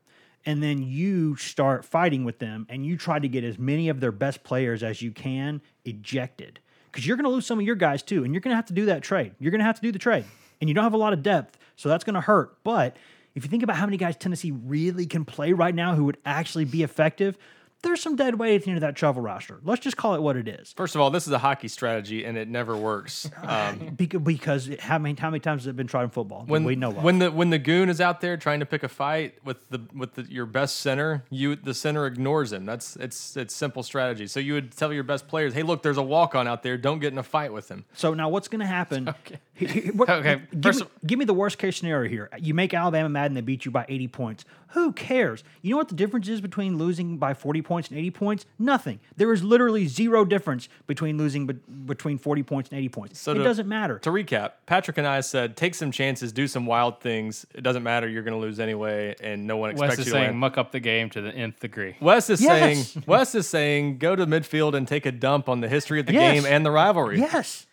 and 0.48 0.62
then 0.62 0.82
you 0.82 1.36
start 1.36 1.84
fighting 1.84 2.24
with 2.24 2.38
them 2.38 2.66
and 2.70 2.86
you 2.86 2.96
try 2.96 3.18
to 3.18 3.28
get 3.28 3.44
as 3.44 3.58
many 3.58 3.90
of 3.90 4.00
their 4.00 4.10
best 4.10 4.42
players 4.44 4.82
as 4.82 5.02
you 5.02 5.10
can 5.10 5.60
ejected. 5.84 6.58
Cuz 6.90 7.06
you're 7.06 7.18
going 7.18 7.24
to 7.24 7.30
lose 7.30 7.44
some 7.44 7.58
of 7.58 7.66
your 7.66 7.76
guys 7.76 8.02
too 8.02 8.24
and 8.24 8.32
you're 8.32 8.40
going 8.40 8.52
to 8.52 8.56
have 8.56 8.64
to 8.64 8.72
do 8.72 8.86
that 8.86 9.02
trade. 9.02 9.34
You're 9.38 9.50
going 9.50 9.58
to 9.58 9.66
have 9.66 9.76
to 9.76 9.82
do 9.82 9.92
the 9.92 9.98
trade. 9.98 10.24
And 10.58 10.70
you 10.70 10.72
don't 10.72 10.84
have 10.84 10.94
a 10.94 10.96
lot 10.96 11.12
of 11.12 11.22
depth, 11.22 11.58
so 11.76 11.90
that's 11.90 12.02
going 12.02 12.14
to 12.14 12.22
hurt. 12.22 12.56
But 12.64 12.96
if 13.34 13.44
you 13.44 13.50
think 13.50 13.62
about 13.62 13.76
how 13.76 13.84
many 13.84 13.98
guys 13.98 14.16
Tennessee 14.16 14.50
really 14.50 15.04
can 15.04 15.26
play 15.26 15.52
right 15.52 15.74
now 15.74 15.94
who 15.94 16.04
would 16.06 16.16
actually 16.24 16.64
be 16.64 16.82
effective, 16.82 17.36
there's 17.82 18.00
some 18.02 18.16
dead 18.16 18.38
weight 18.38 18.56
at 18.56 18.64
the 18.64 18.70
end 18.70 18.76
of 18.78 18.80
that 18.80 18.96
travel 18.96 19.22
roster. 19.22 19.60
Let's 19.62 19.80
just 19.80 19.96
call 19.96 20.14
it 20.14 20.22
what 20.22 20.36
it 20.36 20.48
is. 20.48 20.72
First 20.76 20.94
of 20.94 21.00
all, 21.00 21.10
this 21.10 21.26
is 21.26 21.32
a 21.32 21.38
hockey 21.38 21.68
strategy, 21.68 22.24
and 22.24 22.36
it 22.36 22.48
never 22.48 22.76
works. 22.76 23.30
Um, 23.48 23.96
Because, 23.96 24.68
how 24.80 24.98
many 24.98 25.14
how 25.18 25.30
many 25.30 25.40
times 25.40 25.62
has 25.62 25.68
it 25.68 25.76
been 25.76 25.86
tried 25.86 26.04
in 26.04 26.10
football? 26.10 26.44
when 26.46 26.64
we 26.64 26.76
know 26.76 26.90
of? 26.90 27.02
when 27.02 27.18
the 27.18 27.30
when 27.30 27.50
the 27.50 27.58
goon 27.58 27.88
is 27.88 28.00
out 28.00 28.20
there 28.20 28.36
trying 28.36 28.60
to 28.60 28.66
pick 28.66 28.82
a 28.82 28.88
fight 28.88 29.34
with 29.44 29.56
the 29.70 29.80
with 29.94 30.14
the, 30.14 30.22
your 30.24 30.44
best 30.44 30.78
center, 30.78 31.24
you 31.30 31.56
the 31.56 31.72
center 31.72 32.06
ignores 32.06 32.52
him. 32.52 32.66
That's 32.66 32.96
it's 32.96 33.36
it's 33.36 33.54
simple 33.54 33.82
strategy. 33.82 34.26
So 34.26 34.38
you 34.40 34.54
would 34.54 34.72
tell 34.72 34.92
your 34.92 35.02
best 35.04 35.28
players, 35.28 35.54
"Hey, 35.54 35.62
look, 35.62 35.82
there's 35.82 35.96
a 35.98 36.02
walk 36.02 36.34
on 36.34 36.46
out 36.48 36.62
there. 36.62 36.76
Don't 36.76 36.98
get 36.98 37.12
in 37.12 37.18
a 37.18 37.22
fight 37.22 37.52
with 37.52 37.68
him." 37.70 37.84
so 37.94 38.12
now 38.12 38.28
what's 38.28 38.48
going 38.48 38.60
to 38.60 38.66
happen? 38.66 39.14
He- 39.58 39.66
he- 39.66 39.90
what- 39.90 40.08
Okay, 40.08 40.40
give, 40.60 40.76
me, 40.76 40.80
of- 40.82 40.90
give 41.04 41.18
me 41.18 41.24
the 41.24 41.34
worst 41.34 41.58
case 41.58 41.78
scenario 41.78 42.08
here. 42.08 42.28
You 42.38 42.54
make 42.54 42.72
Alabama 42.74 43.08
mad 43.08 43.26
and 43.32 43.36
they 43.36 43.40
beat 43.40 43.64
you 43.64 43.72
by 43.72 43.84
80 43.88 44.06
points. 44.06 44.44
Who 44.72 44.92
cares? 44.92 45.42
You 45.62 45.70
know 45.70 45.76
what 45.78 45.88
the 45.88 45.94
difference 45.94 46.28
is 46.28 46.40
between 46.42 46.76
losing 46.76 47.16
by 47.16 47.32
40 47.32 47.62
points 47.62 47.88
and 47.88 47.98
80 47.98 48.10
points? 48.10 48.46
Nothing. 48.58 49.00
There 49.16 49.32
is 49.32 49.42
literally 49.42 49.86
zero 49.86 50.24
difference 50.26 50.68
between 50.86 51.16
losing 51.16 51.46
be- 51.46 51.54
between 51.86 52.18
40 52.18 52.42
points 52.42 52.68
and 52.70 52.78
80 52.78 52.88
points. 52.90 53.18
So 53.18 53.32
it 53.32 53.36
to- 53.36 53.44
doesn't 53.44 53.66
matter. 53.68 53.98
To 54.00 54.10
recap, 54.10 54.52
Patrick 54.66 54.98
and 54.98 55.06
I 55.06 55.20
said, 55.20 55.56
"Take 55.56 55.74
some 55.74 55.90
chances, 55.90 56.32
do 56.32 56.46
some 56.46 56.66
wild 56.66 57.00
things. 57.00 57.46
It 57.54 57.62
doesn't 57.62 57.82
matter. 57.82 58.06
You're 58.08 58.22
going 58.22 58.38
to 58.38 58.40
lose 58.46 58.60
anyway, 58.60 59.14
and 59.22 59.46
no 59.46 59.56
one 59.56 59.70
expects 59.70 59.90
Wes 59.92 59.98
is 60.00 60.06
you 60.06 60.12
to 60.12 60.18
saying 60.18 60.30
win." 60.32 60.36
muck 60.38 60.58
up 60.58 60.72
the 60.72 60.80
game 60.80 61.08
to 61.10 61.20
the 61.22 61.30
nth 61.34 61.60
degree. 61.60 61.96
Wes 62.00 62.28
is 62.28 62.42
Yes. 62.42 62.90
saying 62.92 63.04
Wes 63.06 63.34
is 63.34 63.48
saying 63.48 63.98
go 63.98 64.14
to 64.16 64.26
midfield 64.26 64.74
and 64.74 64.86
take 64.86 65.06
a 65.06 65.12
dump 65.12 65.48
on 65.48 65.60
the 65.60 65.68
history 65.68 65.98
of 66.00 66.04
the 66.06 66.12
Yes. 66.12 66.34
game 66.42 66.52
and 66.52 66.66
the 66.66 66.70
rivalry. 66.70 67.18
Yes. 67.18 67.64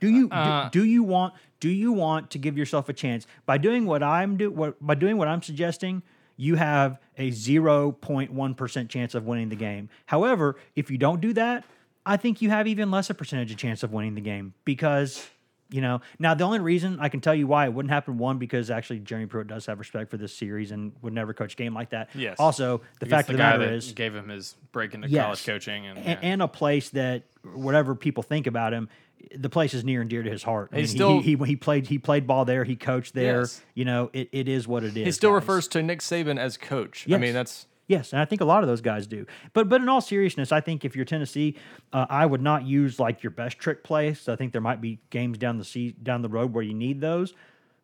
Do 0.00 0.08
you 0.10 0.28
Uh, 0.30 0.68
do, 0.68 0.80
do 0.82 0.86
you 0.86 1.02
want 1.02 1.34
do 1.64 1.70
you 1.70 1.92
want 1.92 2.30
to 2.32 2.38
give 2.38 2.58
yourself 2.58 2.90
a 2.90 2.92
chance 2.92 3.26
by 3.46 3.56
doing 3.56 3.86
what 3.86 4.02
I'm 4.02 4.36
do 4.36 4.50
what 4.50 4.86
by 4.86 4.94
doing 4.94 5.16
what 5.16 5.28
I'm 5.28 5.40
suggesting? 5.40 6.02
You 6.36 6.56
have 6.56 7.00
a 7.16 7.30
0.1% 7.30 8.88
chance 8.90 9.14
of 9.14 9.24
winning 9.24 9.48
the 9.48 9.56
game. 9.56 9.88
However, 10.04 10.56
if 10.76 10.90
you 10.90 10.98
don't 10.98 11.22
do 11.22 11.32
that, 11.32 11.64
I 12.04 12.18
think 12.18 12.42
you 12.42 12.50
have 12.50 12.66
even 12.66 12.90
less 12.90 13.08
a 13.08 13.14
percentage 13.14 13.50
of 13.50 13.56
chance 13.56 13.82
of 13.82 13.94
winning 13.94 14.14
the 14.14 14.20
game 14.20 14.52
because 14.66 15.26
you 15.70 15.80
know, 15.80 16.02
now 16.18 16.34
the 16.34 16.44
only 16.44 16.60
reason 16.60 16.98
I 17.00 17.08
can 17.08 17.20
tell 17.22 17.34
you 17.34 17.46
why 17.46 17.64
it 17.64 17.72
wouldn't 17.72 17.90
happen 17.90 18.18
one 18.18 18.36
because 18.38 18.70
actually 18.70 19.00
Jeremy 19.00 19.26
Pruitt 19.26 19.46
does 19.48 19.64
have 19.66 19.78
respect 19.78 20.10
for 20.10 20.18
this 20.18 20.36
series 20.36 20.70
and 20.70 20.92
would 21.00 21.14
never 21.14 21.32
coach 21.32 21.54
a 21.54 21.56
game 21.56 21.72
like 21.74 21.90
that. 21.90 22.10
Yes. 22.14 22.36
Also, 22.38 22.82
the 23.00 23.06
fact 23.06 23.26
the 23.28 23.32
of 23.32 23.38
the 23.38 23.42
guy 23.42 23.50
matter 23.56 23.66
that 23.70 23.72
is 23.74 23.92
gave 23.92 24.14
him 24.14 24.28
his 24.28 24.54
break 24.72 24.92
into 24.94 25.08
Yes. 25.08 25.22
college 25.24 25.46
coaching, 25.46 25.86
and, 25.86 25.98
a- 25.98 26.02
yeah. 26.02 26.18
and 26.22 26.42
a 26.42 26.48
place 26.48 26.90
that 26.90 27.22
whatever 27.54 27.94
people 27.94 28.22
think 28.22 28.46
about 28.46 28.72
him, 28.74 28.88
the 29.34 29.48
place 29.48 29.74
is 29.74 29.84
near 29.84 30.00
and 30.00 30.10
dear 30.10 30.22
to 30.22 30.30
his 30.30 30.42
heart. 30.42 30.70
I 30.72 30.76
mean, 30.76 30.84
he- 30.84 30.90
still- 30.90 31.20
he, 31.20 31.36
he, 31.36 31.44
he 31.44 31.56
played 31.56 31.86
he 31.86 31.98
played 31.98 32.26
ball 32.26 32.44
there. 32.44 32.64
He 32.64 32.76
coached 32.76 33.14
there. 33.14 33.40
Yes. 33.40 33.60
You 33.74 33.84
know, 33.84 34.10
it, 34.12 34.28
it 34.32 34.48
is 34.48 34.66
what 34.66 34.84
it 34.84 34.96
is. 34.96 35.04
He 35.04 35.12
still 35.12 35.30
guys. 35.30 35.42
refers 35.42 35.68
to 35.68 35.82
Nick 35.82 36.00
Saban 36.00 36.38
as 36.38 36.56
coach. 36.56 37.06
I 37.10 37.18
mean, 37.18 37.32
that's 37.34 37.66
Yes, 37.86 38.12
and 38.14 38.20
I 38.20 38.24
think 38.24 38.40
a 38.40 38.46
lot 38.46 38.62
of 38.62 38.68
those 38.68 38.80
guys 38.80 39.06
do. 39.06 39.26
But 39.52 39.68
but 39.68 39.82
in 39.82 39.88
all 39.90 40.00
seriousness, 40.00 40.52
I 40.52 40.60
think 40.60 40.84
if 40.86 40.96
you're 40.96 41.04
Tennessee, 41.04 41.56
uh, 41.92 42.06
I 42.08 42.24
would 42.24 42.40
not 42.40 42.64
use 42.64 42.98
like 42.98 43.22
your 43.22 43.30
best 43.30 43.58
trick 43.58 43.84
play. 43.84 44.14
So 44.14 44.32
I 44.32 44.36
think 44.36 44.52
there 44.52 44.62
might 44.62 44.80
be 44.80 45.00
games 45.10 45.36
down 45.36 45.58
the 45.58 45.64
sea, 45.64 45.94
down 46.02 46.22
the 46.22 46.28
road 46.30 46.54
where 46.54 46.62
you 46.62 46.72
need 46.72 47.00
those. 47.02 47.34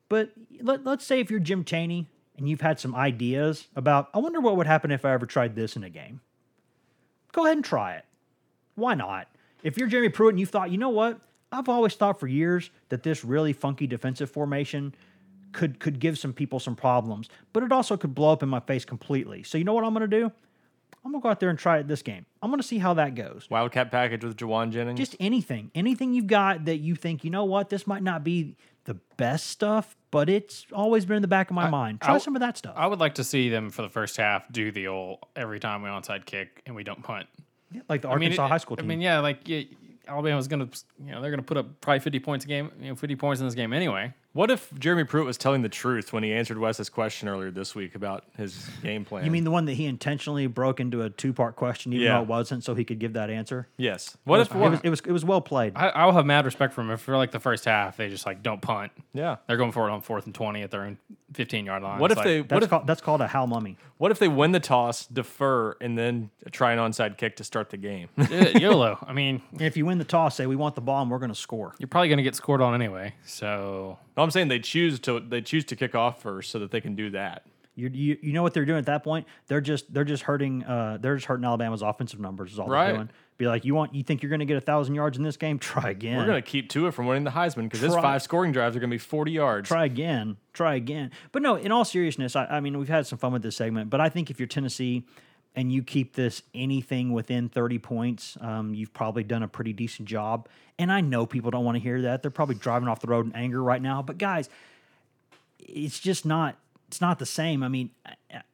But 0.08 0.30
let, 0.62 0.84
let's 0.84 1.04
say 1.04 1.20
if 1.20 1.30
you're 1.30 1.38
Jim 1.38 1.64
Chaney 1.64 2.08
and 2.38 2.48
you've 2.48 2.62
had 2.62 2.80
some 2.80 2.94
ideas 2.94 3.68
about, 3.76 4.08
I 4.14 4.18
wonder 4.18 4.40
what 4.40 4.56
would 4.56 4.66
happen 4.66 4.90
if 4.90 5.04
I 5.04 5.12
ever 5.12 5.26
tried 5.26 5.54
this 5.54 5.76
in 5.76 5.84
a 5.84 5.90
game. 5.90 6.20
Go 7.32 7.44
ahead 7.44 7.58
and 7.58 7.64
try 7.64 7.94
it. 7.94 8.04
Why 8.74 8.94
not? 8.94 9.28
If 9.62 9.76
you're 9.76 9.86
Jeremy 9.86 10.08
Pruitt 10.08 10.32
and 10.32 10.40
you 10.40 10.46
thought, 10.46 10.70
you 10.70 10.78
know 10.78 10.88
what, 10.88 11.20
I've 11.52 11.68
always 11.68 11.94
thought 11.94 12.20
for 12.20 12.26
years 12.26 12.70
that 12.90 13.02
this 13.02 13.24
really 13.24 13.52
funky 13.52 13.86
defensive 13.86 14.30
formation 14.30 14.94
could 15.52 15.80
could 15.80 15.98
give 15.98 16.16
some 16.18 16.32
people 16.32 16.60
some 16.60 16.76
problems, 16.76 17.28
but 17.52 17.62
it 17.62 17.72
also 17.72 17.96
could 17.96 18.14
blow 18.14 18.32
up 18.32 18.42
in 18.42 18.48
my 18.48 18.60
face 18.60 18.84
completely. 18.84 19.42
So 19.42 19.58
you 19.58 19.64
know 19.64 19.72
what 19.74 19.84
I'm 19.84 19.92
going 19.94 20.08
to 20.08 20.20
do? 20.20 20.30
I'm 21.04 21.12
going 21.12 21.22
to 21.22 21.24
go 21.24 21.30
out 21.30 21.40
there 21.40 21.48
and 21.48 21.58
try 21.58 21.78
it 21.78 21.88
this 21.88 22.02
game. 22.02 22.26
I'm 22.42 22.50
going 22.50 22.60
to 22.60 22.66
see 22.66 22.78
how 22.78 22.94
that 22.94 23.14
goes. 23.14 23.48
Wildcat 23.50 23.90
package 23.90 24.22
with 24.22 24.36
Jauan 24.36 24.70
Jennings. 24.70 24.98
Just 24.98 25.16
anything, 25.18 25.70
anything 25.74 26.12
you've 26.12 26.26
got 26.26 26.66
that 26.66 26.76
you 26.78 26.94
think, 26.94 27.24
you 27.24 27.30
know 27.30 27.44
what, 27.44 27.70
this 27.70 27.86
might 27.86 28.02
not 28.02 28.22
be 28.22 28.54
the 28.84 28.94
best 29.16 29.46
stuff, 29.46 29.96
but 30.10 30.28
it's 30.28 30.66
always 30.72 31.04
been 31.06 31.16
in 31.16 31.22
the 31.22 31.28
back 31.28 31.48
of 31.48 31.54
my 31.54 31.70
mind. 31.70 32.00
Try 32.02 32.14
I- 32.14 32.18
some 32.18 32.36
of 32.36 32.40
that 32.40 32.58
stuff. 32.58 32.74
I 32.76 32.86
would 32.86 32.98
like 33.00 33.14
to 33.14 33.24
see 33.24 33.48
them 33.48 33.70
for 33.70 33.82
the 33.82 33.88
first 33.88 34.16
half 34.18 34.50
do 34.52 34.70
the 34.70 34.88
old 34.88 35.18
every 35.34 35.58
time 35.58 35.82
we 35.82 35.88
onside 35.88 36.26
kick 36.26 36.62
and 36.66 36.76
we 36.76 36.84
don't 36.84 37.02
punt. 37.02 37.26
like 37.88 38.02
the 38.02 38.08
I 38.08 38.16
mean, 38.16 38.24
Arkansas 38.32 38.44
it- 38.46 38.48
high 38.48 38.58
school 38.58 38.76
team. 38.76 38.84
I 38.84 38.88
mean, 38.88 39.00
yeah, 39.00 39.20
like 39.20 39.48
yeah, 39.48 39.62
Alabama's 40.10 40.48
gonna, 40.48 40.68
you 41.04 41.12
know, 41.12 41.22
they're 41.22 41.30
gonna 41.30 41.42
put 41.42 41.56
up 41.56 41.80
probably 41.80 42.00
fifty 42.00 42.20
points 42.20 42.44
a 42.44 42.48
game, 42.48 42.70
you 42.80 42.88
know, 42.88 42.96
fifty 42.96 43.16
points 43.16 43.40
in 43.40 43.46
this 43.46 43.54
game 43.54 43.72
anyway. 43.72 44.12
What 44.32 44.50
if 44.50 44.72
Jeremy 44.78 45.04
Pruitt 45.04 45.26
was 45.26 45.36
telling 45.36 45.62
the 45.62 45.68
truth 45.68 46.12
when 46.12 46.22
he 46.22 46.32
answered 46.32 46.58
Wes's 46.58 46.88
question 46.88 47.28
earlier 47.28 47.50
this 47.50 47.74
week 47.74 47.94
about 47.94 48.24
his 48.36 48.68
game 48.82 49.04
plan? 49.04 49.24
you 49.24 49.30
mean 49.30 49.44
the 49.44 49.50
one 49.50 49.64
that 49.64 49.74
he 49.74 49.86
intentionally 49.86 50.46
broke 50.46 50.78
into 50.80 51.02
a 51.02 51.10
two 51.10 51.32
part 51.32 51.56
question, 51.56 51.92
even 51.92 52.06
Yeah. 52.06 52.16
though 52.18 52.22
it 52.22 52.28
wasn't, 52.28 52.62
so 52.64 52.74
he 52.74 52.84
could 52.84 52.98
give 52.98 53.14
that 53.14 53.30
answer? 53.30 53.66
yes? 53.76 54.16
What 54.24 54.40
if? 54.40 54.50
it 54.54 54.56
was, 54.58 54.80
it 54.84 54.90
was 54.90 55.00
it 55.00 55.12
was 55.12 55.24
well 55.24 55.40
played. 55.40 55.72
I, 55.76 55.88
I'll 55.88 56.12
have 56.12 56.26
mad 56.26 56.44
respect 56.44 56.72
for 56.74 56.80
him 56.82 56.90
if 56.90 57.00
for 57.00 57.16
like 57.16 57.32
the 57.32 57.40
first 57.40 57.64
half 57.64 57.96
they 57.96 58.08
just 58.08 58.26
like 58.26 58.42
don't 58.42 58.60
punt. 58.62 58.92
yeah. 59.12 59.36
They're 59.46 59.56
going 59.56 59.72
for 59.72 59.88
it 59.88 59.92
on 59.92 60.00
fourth 60.00 60.26
and 60.26 60.34
twenty 60.34 60.62
at 60.62 60.70
their 60.70 60.82
own 60.82 60.98
fifteen 61.32 61.66
yard 61.66 61.82
line. 61.82 61.98
What 61.98 62.10
It's 62.10 62.20
if 62.20 62.24
like, 62.24 62.26
they? 62.26 62.40
That's 62.42 62.52
What 62.52 62.62
if? 62.62 62.70
called 62.70 62.86
that's 62.86 63.00
called 63.00 63.20
a 63.20 63.26
Hal 63.28 63.46
Mummy. 63.46 63.76
What 63.98 64.10
if 64.10 64.18
they 64.18 64.28
win 64.28 64.52
the 64.52 64.60
toss, 64.60 65.04
defer, 65.06 65.76
and 65.80 65.96
then 65.98 66.30
try 66.52 66.72
an 66.72 66.78
onside 66.78 67.18
kick 67.18 67.36
to 67.36 67.44
start 67.44 67.68
the 67.70 67.76
game? 67.76 68.08
Yeah, 68.30 68.56
YOLO? 68.58 68.98
I 69.06 69.12
mean, 69.12 69.42
And 69.52 69.60
if 69.62 69.76
you 69.76 69.84
win 69.84 69.98
the 69.98 70.04
toss, 70.04 70.36
say 70.36 70.46
we 70.46 70.56
want 70.56 70.74
the 70.74 70.80
ball 70.80 71.02
and 71.02 71.10
we're 71.10 71.18
going 71.18 71.28
to 71.30 71.34
score. 71.38 71.74
you're 71.78 71.86
probably 71.88 72.08
gonna 72.08 72.22
get 72.22 72.34
scored 72.34 72.62
on 72.62 72.74
anyway. 72.74 73.12
So 73.24 73.98
No, 74.20 74.24
I'm 74.24 74.30
saying 74.30 74.48
they 74.48 74.58
choose 74.58 75.00
to 75.00 75.18
they 75.18 75.40
choose 75.40 75.64
to 75.64 75.76
kick 75.76 75.94
off 75.94 76.20
first 76.20 76.50
so 76.50 76.58
that 76.58 76.70
they 76.70 76.82
can 76.82 76.94
do 76.94 77.08
that. 77.12 77.46
You, 77.74 77.88
you 77.88 78.18
you 78.20 78.32
know 78.34 78.42
what 78.42 78.52
they're 78.52 78.66
doing 78.66 78.78
at 78.78 78.84
that 78.84 79.02
point? 79.02 79.26
They're 79.46 79.62
just 79.62 79.90
they're 79.94 80.04
just 80.04 80.24
hurting 80.24 80.62
uh 80.64 80.98
they're 81.00 81.14
just 81.16 81.24
hurting 81.26 81.46
Alabama's 81.46 81.80
offensive 81.80 82.20
numbers. 82.20 82.52
Is 82.52 82.58
all 82.58 82.68
Right. 82.68 82.88
they're 82.88 82.96
doing. 82.96 83.10
Be 83.38 83.46
like, 83.46 83.64
you 83.64 83.74
want 83.74 83.94
you 83.94 84.02
think 84.02 84.22
you're 84.22 84.28
going 84.28 84.40
to 84.40 84.44
get 84.44 84.58
a 84.58 84.60
thousand 84.60 84.94
yards 84.94 85.16
in 85.16 85.24
this 85.24 85.38
game? 85.38 85.58
Try 85.70 85.88
again. 85.88 86.18
We're 86.18 86.26
gonna 86.26 86.42
keep 86.42 86.68
Tua 86.68 86.92
from 86.92 87.06
winning 87.06 87.24
the 87.24 87.30
Heisman 87.30 87.62
because 87.62 87.80
his 87.80 87.94
five 87.94 88.20
scoring 88.20 88.52
drives 88.52 88.76
are 88.76 88.80
gonna 88.80 88.90
be 88.90 88.98
40 88.98 89.32
yards. 89.32 89.68
try 89.68 89.86
again, 89.86 90.36
try 90.52 90.74
again. 90.74 91.12
But 91.32 91.40
no, 91.40 91.54
in 91.56 91.72
all 91.72 91.86
seriousness, 91.86 92.36
I, 92.36 92.44
I 92.44 92.60
mean, 92.60 92.78
we've 92.78 92.90
had 92.90 93.06
some 93.06 93.16
fun 93.18 93.32
with 93.32 93.40
this 93.40 93.56
segment, 93.56 93.88
but 93.88 94.02
I 94.02 94.10
think 94.10 94.28
if 94.30 94.38
you're 94.38 94.48
Tennessee 94.48 95.06
and 95.54 95.72
you 95.72 95.82
keep 95.82 96.14
this 96.14 96.42
anything 96.54 97.12
within 97.12 97.48
30 97.48 97.78
points, 97.78 98.38
um, 98.40 98.74
you've 98.74 98.92
probably 98.92 99.24
done 99.24 99.42
a 99.42 99.48
pretty 99.48 99.72
decent 99.72 100.08
job. 100.08 100.48
And 100.78 100.92
I 100.92 101.00
know 101.00 101.26
people 101.26 101.50
don't 101.50 101.64
want 101.64 101.76
to 101.76 101.82
hear 101.82 102.02
that. 102.02 102.22
They're 102.22 102.30
probably 102.30 102.54
driving 102.54 102.88
off 102.88 103.00
the 103.00 103.08
road 103.08 103.26
in 103.26 103.34
anger 103.34 103.62
right 103.62 103.82
now. 103.82 104.02
But 104.02 104.18
guys, 104.18 104.48
it's 105.58 105.98
just 105.98 106.24
not 106.24 106.56
it's 106.88 107.00
not 107.00 107.20
the 107.20 107.26
same. 107.26 107.62
I 107.62 107.68
mean, 107.68 107.90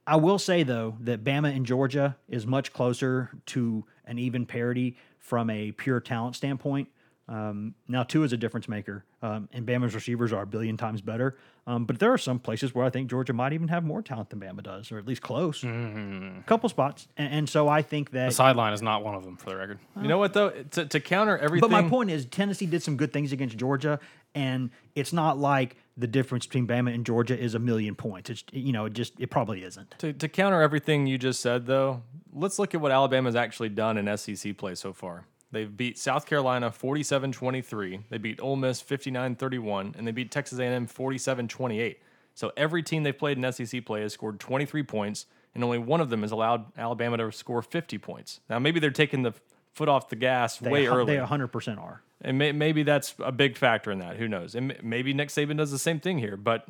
I, 0.07 0.17
will 0.17 0.39
say 0.39 0.63
though 0.63 0.99
that 1.01 1.25
Bama 1.25 1.57
and 1.57 1.65
Georgia 1.65 2.19
is 2.29 2.47
much 2.47 2.71
closer 2.71 3.31
to 3.47 3.87
an 4.05 4.19
even 4.19 4.45
parity 4.45 4.99
from 5.19 5.49
a 5.49 5.73
pure 5.73 6.01
talent 6.01 6.37
standpoint. 6.37 6.89
Um, 7.29 7.75
now, 7.89 8.05
Tua 8.05 8.25
is 8.25 8.33
a 8.33 8.37
difference 8.37 8.69
maker, 8.69 9.05
um, 9.21 9.49
and 9.53 9.67
Bama's 9.67 9.95
receivers 9.95 10.33
are 10.33 10.43
a 10.43 10.47
billion 10.47 10.77
times 10.77 11.01
better. 11.01 11.37
Um, 11.67 11.85
but 11.85 11.99
there 11.99 12.13
are 12.13 12.19
some 12.19 12.39
places 12.39 12.73
where 12.73 12.85
I 12.87 12.91
think 12.91 13.11
Georgia 13.11 13.33
might 13.33 13.53
even 13.53 13.67
have 13.67 13.83
more 13.83 14.01
talent 14.01 14.31
than 14.31 14.39
Bama 14.39 14.63
does, 14.63 14.93
or 14.93 14.99
at 14.99 15.07
least 15.07 15.23
close. 15.23 15.65
A 15.65 16.43
couple 16.47 16.69
spots, 16.69 17.09
and, 17.17 17.33
and 17.33 17.49
so 17.49 17.67
I 17.69 17.83
think 17.83 18.13
that 18.13 18.27
the 18.29 18.35
sideline 18.35 18.73
is 18.73 18.83
not 18.83 19.03
one 19.03 19.17
of 19.17 19.25
them 19.25 19.37
for 19.37 19.51
the 19.51 19.57
record. 19.57 19.81
You 20.01 20.07
know 20.07 20.19
what 20.19 20.35
though? 20.35 20.51
To, 20.51 20.87
to 20.87 21.01
counter 21.01 21.37
everything, 21.37 21.69
But 21.69 21.83
my 21.83 21.89
point 21.89 22.11
is, 22.11 22.27
Tennessee 22.27 22.67
did 22.67 22.85
some 22.85 22.97
good 22.97 23.13
things 23.13 23.33
against 23.33 23.57
Georgia, 23.57 23.99
and 24.37 24.71
it's 24.95 25.13
not 25.13 25.39
like 25.39 25.77
the 25.97 26.07
difference 26.07 26.47
between 26.47 26.69
Bama 26.69 26.95
and 26.95 27.05
Georgia 27.05 27.37
is 27.37 27.55
a 27.57 27.59
million 27.59 27.97
points. 27.97 28.31
It's 28.31 28.45
you 28.53 28.73
know, 28.73 28.85
it 28.85 28.93
just 28.93 29.15
it 29.19 29.31
probably 29.31 29.65
isn't. 29.65 29.97
To, 29.99 30.13
to 30.13 30.29
counter 30.29 30.63
everything 30.63 31.09
you 31.09 31.19
just 31.19 31.41
said, 31.41 31.67
though, 31.67 32.03
let's 32.33 32.61
look 32.61 32.77
at 32.77 32.81
what 32.81 32.93
Alabama's 32.93 33.35
actually 33.35 33.71
done 33.71 33.99
in 33.99 34.17
SEC 34.17 34.57
play 34.57 34.77
so 34.77 34.93
far. 34.93 35.27
They've 35.57 35.75
beat 35.75 35.97
South 35.97 36.27
Carolina 36.27 36.71
47-23. 36.71 38.03
They 38.11 38.19
beat 38.19 38.43
Ole 38.43 38.57
Miss 38.57 38.83
59-31, 38.83 39.97
and 39.97 40.07
they 40.07 40.13
beat 40.13 40.31
Texas 40.31 40.59
A&M 40.59 40.87
47-28. 40.87 41.97
So 42.35 42.53
every 42.59 42.83
team 42.83 43.05
they've 43.05 43.17
played 43.17 43.39
in 43.43 43.53
SEC 43.53 43.87
play 43.87 44.03
has 44.03 44.13
scored 44.13 44.39
23 44.39 44.83
points, 44.83 45.25
and 45.55 45.65
only 45.65 45.79
one 45.79 46.03
of 46.03 46.11
them 46.11 46.21
has 46.21 46.31
allowed 46.31 46.67
Alabama 46.77 47.17
to 47.17 47.33
score 47.33 47.63
50 47.63 47.97
points. 47.97 48.41
Now 48.51 48.59
maybe 48.59 48.81
they're 48.81 48.91
taking 48.91 49.23
the 49.23 49.33
foot 49.73 49.89
off 49.89 50.11
the 50.11 50.17
gas 50.17 50.59
They, 50.59 50.71
way 50.71 50.87
early. 50.87 51.17
They 51.17 51.23
100% 51.23 51.79
are. 51.79 52.03
And 52.21 52.37
may, 52.37 52.53
maybe 52.53 52.83
that's 52.83 53.15
a 53.19 53.33
big 53.33 53.57
factor 53.57 53.91
in 53.91 54.01
that. 54.01 54.17
Who 54.19 54.29
knows? 54.29 54.55
And 54.55 54.77
maybe 54.83 55.15
Nick 55.15 55.31
Saban 55.31 55.57
does 55.57 55.71
the 55.71 55.79
same 55.79 56.01
thing 56.01 56.19
here. 56.19 56.37
But 56.37 56.67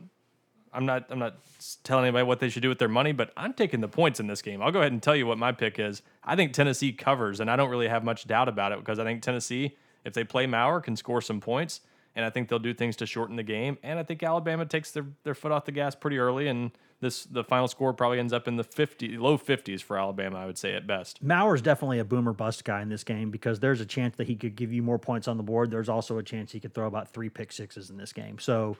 I'm 0.76 0.86
not. 0.86 1.06
I'm 1.10 1.18
not 1.18 1.38
telling 1.82 2.04
anybody 2.04 2.24
what 2.24 2.38
they 2.38 2.48
should 2.48 2.62
do 2.62 2.68
with 2.68 2.78
their 2.78 2.88
money. 2.88 3.12
But 3.12 3.32
I'm 3.36 3.54
taking 3.54 3.80
the 3.80 3.88
points 3.88 4.20
in 4.20 4.26
this 4.26 4.42
game. 4.42 4.62
I'll 4.62 4.70
go 4.70 4.80
ahead 4.80 4.92
and 4.92 5.02
tell 5.02 5.16
you 5.16 5.26
what 5.26 5.38
my 5.38 5.52
pick 5.52 5.78
is. 5.78 6.02
I 6.22 6.36
think 6.36 6.52
Tennessee 6.52 6.92
covers, 6.92 7.40
and 7.40 7.50
I 7.50 7.56
don't 7.56 7.70
really 7.70 7.88
have 7.88 8.04
much 8.04 8.26
doubt 8.26 8.48
about 8.48 8.72
it 8.72 8.78
because 8.78 8.98
I 8.98 9.04
think 9.04 9.22
Tennessee, 9.22 9.76
if 10.04 10.12
they 10.12 10.22
play 10.22 10.46
Maurer, 10.46 10.80
can 10.80 10.94
score 10.94 11.20
some 11.20 11.40
points, 11.40 11.80
and 12.14 12.24
I 12.24 12.30
think 12.30 12.48
they'll 12.48 12.58
do 12.58 12.74
things 12.74 12.96
to 12.96 13.06
shorten 13.06 13.36
the 13.36 13.42
game. 13.42 13.78
And 13.82 13.98
I 13.98 14.02
think 14.02 14.22
Alabama 14.22 14.66
takes 14.66 14.90
their, 14.90 15.06
their 15.24 15.34
foot 15.34 15.50
off 15.50 15.64
the 15.64 15.72
gas 15.72 15.94
pretty 15.94 16.18
early, 16.18 16.46
and 16.46 16.72
this 17.00 17.24
the 17.24 17.44
final 17.44 17.68
score 17.68 17.92
probably 17.92 18.18
ends 18.18 18.32
up 18.32 18.48
in 18.48 18.56
the 18.56 18.64
50 18.64 19.18
low 19.18 19.36
50s 19.36 19.82
for 19.82 19.98
Alabama. 19.98 20.38
I 20.38 20.46
would 20.46 20.58
say 20.58 20.74
at 20.74 20.86
best. 20.86 21.22
Maurer's 21.22 21.62
definitely 21.62 21.98
a 21.98 22.04
boomer 22.04 22.32
bust 22.32 22.64
guy 22.64 22.82
in 22.82 22.88
this 22.88 23.04
game 23.04 23.30
because 23.30 23.60
there's 23.60 23.80
a 23.80 23.86
chance 23.86 24.16
that 24.16 24.26
he 24.26 24.36
could 24.36 24.56
give 24.56 24.72
you 24.72 24.82
more 24.82 24.98
points 24.98 25.28
on 25.28 25.36
the 25.36 25.42
board. 25.42 25.70
There's 25.70 25.88
also 25.88 26.18
a 26.18 26.22
chance 26.22 26.52
he 26.52 26.60
could 26.60 26.74
throw 26.74 26.86
about 26.86 27.08
three 27.12 27.28
pick 27.28 27.52
sixes 27.52 27.90
in 27.90 27.96
this 27.96 28.12
game. 28.12 28.38
So, 28.38 28.76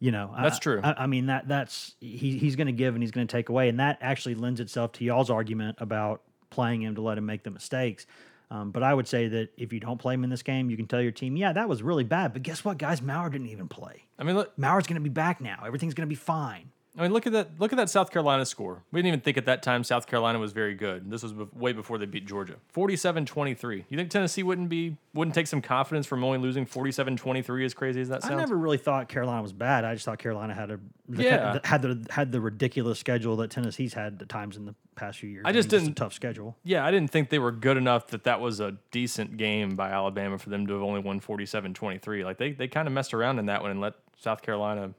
you 0.00 0.10
know, 0.12 0.30
I- 0.34 0.42
That's 0.44 0.58
true. 0.58 0.80
I, 0.82 0.94
I 1.04 1.06
mean 1.06 1.26
that 1.26 1.48
that's 1.48 1.94
he, 2.00 2.38
he's 2.38 2.56
going 2.56 2.66
to 2.68 2.72
give 2.72 2.94
and 2.94 3.02
he's 3.02 3.10
going 3.10 3.26
to 3.26 3.30
take 3.32 3.48
away, 3.48 3.68
and 3.68 3.80
that 3.80 3.98
actually 4.00 4.34
lends 4.34 4.60
itself 4.60 4.92
to 4.92 5.04
y'all's 5.04 5.30
argument 5.30 5.78
about 5.80 6.22
playing 6.50 6.82
him 6.82 6.94
to 6.94 7.00
let 7.02 7.18
him 7.18 7.26
make 7.26 7.42
the 7.42 7.50
mistakes. 7.50 8.06
Um, 8.50 8.70
but 8.70 8.82
I 8.82 8.94
would 8.94 9.06
say 9.06 9.28
that 9.28 9.50
if 9.58 9.74
you 9.74 9.80
don't 9.80 9.98
play 9.98 10.14
him 10.14 10.24
in 10.24 10.30
this 10.30 10.42
game, 10.42 10.70
you 10.70 10.76
can 10.78 10.86
tell 10.86 11.02
your 11.02 11.12
team, 11.12 11.36
yeah, 11.36 11.52
that 11.52 11.68
was 11.68 11.82
really 11.82 12.04
bad. 12.04 12.32
But 12.32 12.42
guess 12.42 12.64
what, 12.64 12.78
guys? 12.78 13.02
Maurer 13.02 13.28
didn't 13.28 13.48
even 13.48 13.68
play. 13.68 14.04
I 14.18 14.22
mean, 14.24 14.36
look, 14.36 14.56
Maurer's 14.58 14.86
going 14.86 14.94
to 14.94 15.02
be 15.02 15.10
back 15.10 15.42
now. 15.42 15.64
Everything's 15.66 15.92
going 15.92 16.06
to 16.06 16.10
be 16.10 16.14
fine. 16.14 16.70
I 16.98 17.02
mean, 17.02 17.12
look 17.12 17.26
at 17.28 17.32
that. 17.32 17.50
Look 17.60 17.72
at 17.72 17.76
that 17.76 17.88
South 17.88 18.10
Carolina 18.10 18.44
score. 18.44 18.82
We 18.90 18.98
didn't 18.98 19.08
even 19.08 19.20
think 19.20 19.36
at 19.38 19.46
that 19.46 19.62
time 19.62 19.84
South 19.84 20.06
Carolina 20.08 20.38
was 20.40 20.52
very 20.52 20.74
good. 20.74 21.10
This 21.10 21.22
was 21.22 21.32
bef- 21.32 21.54
way 21.54 21.72
before 21.72 21.96
they 21.98 22.06
beat 22.06 22.26
Georgia. 22.26 22.56
47-23. 22.74 23.84
You 23.88 23.96
think 23.96 24.10
Tennessee 24.10 24.42
wouldn't 24.42 24.68
be 24.68 24.96
wouldn't 25.14 25.34
take 25.34 25.46
some 25.46 25.60
confidence 25.62 26.06
from 26.06 26.22
only 26.24 26.38
losing 26.38 26.66
47-23 26.66 27.64
as 27.64 27.74
crazy 27.74 28.00
as 28.00 28.08
that 28.08 28.22
sounds, 28.22 28.34
I 28.34 28.36
never 28.36 28.56
really 28.56 28.78
thought 28.78 29.08
Carolina 29.08 29.42
was 29.42 29.52
bad. 29.52 29.84
I 29.84 29.94
just 29.94 30.04
thought 30.04 30.18
Carolina 30.18 30.54
had 30.54 30.70
a 30.70 30.80
Yeah. 31.08 31.58
had 31.64 31.82
the 31.82 32.06
had 32.10 32.32
the 32.32 32.40
ridiculous 32.40 32.98
schedule 32.98 33.36
that 33.36 33.50
Tennessee's 33.50 33.94
had 33.94 34.18
at 34.20 34.28
times 34.28 34.56
in 34.56 34.64
the 34.66 34.74
past 34.96 35.18
few 35.18 35.30
years. 35.30 35.44
I 35.46 35.52
just 35.52 35.70
mean, 35.70 35.80
didn't- 35.82 35.92
a 35.92 35.94
tough 35.94 36.12
schedule. 36.12 36.56
yeah, 36.64 36.84
I 36.84 36.90
didn't 36.90 37.10
think 37.10 37.30
they 37.30 37.38
were 37.38 37.52
good 37.52 37.76
enough 37.76 38.08
that 38.08 38.24
that 38.24 38.40
was 38.40 38.58
a 38.60 38.76
decent 38.90 39.36
game 39.36 39.76
by 39.76 39.90
Alabama 39.90 40.38
for 40.38 40.50
them 40.50 40.66
to 40.66 40.72
have 40.74 40.82
only 40.82 41.00
won 41.00 41.20
47-23. 41.20 42.24
Like 42.24 42.38
they 42.38 42.52
they 42.52 42.68
kind 42.68 42.86
of 42.88 42.92
messed 42.94 43.14
around 43.14 43.38
in 43.38 43.46
that 43.46 43.62
one 43.62 43.70
and 43.70 43.80
let 43.80 43.94
South 44.16 44.42
Carolina, 44.42 44.92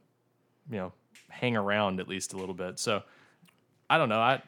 you 0.71 0.77
know, 0.77 0.93
hang 1.29 1.55
around 1.55 1.99
at 1.99 2.07
least 2.07 2.33
a 2.33 2.37
little 2.37 2.55
bit. 2.55 2.79
So 2.79 3.03
I 3.89 3.97
don't 3.97 4.09
know. 4.09 4.19
I 4.19 4.41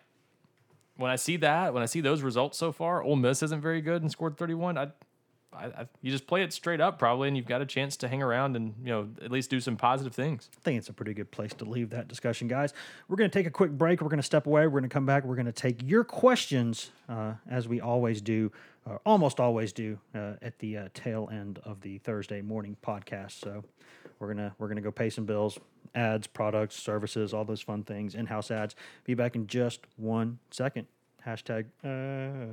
when 0.98 1.12
I 1.12 1.16
see 1.16 1.38
that, 1.38 1.74
when 1.74 1.84
I 1.84 1.88
see 1.88 2.02
those 2.02 2.22
results 2.22 2.58
so 2.58 2.72
far, 2.72 3.04
Ole 3.04 3.16
Miss 3.16 3.42
isn't 3.44 3.62
very 3.62 3.82
good 3.82 4.02
and 4.02 4.12
scored 4.12 4.38
31. 4.38 4.78
I, 4.78 4.88
I, 5.54 5.66
I 5.66 5.88
you 6.02 6.12
just 6.12 6.28
play 6.28 6.44
it 6.44 6.54
straight 6.54 6.80
up 6.80 7.00
probably, 7.00 7.28
and 7.28 7.36
you've 7.36 7.48
got 7.48 7.62
a 7.62 7.66
chance 7.66 7.98
to 7.98 8.08
hang 8.08 8.22
around 8.22 8.56
and 8.56 8.76
you 8.84 8.92
know 8.92 9.10
at 9.24 9.32
least 9.32 9.50
do 9.50 9.60
some 9.60 9.78
positive 9.78 10.14
things. 10.14 10.50
I 10.58 10.62
think 10.62 10.78
it's 10.78 10.90
a 10.90 10.94
pretty 10.94 11.14
good 11.14 11.32
place 11.32 11.54
to 11.56 11.66
leave 11.66 11.90
that 11.90 12.08
discussion, 12.08 12.48
guys. 12.48 12.74
We're 13.08 13.18
going 13.18 13.30
to 13.30 13.38
take 13.38 13.48
a 13.48 13.52
quick 13.52 13.72
break. 13.72 14.02
We're 14.02 14.10
going 14.10 14.20
to 14.20 14.24
step 14.24 14.46
away. 14.46 14.68
We're 14.68 14.80
going 14.80 14.84
to 14.84 14.94
come 14.94 15.06
back. 15.06 15.26
We're 15.26 15.36
going 15.36 15.46
to 15.48 15.52
take 15.52 15.82
your 15.84 16.04
questions, 16.04 16.92
uh, 17.10 17.34
as 17.50 17.68
we 17.68 17.82
always 17.82 18.22
do, 18.22 18.52
uh, 18.90 18.98
almost 19.06 19.40
always 19.40 19.74
do, 19.74 20.00
uh, 20.16 20.34
at 20.42 20.60
the 20.60 20.78
uh, 20.78 20.88
tail 20.94 21.30
end 21.32 21.60
of 21.64 21.82
the 21.82 21.98
Thursday 22.00 22.42
morning 22.42 22.78
podcast. 22.86 23.40
So 23.40 23.64
we're 24.22 24.34
gonna 24.34 24.56
we're 24.60 24.68
gonna 24.68 24.82
go 24.82 24.92
pay 24.92 25.10
some 25.10 25.26
bills, 25.26 25.60
ads, 25.96 26.28
products, 26.28 26.76
services, 26.76 27.34
all 27.34 27.44
those 27.44 27.62
fun 27.62 27.84
things, 27.84 28.14
in-house 28.16 28.52
ads. 28.52 28.76
Be 29.04 29.16
back 29.16 29.36
in 29.36 29.48
just 29.48 29.82
one 29.98 30.40
second. 30.52 30.86
Hashtag. 31.26 31.66
ad. 31.84 32.52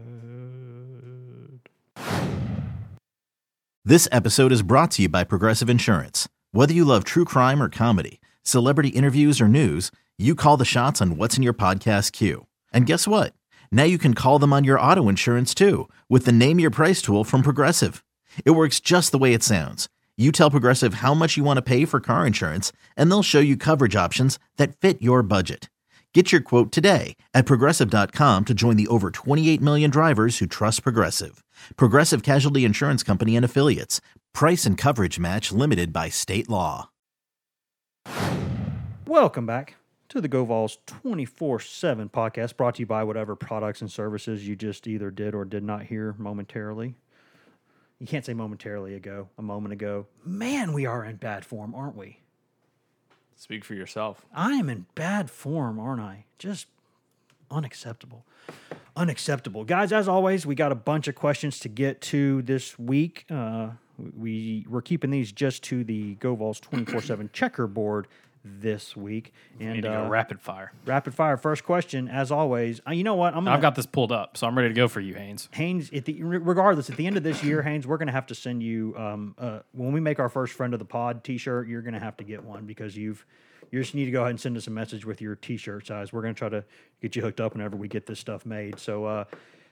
This 3.84 4.08
episode 4.12 4.50
is 4.52 4.62
brought 4.62 4.90
to 4.92 5.02
you 5.02 5.08
by 5.08 5.24
Progressive 5.24 5.70
Insurance. 5.70 6.28
Whether 6.52 6.74
you 6.74 6.84
love 6.84 7.04
true 7.04 7.24
crime 7.24 7.62
or 7.62 7.68
comedy, 7.68 8.20
celebrity 8.42 8.88
interviews 8.88 9.40
or 9.40 9.48
news, 9.48 9.90
you 10.18 10.34
call 10.34 10.56
the 10.56 10.64
shots 10.64 11.00
on 11.00 11.16
what's 11.16 11.36
in 11.36 11.42
your 11.42 11.54
podcast 11.54 12.12
queue. 12.12 12.46
And 12.72 12.86
guess 12.86 13.06
what? 13.08 13.32
Now 13.70 13.84
you 13.84 13.98
can 13.98 14.14
call 14.14 14.38
them 14.38 14.52
on 14.52 14.64
your 14.64 14.80
auto 14.80 15.08
insurance 15.08 15.54
too 15.54 15.88
with 16.08 16.24
the 16.24 16.32
Name 16.32 16.58
Your 16.58 16.70
Price 16.70 17.00
tool 17.00 17.24
from 17.24 17.42
Progressive. 17.42 18.04
It 18.44 18.50
works 18.50 18.80
just 18.80 19.12
the 19.12 19.18
way 19.18 19.32
it 19.32 19.42
sounds. 19.42 19.88
You 20.20 20.32
tell 20.32 20.50
Progressive 20.50 20.94
how 20.94 21.14
much 21.14 21.36
you 21.36 21.44
want 21.44 21.58
to 21.58 21.62
pay 21.62 21.84
for 21.84 22.00
car 22.00 22.26
insurance, 22.26 22.72
and 22.96 23.08
they'll 23.08 23.22
show 23.22 23.38
you 23.38 23.56
coverage 23.56 23.94
options 23.94 24.36
that 24.56 24.76
fit 24.76 25.00
your 25.00 25.22
budget. 25.22 25.70
Get 26.12 26.32
your 26.32 26.40
quote 26.40 26.72
today 26.72 27.14
at 27.34 27.46
progressive.com 27.46 28.46
to 28.46 28.54
join 28.54 28.76
the 28.76 28.88
over 28.88 29.10
28 29.10 29.60
million 29.60 29.90
drivers 29.90 30.38
who 30.38 30.46
trust 30.46 30.82
Progressive. 30.82 31.44
Progressive 31.76 32.22
Casualty 32.22 32.64
Insurance 32.64 33.02
Company 33.02 33.36
and 33.36 33.44
Affiliates. 33.44 34.00
Price 34.32 34.64
and 34.64 34.76
coverage 34.76 35.20
match 35.20 35.52
limited 35.52 35.92
by 35.92 36.08
state 36.08 36.48
law. 36.48 36.88
Welcome 39.06 39.46
back 39.46 39.76
to 40.08 40.20
the 40.20 40.28
GoVols 40.28 40.78
24 40.86 41.60
7 41.60 42.08
podcast 42.08 42.56
brought 42.56 42.76
to 42.76 42.80
you 42.80 42.86
by 42.86 43.04
whatever 43.04 43.36
products 43.36 43.82
and 43.82 43.92
services 43.92 44.48
you 44.48 44.56
just 44.56 44.88
either 44.88 45.10
did 45.10 45.34
or 45.34 45.44
did 45.44 45.62
not 45.62 45.82
hear 45.82 46.16
momentarily. 46.18 46.96
You 48.00 48.06
can't 48.06 48.24
say 48.24 48.32
momentarily 48.32 48.94
ago, 48.94 49.28
a 49.38 49.42
moment 49.42 49.72
ago. 49.72 50.06
Man, 50.24 50.72
we 50.72 50.86
are 50.86 51.04
in 51.04 51.16
bad 51.16 51.44
form, 51.44 51.74
aren't 51.74 51.96
we? 51.96 52.20
Speak 53.36 53.64
for 53.64 53.74
yourself. 53.74 54.24
I 54.34 54.52
am 54.52 54.68
in 54.68 54.86
bad 54.94 55.30
form, 55.30 55.78
aren't 55.78 56.00
I? 56.00 56.24
Just 56.38 56.66
unacceptable. 57.50 58.24
Unacceptable. 58.96 59.64
Guys, 59.64 59.92
as 59.92 60.08
always, 60.08 60.46
we 60.46 60.54
got 60.54 60.72
a 60.72 60.76
bunch 60.76 61.08
of 61.08 61.14
questions 61.14 61.58
to 61.60 61.68
get 61.68 62.00
to 62.02 62.42
this 62.42 62.78
week. 62.78 63.24
Uh, 63.30 63.70
we, 64.16 64.64
we're 64.68 64.82
keeping 64.82 65.10
these 65.10 65.32
just 65.32 65.62
to 65.64 65.82
the 65.82 66.14
GoVols 66.16 66.60
24 66.60 67.02
7 67.02 67.30
checkerboard 67.32 68.06
this 68.60 68.96
week. 68.96 69.32
And 69.60 69.74
Need 69.74 69.82
to 69.82 69.88
go 69.88 70.04
uh, 70.04 70.08
rapid 70.08 70.40
fire. 70.40 70.72
Rapid 70.86 71.14
fire. 71.14 71.36
First 71.36 71.64
question, 71.64 72.08
as 72.08 72.30
always. 72.30 72.80
Uh, 72.86 72.92
you 72.92 73.04
know 73.04 73.14
what? 73.14 73.34
I'm 73.34 73.44
gonna, 73.44 73.56
I've 73.56 73.62
got 73.62 73.74
this 73.74 73.86
pulled 73.86 74.12
up, 74.12 74.36
so 74.36 74.46
I'm 74.46 74.56
ready 74.56 74.68
to 74.68 74.74
go 74.74 74.88
for 74.88 75.00
you, 75.00 75.14
Haynes. 75.14 75.48
Haynes. 75.52 75.90
At 75.92 76.04
the 76.04 76.22
regardless, 76.22 76.90
at 76.90 76.96
the 76.96 77.06
end 77.06 77.16
of 77.16 77.22
this 77.22 77.42
year, 77.42 77.62
Haynes, 77.62 77.86
we're 77.86 77.98
gonna 77.98 78.12
have 78.12 78.26
to 78.26 78.34
send 78.34 78.62
you. 78.62 78.94
Um, 78.96 79.34
uh, 79.38 79.60
when 79.72 79.92
we 79.92 80.00
make 80.00 80.18
our 80.18 80.28
first 80.28 80.54
friend 80.54 80.72
of 80.72 80.78
the 80.78 80.84
pod 80.84 81.24
T-shirt, 81.24 81.68
you're 81.68 81.82
gonna 81.82 82.00
have 82.00 82.16
to 82.18 82.24
get 82.24 82.44
one 82.44 82.66
because 82.66 82.96
you've. 82.96 83.24
You 83.70 83.80
just 83.80 83.94
need 83.94 84.06
to 84.06 84.10
go 84.10 84.22
ahead 84.22 84.30
and 84.30 84.40
send 84.40 84.56
us 84.56 84.66
a 84.66 84.70
message 84.70 85.04
with 85.04 85.20
your 85.20 85.34
T-shirt 85.36 85.86
size. 85.86 86.10
We're 86.10 86.22
gonna 86.22 86.32
try 86.34 86.48
to 86.48 86.64
get 87.02 87.14
you 87.16 87.22
hooked 87.22 87.40
up 87.40 87.52
whenever 87.52 87.76
we 87.76 87.86
get 87.86 88.06
this 88.06 88.18
stuff 88.18 88.46
made. 88.46 88.78
So, 88.78 89.04
uh, 89.04 89.24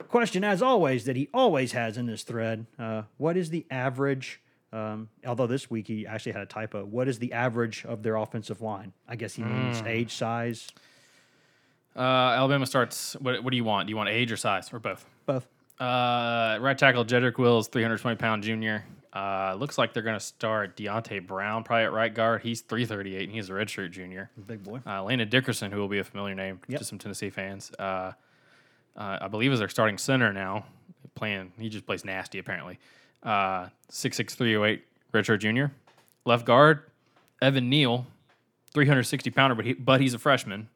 question 0.07 0.43
as 0.43 0.61
always 0.61 1.05
that 1.05 1.15
he 1.15 1.29
always 1.33 1.71
has 1.71 1.97
in 1.97 2.05
this 2.05 2.21
thread: 2.23 2.67
uh, 2.77 3.03
What 3.17 3.37
is 3.37 3.49
the 3.49 3.65
average? 3.71 4.39
Um, 4.73 5.09
although 5.25 5.47
this 5.47 5.69
week 5.69 5.87
he 5.87 6.05
actually 6.05 6.33
had 6.33 6.41
a 6.41 6.45
typo. 6.45 6.83
What 6.83 7.07
is 7.07 7.19
the 7.19 7.31
average 7.33 7.85
of 7.85 8.03
their 8.03 8.15
offensive 8.17 8.61
line? 8.61 8.91
I 9.07 9.15
guess 9.15 9.33
he 9.33 9.43
means 9.43 9.81
age, 9.85 10.13
size, 10.15 10.67
Uh, 11.95 12.01
Alabama 12.01 12.65
starts. 12.65 13.15
What, 13.19 13.43
what 13.43 13.51
do 13.51 13.57
you 13.57 13.63
want? 13.63 13.87
Do 13.87 13.91
you 13.91 13.97
want 13.97 14.09
age 14.09 14.31
or 14.31 14.37
size 14.37 14.71
or 14.73 14.79
both? 14.79 15.05
both. 15.25 15.47
Uh, 15.79 16.57
right 16.59 16.77
tackle 16.77 17.05
Jedrick 17.05 17.37
Wills, 17.37 17.67
320 17.69 18.15
pound 18.17 18.43
junior. 18.43 18.83
Uh, 19.13 19.55
looks 19.57 19.77
like 19.79 19.93
they're 19.93 20.03
going 20.03 20.17
to 20.17 20.23
start 20.23 20.75
Deonte 20.77 21.25
Brown 21.25 21.63
probably 21.63 21.85
at 21.85 21.93
right 21.93 22.13
guard. 22.13 22.41
He's 22.43 22.61
338 22.61 23.23
and 23.23 23.31
he's 23.31 23.49
a 23.49 23.53
redshirt 23.53 23.91
junior. 23.91 24.29
Big 24.47 24.63
boy. 24.63 24.79
Uh, 24.85 25.01
Landon 25.03 25.29
Dickerson, 25.29 25.71
who 25.71 25.79
will 25.79 25.87
be 25.87 25.97
a 25.99 26.03
familiar 26.03 26.35
name 26.35 26.59
Yep. 26.67 26.79
to 26.79 26.85
some 26.85 26.99
Tennessee 26.99 27.29
fans. 27.31 27.71
Uh, 27.79 28.11
uh, 28.95 29.17
I 29.21 29.27
believe 29.27 29.51
is 29.51 29.59
their 29.59 29.69
starting 29.69 29.97
center 29.97 30.31
now. 30.33 30.65
Playing, 31.15 31.51
he 31.57 31.69
just 31.69 31.85
plays 31.87 32.05
nasty 32.05 32.37
apparently. 32.37 32.79
Uh, 33.27 33.69
six 33.89 34.15
six 34.17 34.35
three 34.35 34.55
oh 34.55 34.63
eight 34.63 34.83
redshirt 35.13 35.39
junior. 35.39 35.71
Left 36.25 36.45
guard 36.45 36.83
Evan 37.41 37.69
Neal, 37.69 38.05
360 38.73 39.29
pounder, 39.31 39.55
but 39.55 39.65
he, 39.65 39.73
but 39.73 40.01
he's 40.01 40.13
a 40.13 40.19
freshman. 40.19 40.69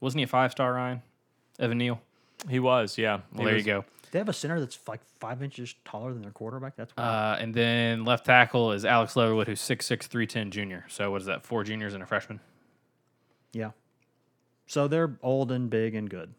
Wasn't 0.00 0.18
he 0.18 0.24
a 0.24 0.26
five 0.26 0.52
star 0.52 0.72
Ryan? 0.74 1.02
Evan 1.58 1.78
Neal. 1.78 2.00
He 2.48 2.58
was, 2.60 2.98
yeah. 2.98 3.20
Well, 3.32 3.40
He 3.40 3.44
there 3.46 3.54
was- 3.54 3.66
you 3.66 3.72
go. 3.72 3.84
They 4.10 4.18
have 4.18 4.28
a 4.30 4.32
center 4.32 4.58
that's 4.58 4.78
like 4.88 5.00
five 5.20 5.42
inches 5.42 5.74
taller 5.84 6.14
than 6.14 6.22
their 6.22 6.30
quarterback. 6.30 6.76
That's 6.76 6.96
wild. 6.96 7.08
Uh, 7.40 7.42
and 7.42 7.52
then 7.52 8.06
left 8.06 8.24
tackle 8.24 8.72
is 8.72 8.86
Alex 8.86 9.16
Leatherwood, 9.16 9.48
who's 9.48 9.60
6'6", 9.60 10.06
310 10.06 10.50
junior. 10.50 10.86
So 10.88 11.10
what 11.10 11.20
is 11.20 11.26
that? 11.26 11.44
Four 11.44 11.62
juniors 11.62 11.92
and 11.92 12.02
a 12.02 12.06
freshman. 12.06 12.40
yeah. 13.52 13.72
So 14.66 14.88
they're 14.88 15.18
old 15.22 15.52
and 15.52 15.68
big 15.68 15.94
and 15.94 16.08
good, 16.08 16.32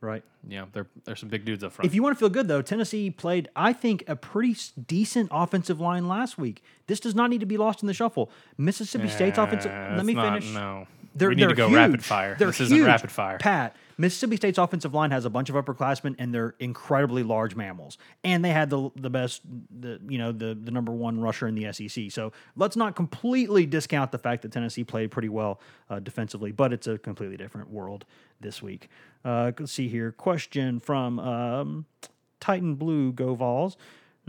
right? 0.00 0.22
Yeah, 0.48 0.66
they're 0.72 0.86
there's 1.04 1.20
some 1.20 1.28
big 1.28 1.44
dudes 1.44 1.64
up 1.64 1.72
front. 1.72 1.86
If 1.86 1.94
you 1.94 2.02
want 2.02 2.14
to 2.16 2.18
feel 2.18 2.28
good 2.28 2.48
though, 2.48 2.62
Tennessee 2.62 3.10
played, 3.10 3.48
I 3.56 3.72
think, 3.72 4.04
a 4.08 4.16
pretty 4.16 4.56
decent 4.86 5.28
offensive 5.32 5.80
line 5.80 6.08
last 6.08 6.38
week. 6.38 6.62
This 6.86 7.00
does 7.00 7.14
not 7.14 7.30
need 7.30 7.40
to 7.40 7.46
be 7.46 7.56
lost 7.56 7.82
in 7.82 7.86
the 7.86 7.94
shuffle. 7.94 8.30
Mississippi 8.58 9.08
State's 9.08 9.38
offensive. 9.38 9.72
Let 9.72 10.04
me 10.06 10.14
not- 10.14 10.34
finish. 10.40 10.52
No, 10.54 10.86
They're, 11.14 11.30
We 11.30 11.34
need 11.36 11.48
to 11.48 11.54
go 11.54 11.68
huge. 11.68 11.76
rapid 11.76 12.04
fire. 12.04 12.36
They're 12.38 12.48
This 12.48 12.60
isn't 12.60 12.84
rapid 12.84 13.10
fire. 13.10 13.38
Pat, 13.38 13.74
Mississippi 13.98 14.36
State's 14.36 14.58
offensive 14.58 14.92
line 14.92 15.10
has 15.10 15.24
a 15.24 15.30
bunch 15.30 15.48
of 15.48 15.54
upperclassmen, 15.54 16.16
and 16.18 16.34
they're 16.34 16.54
incredibly 16.58 17.22
large 17.22 17.56
mammals. 17.56 17.96
And 18.24 18.44
they 18.44 18.50
had 18.50 18.70
the 18.70 18.90
the 18.96 19.10
best, 19.10 19.42
the 19.70 20.00
you 20.08 20.18
know 20.18 20.32
the 20.32 20.54
the 20.54 20.70
number 20.70 20.92
one 20.92 21.20
rusher 21.20 21.46
in 21.46 21.54
the 21.54 21.72
SEC. 21.72 22.10
So 22.10 22.32
let's 22.56 22.76
not 22.76 22.94
completely 22.94 23.66
discount 23.66 24.12
the 24.12 24.18
fact 24.18 24.42
that 24.42 24.52
Tennessee 24.52 24.84
played 24.84 25.10
pretty 25.10 25.28
well 25.28 25.60
uh, 25.88 25.98
defensively, 26.00 26.52
but 26.52 26.72
it's 26.72 26.86
a 26.86 26.98
completely 26.98 27.36
different 27.36 27.70
world 27.70 28.04
this 28.40 28.62
week. 28.62 28.88
Uh, 29.24 29.52
let's 29.58 29.72
see 29.72 29.88
here. 29.88 30.12
Question 30.12 30.78
from 30.78 31.18
um, 31.18 31.86
Titan 32.40 32.74
Blue 32.74 33.12
Go 33.12 33.34
Vols. 33.34 33.76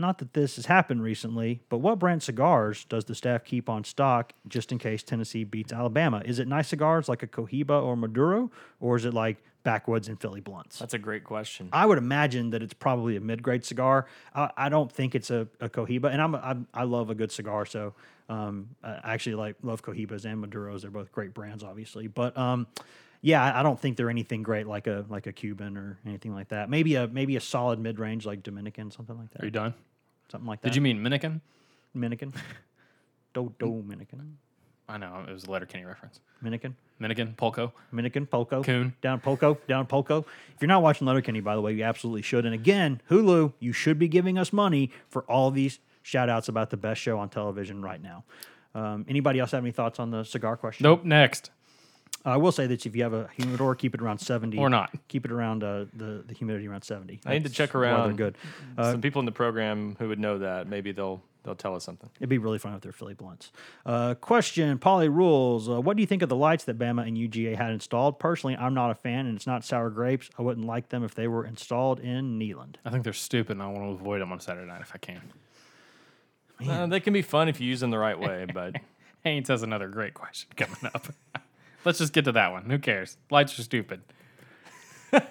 Not 0.00 0.18
that 0.18 0.32
this 0.32 0.56
has 0.56 0.66
happened 0.66 1.02
recently, 1.02 1.60
but 1.68 1.78
what 1.78 1.98
brand 1.98 2.22
cigars 2.22 2.84
does 2.84 3.04
the 3.06 3.16
staff 3.16 3.44
keep 3.44 3.68
on 3.68 3.82
stock 3.82 4.32
just 4.46 4.70
in 4.70 4.78
case 4.78 5.02
Tennessee 5.02 5.42
beats 5.42 5.72
Alabama? 5.72 6.22
Is 6.24 6.38
it 6.38 6.46
nice 6.46 6.68
cigars 6.68 7.08
like 7.08 7.24
a 7.24 7.26
Cohiba 7.26 7.82
or 7.82 7.96
Maduro, 7.96 8.52
or 8.78 8.96
is 8.96 9.04
it 9.04 9.12
like 9.12 9.38
Backwoods 9.68 10.08
and 10.08 10.18
Philly 10.18 10.40
Blunts? 10.40 10.78
That's 10.78 10.94
a 10.94 10.98
great 10.98 11.24
question. 11.24 11.68
I 11.74 11.84
would 11.84 11.98
imagine 11.98 12.48
that 12.50 12.62
it's 12.62 12.72
probably 12.72 13.16
a 13.16 13.20
mid-grade 13.20 13.66
cigar. 13.66 14.06
I, 14.34 14.50
I 14.56 14.68
don't 14.70 14.90
think 14.90 15.14
it's 15.14 15.30
a, 15.30 15.46
a 15.60 15.68
Cohiba, 15.68 16.10
and 16.10 16.22
I'm, 16.22 16.34
a, 16.34 16.38
I'm 16.38 16.66
I 16.72 16.84
love 16.84 17.10
a 17.10 17.14
good 17.14 17.30
cigar, 17.30 17.66
so 17.66 17.92
um, 18.30 18.70
I 18.82 19.12
actually 19.12 19.34
like 19.34 19.56
love 19.62 19.82
Cohibas 19.82 20.24
and 20.24 20.42
Maduros. 20.42 20.80
They're 20.80 20.90
both 20.90 21.12
great 21.12 21.34
brands, 21.34 21.62
obviously, 21.62 22.06
but 22.06 22.34
um, 22.38 22.66
yeah, 23.20 23.44
I, 23.44 23.60
I 23.60 23.62
don't 23.62 23.78
think 23.78 23.98
they're 23.98 24.08
anything 24.08 24.42
great 24.42 24.66
like 24.66 24.86
a 24.86 25.04
like 25.10 25.26
a 25.26 25.32
Cuban 25.34 25.76
or 25.76 25.98
anything 26.06 26.32
like 26.32 26.48
that. 26.48 26.70
Maybe 26.70 26.94
a 26.94 27.06
maybe 27.06 27.36
a 27.36 27.40
solid 27.40 27.78
mid-range 27.78 28.24
like 28.24 28.42
Dominican, 28.42 28.90
something 28.90 29.18
like 29.18 29.30
that. 29.32 29.42
Are 29.42 29.44
you 29.44 29.50
done? 29.50 29.74
Something 30.32 30.48
like 30.48 30.62
that. 30.62 30.68
Did 30.68 30.76
you 30.76 30.82
mean 30.82 30.98
Minikin? 31.00 31.42
Dominican? 31.92 32.32
Do 33.34 33.52
Dominican. 33.58 34.38
I 34.88 34.96
know 34.96 35.24
it 35.28 35.32
was 35.32 35.44
a 35.44 35.50
Letterkenny 35.50 35.84
reference. 35.84 36.20
Dominican. 36.40 36.74
Minikin, 37.00 37.34
Polko. 37.36 37.72
Dominican, 37.90 38.26
Polko. 38.26 38.64
Coon. 38.64 38.94
Down 39.02 39.20
Polko, 39.20 39.58
down 39.68 39.86
Polko. 39.86 40.20
If 40.54 40.60
you're 40.60 40.68
not 40.68 40.82
watching 40.82 41.06
Letterkenny, 41.06 41.40
by 41.40 41.54
the 41.54 41.60
way, 41.60 41.72
you 41.72 41.84
absolutely 41.84 42.22
should. 42.22 42.44
And 42.44 42.54
again, 42.54 43.00
Hulu, 43.10 43.52
you 43.60 43.72
should 43.72 43.98
be 43.98 44.08
giving 44.08 44.38
us 44.38 44.52
money 44.52 44.90
for 45.08 45.22
all 45.24 45.50
these 45.50 45.78
shout 46.02 46.28
outs 46.28 46.48
about 46.48 46.70
the 46.70 46.76
best 46.76 47.00
show 47.00 47.18
on 47.18 47.28
television 47.28 47.82
right 47.82 48.02
now. 48.02 48.24
Um, 48.74 49.04
anybody 49.08 49.38
else 49.40 49.50
have 49.52 49.62
any 49.62 49.72
thoughts 49.72 50.00
on 50.00 50.10
the 50.10 50.24
cigar 50.24 50.56
question? 50.56 50.84
Nope. 50.84 51.04
Next. 51.04 51.50
I 52.24 52.36
will 52.36 52.52
say 52.52 52.66
that 52.66 52.84
if 52.84 52.96
you 52.96 53.02
have 53.04 53.12
a 53.12 53.28
humidor, 53.36 53.74
keep 53.74 53.94
it 53.94 54.00
around 54.02 54.18
70. 54.18 54.58
Or 54.58 54.68
not. 54.68 54.90
Keep 55.08 55.24
it 55.26 55.30
around 55.30 55.62
uh, 55.62 55.84
the, 55.94 56.24
the 56.26 56.34
humidity 56.34 56.66
around 56.66 56.82
70. 56.82 57.20
I 57.24 57.34
need 57.34 57.38
to 57.38 57.42
That's 57.44 57.54
check 57.54 57.74
why 57.74 57.80
they're 57.82 57.90
around. 57.92 58.16
good. 58.16 58.36
Uh, 58.76 58.92
Some 58.92 59.00
people 59.00 59.20
in 59.20 59.26
the 59.26 59.32
program 59.32 59.96
who 59.98 60.08
would 60.08 60.18
know 60.18 60.38
that 60.38 60.66
maybe 60.66 60.92
they'll 60.92 61.22
they'll 61.48 61.56
tell 61.56 61.74
us 61.74 61.84
something. 61.84 62.10
It'd 62.18 62.28
be 62.28 62.38
really 62.38 62.58
fun 62.58 62.74
if 62.74 62.82
they're 62.82 62.92
Philly 62.92 63.14
blunts. 63.14 63.50
Uh, 63.86 64.14
question: 64.14 64.78
Polly 64.78 65.08
rules. 65.08 65.68
Uh, 65.68 65.80
what 65.80 65.96
do 65.96 66.02
you 66.02 66.06
think 66.06 66.20
of 66.20 66.28
the 66.28 66.36
lights 66.36 66.64
that 66.64 66.78
Bama 66.78 67.08
and 67.08 67.16
UGA 67.16 67.56
had 67.56 67.70
installed? 67.70 68.18
Personally, 68.18 68.56
I'm 68.56 68.74
not 68.74 68.90
a 68.90 68.94
fan, 68.94 69.26
and 69.26 69.34
it's 69.34 69.46
not 69.46 69.64
sour 69.64 69.88
grapes. 69.88 70.28
I 70.38 70.42
wouldn't 70.42 70.66
like 70.66 70.90
them 70.90 71.02
if 71.02 71.14
they 71.14 71.26
were 71.26 71.46
installed 71.46 72.00
in 72.00 72.38
Neyland. 72.38 72.76
I 72.84 72.90
think 72.90 73.04
they're 73.04 73.12
stupid, 73.14 73.52
and 73.52 73.62
I 73.62 73.66
want 73.68 73.78
to 73.78 74.00
avoid 74.00 74.20
them 74.20 74.30
on 74.30 74.40
Saturday 74.40 74.66
night 74.66 74.82
if 74.82 74.92
I 74.94 74.98
can. 74.98 75.22
Uh, 76.68 76.86
they 76.86 77.00
can 77.00 77.12
be 77.12 77.22
fun 77.22 77.48
if 77.48 77.60
you 77.60 77.68
use 77.68 77.80
them 77.80 77.90
the 77.90 77.98
right 77.98 78.18
way, 78.18 78.44
but 78.52 78.74
Haynes 79.24 79.48
has 79.48 79.62
another 79.62 79.88
great 79.88 80.14
question 80.14 80.50
coming 80.56 80.76
up. 80.94 81.06
Let's 81.84 81.98
just 81.98 82.12
get 82.12 82.24
to 82.26 82.32
that 82.32 82.52
one. 82.52 82.68
Who 82.68 82.78
cares? 82.78 83.16
Lights 83.30 83.58
are 83.58 83.62
stupid. 83.62 84.02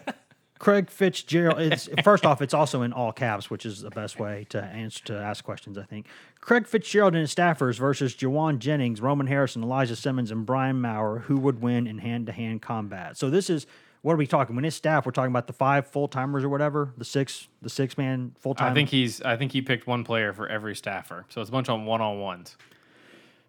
Craig 0.59 0.89
Fitzgerald. 0.89 1.59
It's 1.67 1.89
first 2.03 2.25
off, 2.25 2.41
it's 2.41 2.53
also 2.53 2.81
in 2.81 2.93
all 2.93 3.11
caps, 3.11 3.49
which 3.49 3.65
is 3.65 3.81
the 3.81 3.89
best 3.89 4.19
way 4.19 4.45
to 4.49 4.63
answer 4.63 5.03
to 5.05 5.17
ask 5.17 5.43
questions. 5.43 5.77
I 5.77 5.83
think 5.83 6.07
Craig 6.41 6.67
Fitzgerald 6.67 7.13
and 7.13 7.21
his 7.21 7.33
staffers 7.33 7.77
versus 7.77 8.15
Jauan 8.15 8.59
Jennings, 8.59 9.01
Roman 9.01 9.27
Harrison, 9.27 9.63
Elijah 9.63 9.95
Simmons, 9.95 10.31
and 10.31 10.45
Brian 10.45 10.81
Maurer. 10.81 11.19
Who 11.19 11.37
would 11.37 11.61
win 11.61 11.87
in 11.87 11.99
hand-to-hand 11.99 12.61
combat? 12.61 13.17
So 13.17 13.29
this 13.29 13.49
is 13.49 13.67
what 14.01 14.13
are 14.13 14.17
we 14.17 14.27
talking? 14.27 14.55
When 14.55 14.63
his 14.63 14.75
staff, 14.75 15.05
we're 15.05 15.11
talking 15.11 15.31
about 15.31 15.47
the 15.47 15.53
five 15.53 15.87
full 15.87 16.07
timers 16.07 16.43
or 16.43 16.49
whatever, 16.49 16.93
the 16.97 17.05
six, 17.05 17.47
the 17.61 17.69
six 17.69 17.97
man 17.97 18.33
full 18.39 18.55
time. 18.55 18.71
I 18.71 18.73
think 18.73 18.89
he's. 18.89 19.21
I 19.21 19.35
think 19.35 19.51
he 19.51 19.61
picked 19.61 19.87
one 19.87 20.03
player 20.03 20.33
for 20.33 20.47
every 20.47 20.75
staffer, 20.75 21.25
so 21.29 21.41
it's 21.41 21.49
a 21.49 21.51
bunch 21.51 21.67
of 21.67 21.81
one 21.81 21.99
on 21.99 22.19
ones. 22.19 22.55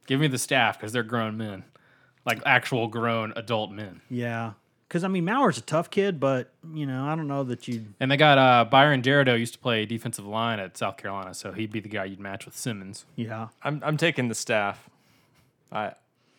Give 0.07 0.19
me 0.19 0.27
the 0.27 0.39
staff 0.39 0.79
because 0.79 0.93
they're 0.93 1.03
grown 1.03 1.37
men, 1.37 1.65
like 2.25 2.41
actual 2.47 2.89
grown 2.89 3.33
adult 3.37 3.71
men. 3.71 4.01
Yeah. 4.11 4.55
Because, 4.89 5.05
I 5.05 5.09
mean, 5.09 5.27
Maurer's 5.27 5.59
a 5.59 5.63
tough 5.63 5.91
kid, 5.91 6.19
but, 6.19 6.51
you 6.73 6.87
know, 6.87 7.05
I 7.05 7.15
don't 7.15 7.29
know 7.29 7.45
that 7.45 7.69
you. 7.69 7.85
And 8.01 8.11
they 8.11 8.17
got 8.17 8.39
uh, 8.39 8.65
Byron 8.65 9.03
Darrido 9.03 9.39
used 9.39 9.53
to 9.53 9.59
play 9.59 9.85
defensive 9.85 10.27
line 10.27 10.59
at 10.59 10.79
South 10.79 10.97
Carolina, 10.97 11.35
so 11.35 11.53
he'd 11.53 11.71
be 11.71 11.81
the 11.81 11.91
guy 11.91 12.07
you'd 12.07 12.21
match 12.21 12.47
with 12.47 12.57
Simmons. 12.57 13.05
Yeah. 13.15 13.49
I'm 13.63 13.83
I'm 13.85 13.99
taking 13.99 14.29
the 14.29 14.35
staff. 14.35 14.89
I 15.71 15.93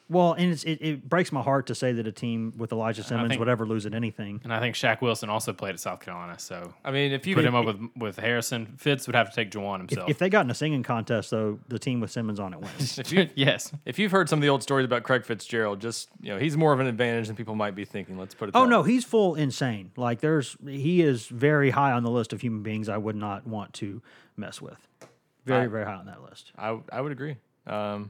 Well, 0.09 0.33
and 0.33 0.51
it's, 0.51 0.63
it, 0.63 0.79
it 0.81 1.07
breaks 1.07 1.31
my 1.31 1.41
heart 1.43 1.67
to 1.67 1.75
say 1.75 1.91
that 1.93 2.07
a 2.07 2.11
team 2.11 2.53
with 2.57 2.71
Elijah 2.71 3.03
Simmons 3.03 3.29
think- 3.29 3.39
would 3.39 3.47
ever 3.47 3.65
lose 3.65 3.85
at 3.85 3.93
anything. 3.93 4.41
And 4.43 4.51
I 4.51 4.59
think 4.59 4.75
Shaq 4.75 5.01
Wilson 5.01 5.29
also 5.29 5.53
played 5.53 5.75
at 5.75 5.79
South 5.79 5.99
Carolina, 5.99 6.39
so 6.39 6.73
I 6.83 6.89
mean 6.91 7.11
if 7.11 7.27
you 7.27 7.35
put 7.35 7.45
him 7.45 7.53
up 7.53 7.65
with 7.65 7.79
with 7.95 8.17
Harrison. 8.17 8.73
Fitz 8.77 9.05
would 9.07 9.15
have 9.15 9.29
to 9.29 9.35
take 9.35 9.51
Jauan 9.51 9.77
himself. 9.79 10.09
if 10.09 10.17
they 10.17 10.29
got 10.29 10.45
in 10.45 10.51
a 10.51 10.55
singing 10.55 10.81
contest, 10.81 11.29
though, 11.29 11.59
the 11.67 11.77
team 11.77 11.99
with 11.99 12.09
Simmons 12.09 12.39
on 12.39 12.53
it 12.53 12.59
wins. 12.59 12.99
yes, 13.35 13.71
if 13.85 13.99
you've 13.99 14.11
heard 14.11 14.27
some 14.29 14.39
of 14.39 14.41
the 14.41 14.49
old 14.49 14.63
stories 14.63 14.85
about 14.85 15.03
Craig 15.03 15.25
Fitzgerald, 15.25 15.79
just 15.79 16.09
you 16.21 16.33
know 16.33 16.39
he's 16.39 16.57
more 16.57 16.73
of 16.73 16.79
an 16.79 16.87
advantage 16.87 17.27
than 17.27 17.35
people 17.35 17.53
might 17.55 17.75
be 17.75 17.85
thinking. 17.85 18.17
Let's 18.17 18.33
put 18.33 18.49
it. 18.49 18.55
oh, 18.55 18.63
that 18.63 18.69
no, 18.69 18.81
way. 18.81 18.91
he's 18.91 19.05
full 19.05 19.35
insane. 19.35 19.91
Like, 19.95 20.21
there's, 20.21 20.57
he 20.65 21.01
is 21.01 21.27
very 21.27 21.69
high 21.69 21.91
on 21.91 22.03
the 22.03 22.11
list 22.11 22.33
of 22.33 22.41
human 22.41 22.63
beings 22.63 22.89
I 22.89 22.97
would 22.97 23.15
not 23.15 23.45
want 23.45 23.73
to 23.75 24.01
mess 24.35 24.59
with. 24.61 24.87
Very, 25.45 25.65
I- 25.65 25.67
very 25.67 25.85
high 25.85 25.93
on 25.95 26.07
that 26.07 26.23
list. 26.23 26.51
I 26.57 26.79
I 26.91 27.01
would 27.01 27.11
agree. 27.11 27.37
Um, 27.67 28.09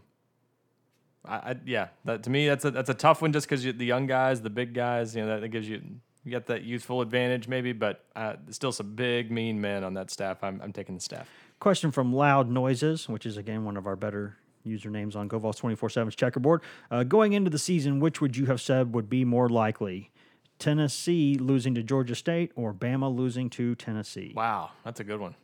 I, 1.30 1.52
I 1.52 1.56
yeah, 1.66 1.90
that 2.06 2.24
to 2.24 2.30
me 2.30 2.48
that's 2.48 2.66
a 2.66 2.72
that's 2.72 2.90
a 2.90 2.94
tough 2.94 3.22
one 3.22 3.32
just 3.32 3.48
because 3.48 3.64
the 3.64 3.86
young 3.86 4.08
guys, 4.08 4.42
the 4.42 4.50
big 4.50 4.74
guys, 4.74 5.16
you 5.16 5.22
know 5.22 5.28
that, 5.30 5.42
that 5.42 5.50
gives 5.50 5.70
you 5.70 5.82
you 6.26 6.32
got 6.32 6.48
that 6.48 6.64
youthful 6.64 7.02
advantage 7.02 7.48
maybe, 7.48 7.72
but 7.72 8.04
uh, 8.16 8.36
still 8.50 8.72
some 8.72 8.96
big 8.96 9.32
mean 9.32 9.62
men 9.62 9.84
on 9.84 9.94
that 9.94 10.10
staff. 10.12 10.44
I'm 10.44 10.60
I'm 10.64 10.74
taking 10.74 10.96
the 10.96 11.02
staff. 11.02 11.30
Question 11.60 11.92
from 11.92 12.14
Loud 12.14 12.50
Noises, 12.50 13.08
which 13.08 13.26
is 13.26 13.38
again 13.38 13.64
one 13.64 13.78
of 13.78 13.86
our 13.86 13.96
better 13.96 14.38
usernames 14.66 15.16
on 15.16 15.30
GoVols 15.30 15.60
24/7's 15.60 16.16
checkerboard. 16.16 16.62
Uh, 16.92 17.04
going 17.04 17.34
into 17.34 17.50
the 17.50 17.60
season, 17.60 18.00
which 18.00 18.20
would 18.22 18.36
you 18.36 18.48
have 18.48 18.60
said 18.60 18.94
would 18.94 19.10
be 19.10 19.24
more 19.24 19.50
likely? 19.50 20.12
Tennessee 20.58 21.38
losing 21.40 21.74
to 21.76 21.84
Georgia 21.84 22.16
State 22.16 22.52
or 22.56 22.74
Bama 22.74 23.16
losing 23.16 23.50
to 23.52 23.76
Tennessee? 23.76 24.34
Wow, 24.36 24.72
that's 24.84 25.00
a 25.00 25.06
good 25.06 25.20
one. 25.20 25.36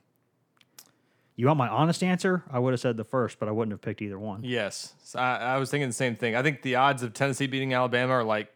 You 1.36 1.48
want 1.48 1.58
my 1.58 1.68
honest 1.68 2.02
answer? 2.04 2.44
I 2.52 2.60
would 2.60 2.72
have 2.74 2.80
said 2.80 2.96
the 2.98 3.04
first, 3.04 3.40
but 3.40 3.50
I 3.50 3.52
wouldn't 3.52 3.74
have 3.74 3.82
picked 3.82 4.02
either 4.02 4.18
one. 4.18 4.42
Yes, 4.44 4.94
So 5.04 5.20
I, 5.20 5.36
I 5.38 5.58
was 5.58 5.70
thinking 5.70 5.90
the 5.90 5.94
same 5.94 6.16
thing. 6.16 6.36
I 6.36 6.42
think 6.42 6.62
the 6.62 6.76
odds 6.76 7.04
of 7.04 7.14
Tennessee 7.14 7.48
beating 7.48 7.74
Alabama 7.74 8.14
are 8.14 8.24
like 8.24 8.52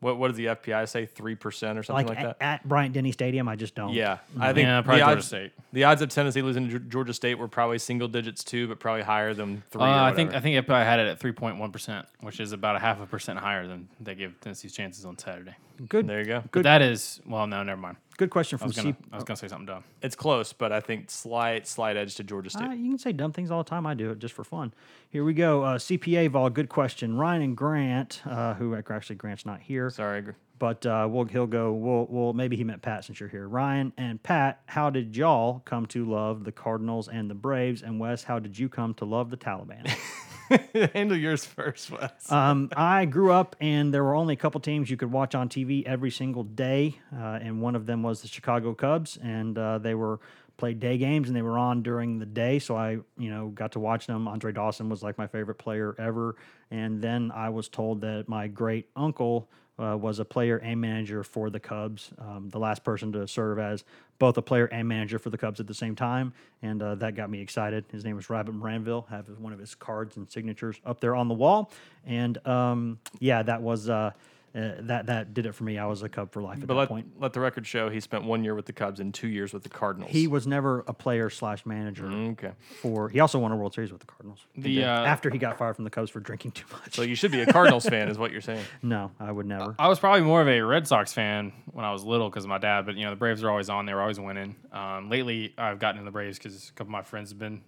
what 0.00 0.16
what 0.16 0.28
does 0.28 0.36
the 0.38 0.46
FPI 0.46 0.88
say 0.88 1.04
three 1.06 1.34
percent 1.34 1.78
or 1.78 1.82
something 1.82 2.06
Like, 2.06 2.16
like, 2.16 2.24
at, 2.26 2.38
that. 2.38 2.44
at 2.44 2.68
Bryant 2.68 2.94
Denny 2.94 3.12
Stadium, 3.12 3.48
I 3.48 3.56
just 3.56 3.74
don't. 3.74 3.92
Yeah, 3.92 4.18
I 4.38 4.52
think 4.52 4.66
Yeah, 4.66 4.80
probably 4.80 5.00
the 5.00 5.06
Georgia 5.06 5.18
odds, 5.18 5.26
State. 5.26 5.52
The 5.72 5.84
odds 5.84 6.02
of 6.02 6.08
Tennessee 6.08 6.40
losing 6.42 6.70
to 6.70 6.78
Georgia 6.78 7.12
State 7.12 7.34
were 7.34 7.48
probably 7.48 7.78
single 7.78 8.08
digits 8.08 8.42
too, 8.42 8.66
but 8.66 8.78
probably 8.80 9.02
higher 9.02 9.34
than 9.34 9.62
three. 9.70 9.82
uh, 9.82 9.84
or 9.84 9.88
I 9.88 10.14
think 10.14 10.28
whatever. 10.30 10.36
I 10.38 10.40
think 10.40 10.66
FPI 10.66 10.84
had 10.84 11.00
it 11.00 11.06
at 11.08 11.18
three 11.18 11.32
point 11.32 11.58
one 11.58 11.70
percent, 11.70 12.06
which 12.20 12.40
is 12.40 12.52
about 12.52 12.76
a 12.76 12.78
half 12.78 13.00
a 13.00 13.06
percent 13.06 13.38
higher 13.40 13.66
than 13.66 13.88
they 14.00 14.14
give 14.14 14.40
Tennessee's 14.40 14.72
chances 14.72 15.04
on 15.04 15.18
Saturday. 15.18 15.54
Good. 15.88 16.06
there 16.06 16.20
you 16.20 16.26
go. 16.26 16.44
But 16.52 16.62
that 16.62 16.80
is 16.80 17.20
well, 17.26 17.46
no, 17.46 17.62
never 17.62 17.80
mind. 17.80 17.96
Good 18.20 18.28
question 18.28 18.56
I 18.56 18.58
from 18.58 18.66
was 18.66 18.76
gonna 18.76 18.92
C. 18.92 18.96
I 19.10 19.16
was 19.16 19.24
gonna 19.24 19.38
say 19.38 19.48
something 19.48 19.64
dumb. 19.64 19.82
It's 20.02 20.14
close, 20.14 20.52
but 20.52 20.72
I 20.72 20.80
think 20.80 21.10
slight 21.10 21.66
slight 21.66 21.96
edge 21.96 22.16
to 22.16 22.22
Georgia 22.22 22.50
State. 22.50 22.68
Uh, 22.68 22.72
you 22.72 22.90
can 22.90 22.98
say 22.98 23.12
dumb 23.12 23.32
things 23.32 23.50
all 23.50 23.64
the 23.64 23.70
time. 23.70 23.86
I 23.86 23.94
do 23.94 24.10
it 24.10 24.18
just 24.18 24.34
for 24.34 24.44
fun. 24.44 24.74
Here 25.08 25.24
we 25.24 25.32
go. 25.32 25.62
Uh, 25.62 25.78
CPA 25.78 26.28
Vol, 26.28 26.50
good 26.50 26.68
question. 26.68 27.16
Ryan 27.16 27.40
and 27.40 27.56
Grant, 27.56 28.20
uh, 28.26 28.52
who 28.52 28.76
actually 28.76 29.16
Grant's 29.16 29.46
not 29.46 29.60
here, 29.60 29.88
Sorry, 29.88 30.22
but 30.58 30.84
uh, 30.84 31.08
we'll, 31.10 31.24
he'll 31.24 31.46
go. 31.46 31.72
We'll, 31.72 32.08
we'll 32.10 32.34
maybe 32.34 32.58
he 32.58 32.62
meant 32.62 32.82
Pat 32.82 33.06
since 33.06 33.20
you're 33.20 33.30
here. 33.30 33.48
Ryan 33.48 33.94
and 33.96 34.22
Pat, 34.22 34.60
how 34.66 34.90
did 34.90 35.16
y'all 35.16 35.60
come 35.64 35.86
to 35.86 36.04
love 36.04 36.44
the 36.44 36.52
Cardinals 36.52 37.08
and 37.08 37.30
the 37.30 37.34
Braves? 37.34 37.80
And 37.80 37.98
Wes, 37.98 38.22
how 38.22 38.38
did 38.38 38.58
you 38.58 38.68
come 38.68 38.92
to 38.94 39.06
love 39.06 39.30
the 39.30 39.38
Taliban? 39.38 39.90
handle 40.94 41.16
yours 41.16 41.44
first, 41.44 41.90
Wes. 41.90 42.30
um, 42.30 42.70
I 42.76 43.04
grew 43.04 43.32
up 43.32 43.56
and 43.60 43.92
there 43.92 44.02
were 44.04 44.14
only 44.14 44.34
a 44.34 44.36
couple 44.36 44.60
teams 44.60 44.90
you 44.90 44.96
could 44.96 45.12
watch 45.12 45.34
on 45.34 45.48
TV 45.48 45.84
every 45.86 46.10
single 46.10 46.44
day, 46.44 46.98
uh, 47.14 47.38
and 47.42 47.60
one 47.60 47.74
of 47.76 47.86
them 47.86 48.02
was 48.02 48.22
the 48.22 48.28
Chicago 48.28 48.74
Cubs, 48.74 49.18
and 49.22 49.56
uh, 49.56 49.78
they 49.78 49.94
were 49.94 50.20
played 50.56 50.78
day 50.78 50.98
games 50.98 51.26
and 51.28 51.34
they 51.36 51.42
were 51.42 51.58
on 51.58 51.82
during 51.82 52.18
the 52.18 52.26
day, 52.26 52.58
so 52.58 52.76
I 52.76 52.98
you 53.16 53.30
know 53.30 53.48
got 53.48 53.72
to 53.72 53.80
watch 53.80 54.06
them. 54.06 54.28
Andre 54.28 54.52
Dawson 54.52 54.88
was 54.88 55.02
like 55.02 55.16
my 55.18 55.26
favorite 55.26 55.56
player 55.56 55.94
ever, 55.98 56.36
and 56.70 57.00
then 57.02 57.32
I 57.34 57.48
was 57.48 57.68
told 57.68 58.02
that 58.02 58.28
my 58.28 58.46
great 58.46 58.88
uncle. 58.94 59.48
Uh, 59.80 59.96
was 59.96 60.18
a 60.18 60.24
player 60.26 60.58
and 60.58 60.78
manager 60.78 61.24
for 61.24 61.48
the 61.48 61.58
Cubs, 61.58 62.10
um, 62.18 62.50
the 62.50 62.58
last 62.58 62.84
person 62.84 63.12
to 63.12 63.26
serve 63.26 63.58
as 63.58 63.82
both 64.18 64.36
a 64.36 64.42
player 64.42 64.66
and 64.66 64.86
manager 64.86 65.18
for 65.18 65.30
the 65.30 65.38
Cubs 65.38 65.58
at 65.58 65.66
the 65.66 65.72
same 65.72 65.96
time, 65.96 66.34
and 66.60 66.82
uh, 66.82 66.94
that 66.96 67.14
got 67.14 67.30
me 67.30 67.40
excited. 67.40 67.86
His 67.90 68.04
name 68.04 68.14
was 68.14 68.28
Rabbit 68.28 68.54
Maranville. 68.54 69.06
I 69.10 69.16
have 69.16 69.28
one 69.38 69.54
of 69.54 69.58
his 69.58 69.74
cards 69.74 70.18
and 70.18 70.30
signatures 70.30 70.78
up 70.84 71.00
there 71.00 71.16
on 71.16 71.28
the 71.28 71.34
wall, 71.34 71.72
and 72.06 72.46
um, 72.46 72.98
yeah, 73.20 73.42
that 73.42 73.62
was 73.62 73.88
uh, 73.88 74.10
uh, 74.54 74.72
that 74.80 75.06
that 75.06 75.32
did 75.32 75.46
it 75.46 75.54
for 75.54 75.64
me. 75.64 75.78
I 75.78 75.86
was 75.86 76.02
a 76.02 76.08
Cub 76.08 76.32
for 76.32 76.42
life 76.42 76.60
at 76.60 76.66
But 76.66 76.74
that 76.74 76.80
let, 76.80 76.88
point. 76.88 77.06
let 77.20 77.32
the 77.32 77.40
record 77.40 77.66
show 77.66 77.88
he 77.88 78.00
spent 78.00 78.24
one 78.24 78.42
year 78.42 78.54
with 78.54 78.66
the 78.66 78.72
Cubs 78.72 78.98
and 78.98 79.14
two 79.14 79.28
years 79.28 79.52
with 79.52 79.62
the 79.62 79.68
Cardinals. 79.68 80.10
He 80.10 80.26
was 80.26 80.46
never 80.46 80.84
a 80.88 80.92
player 80.92 81.30
slash 81.30 81.64
manager 81.64 82.06
okay. 82.06 82.52
for. 82.82 83.08
He 83.08 83.20
also 83.20 83.38
won 83.38 83.52
a 83.52 83.56
World 83.56 83.74
Series 83.74 83.92
with 83.92 84.00
the 84.00 84.06
Cardinals. 84.06 84.44
The, 84.56 84.76
did, 84.76 84.84
uh, 84.84 85.04
after 85.06 85.30
he 85.30 85.38
got 85.38 85.56
fired 85.56 85.76
from 85.76 85.84
the 85.84 85.90
Cubs 85.90 86.10
for 86.10 86.20
drinking 86.20 86.52
too 86.52 86.66
much. 86.72 86.94
So 86.94 87.02
you 87.02 87.14
should 87.14 87.30
be 87.30 87.40
a 87.42 87.46
Cardinals 87.46 87.86
fan, 87.86 88.08
is 88.08 88.18
what 88.18 88.32
you're 88.32 88.40
saying. 88.40 88.64
no, 88.82 89.12
I 89.20 89.30
would 89.30 89.46
never. 89.46 89.76
I 89.78 89.86
was 89.88 89.98
probably 90.00 90.22
more 90.22 90.42
of 90.42 90.48
a 90.48 90.60
Red 90.60 90.86
Sox 90.88 91.12
fan 91.12 91.52
when 91.72 91.84
I 91.84 91.92
was 91.92 92.02
little 92.02 92.28
because 92.28 92.44
of 92.44 92.48
my 92.50 92.58
dad, 92.58 92.86
but 92.86 92.96
you 92.96 93.04
know 93.04 93.10
the 93.10 93.16
Braves 93.16 93.44
are 93.44 93.50
always 93.50 93.70
on; 93.70 93.86
they 93.86 93.94
were 93.94 94.00
always 94.02 94.18
winning. 94.18 94.56
Um, 94.72 95.08
lately, 95.10 95.54
I've 95.56 95.78
gotten 95.78 95.98
into 95.98 96.08
the 96.08 96.12
Braves 96.12 96.38
because 96.38 96.68
a 96.68 96.72
couple 96.72 96.88
of 96.88 96.92
my 96.92 97.02
friends 97.02 97.30
have 97.30 97.38
been 97.38 97.62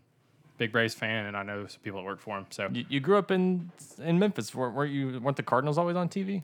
big 0.58 0.72
Braves 0.72 0.94
fan, 0.94 1.26
and 1.26 1.36
I 1.36 1.42
know 1.42 1.66
some 1.66 1.80
people 1.82 2.00
that 2.00 2.06
work 2.06 2.20
for 2.20 2.36
them. 2.36 2.46
So 2.50 2.68
You, 2.72 2.84
you 2.88 3.00
grew 3.00 3.18
up 3.18 3.30
in 3.30 3.70
in 3.98 4.18
Memphis, 4.18 4.52
weren't, 4.54 4.74
weren't 4.74 4.92
you? 4.92 5.20
Weren't 5.20 5.36
the 5.36 5.42
Cardinals 5.42 5.78
always 5.78 5.96
on 5.96 6.08
TV? 6.08 6.42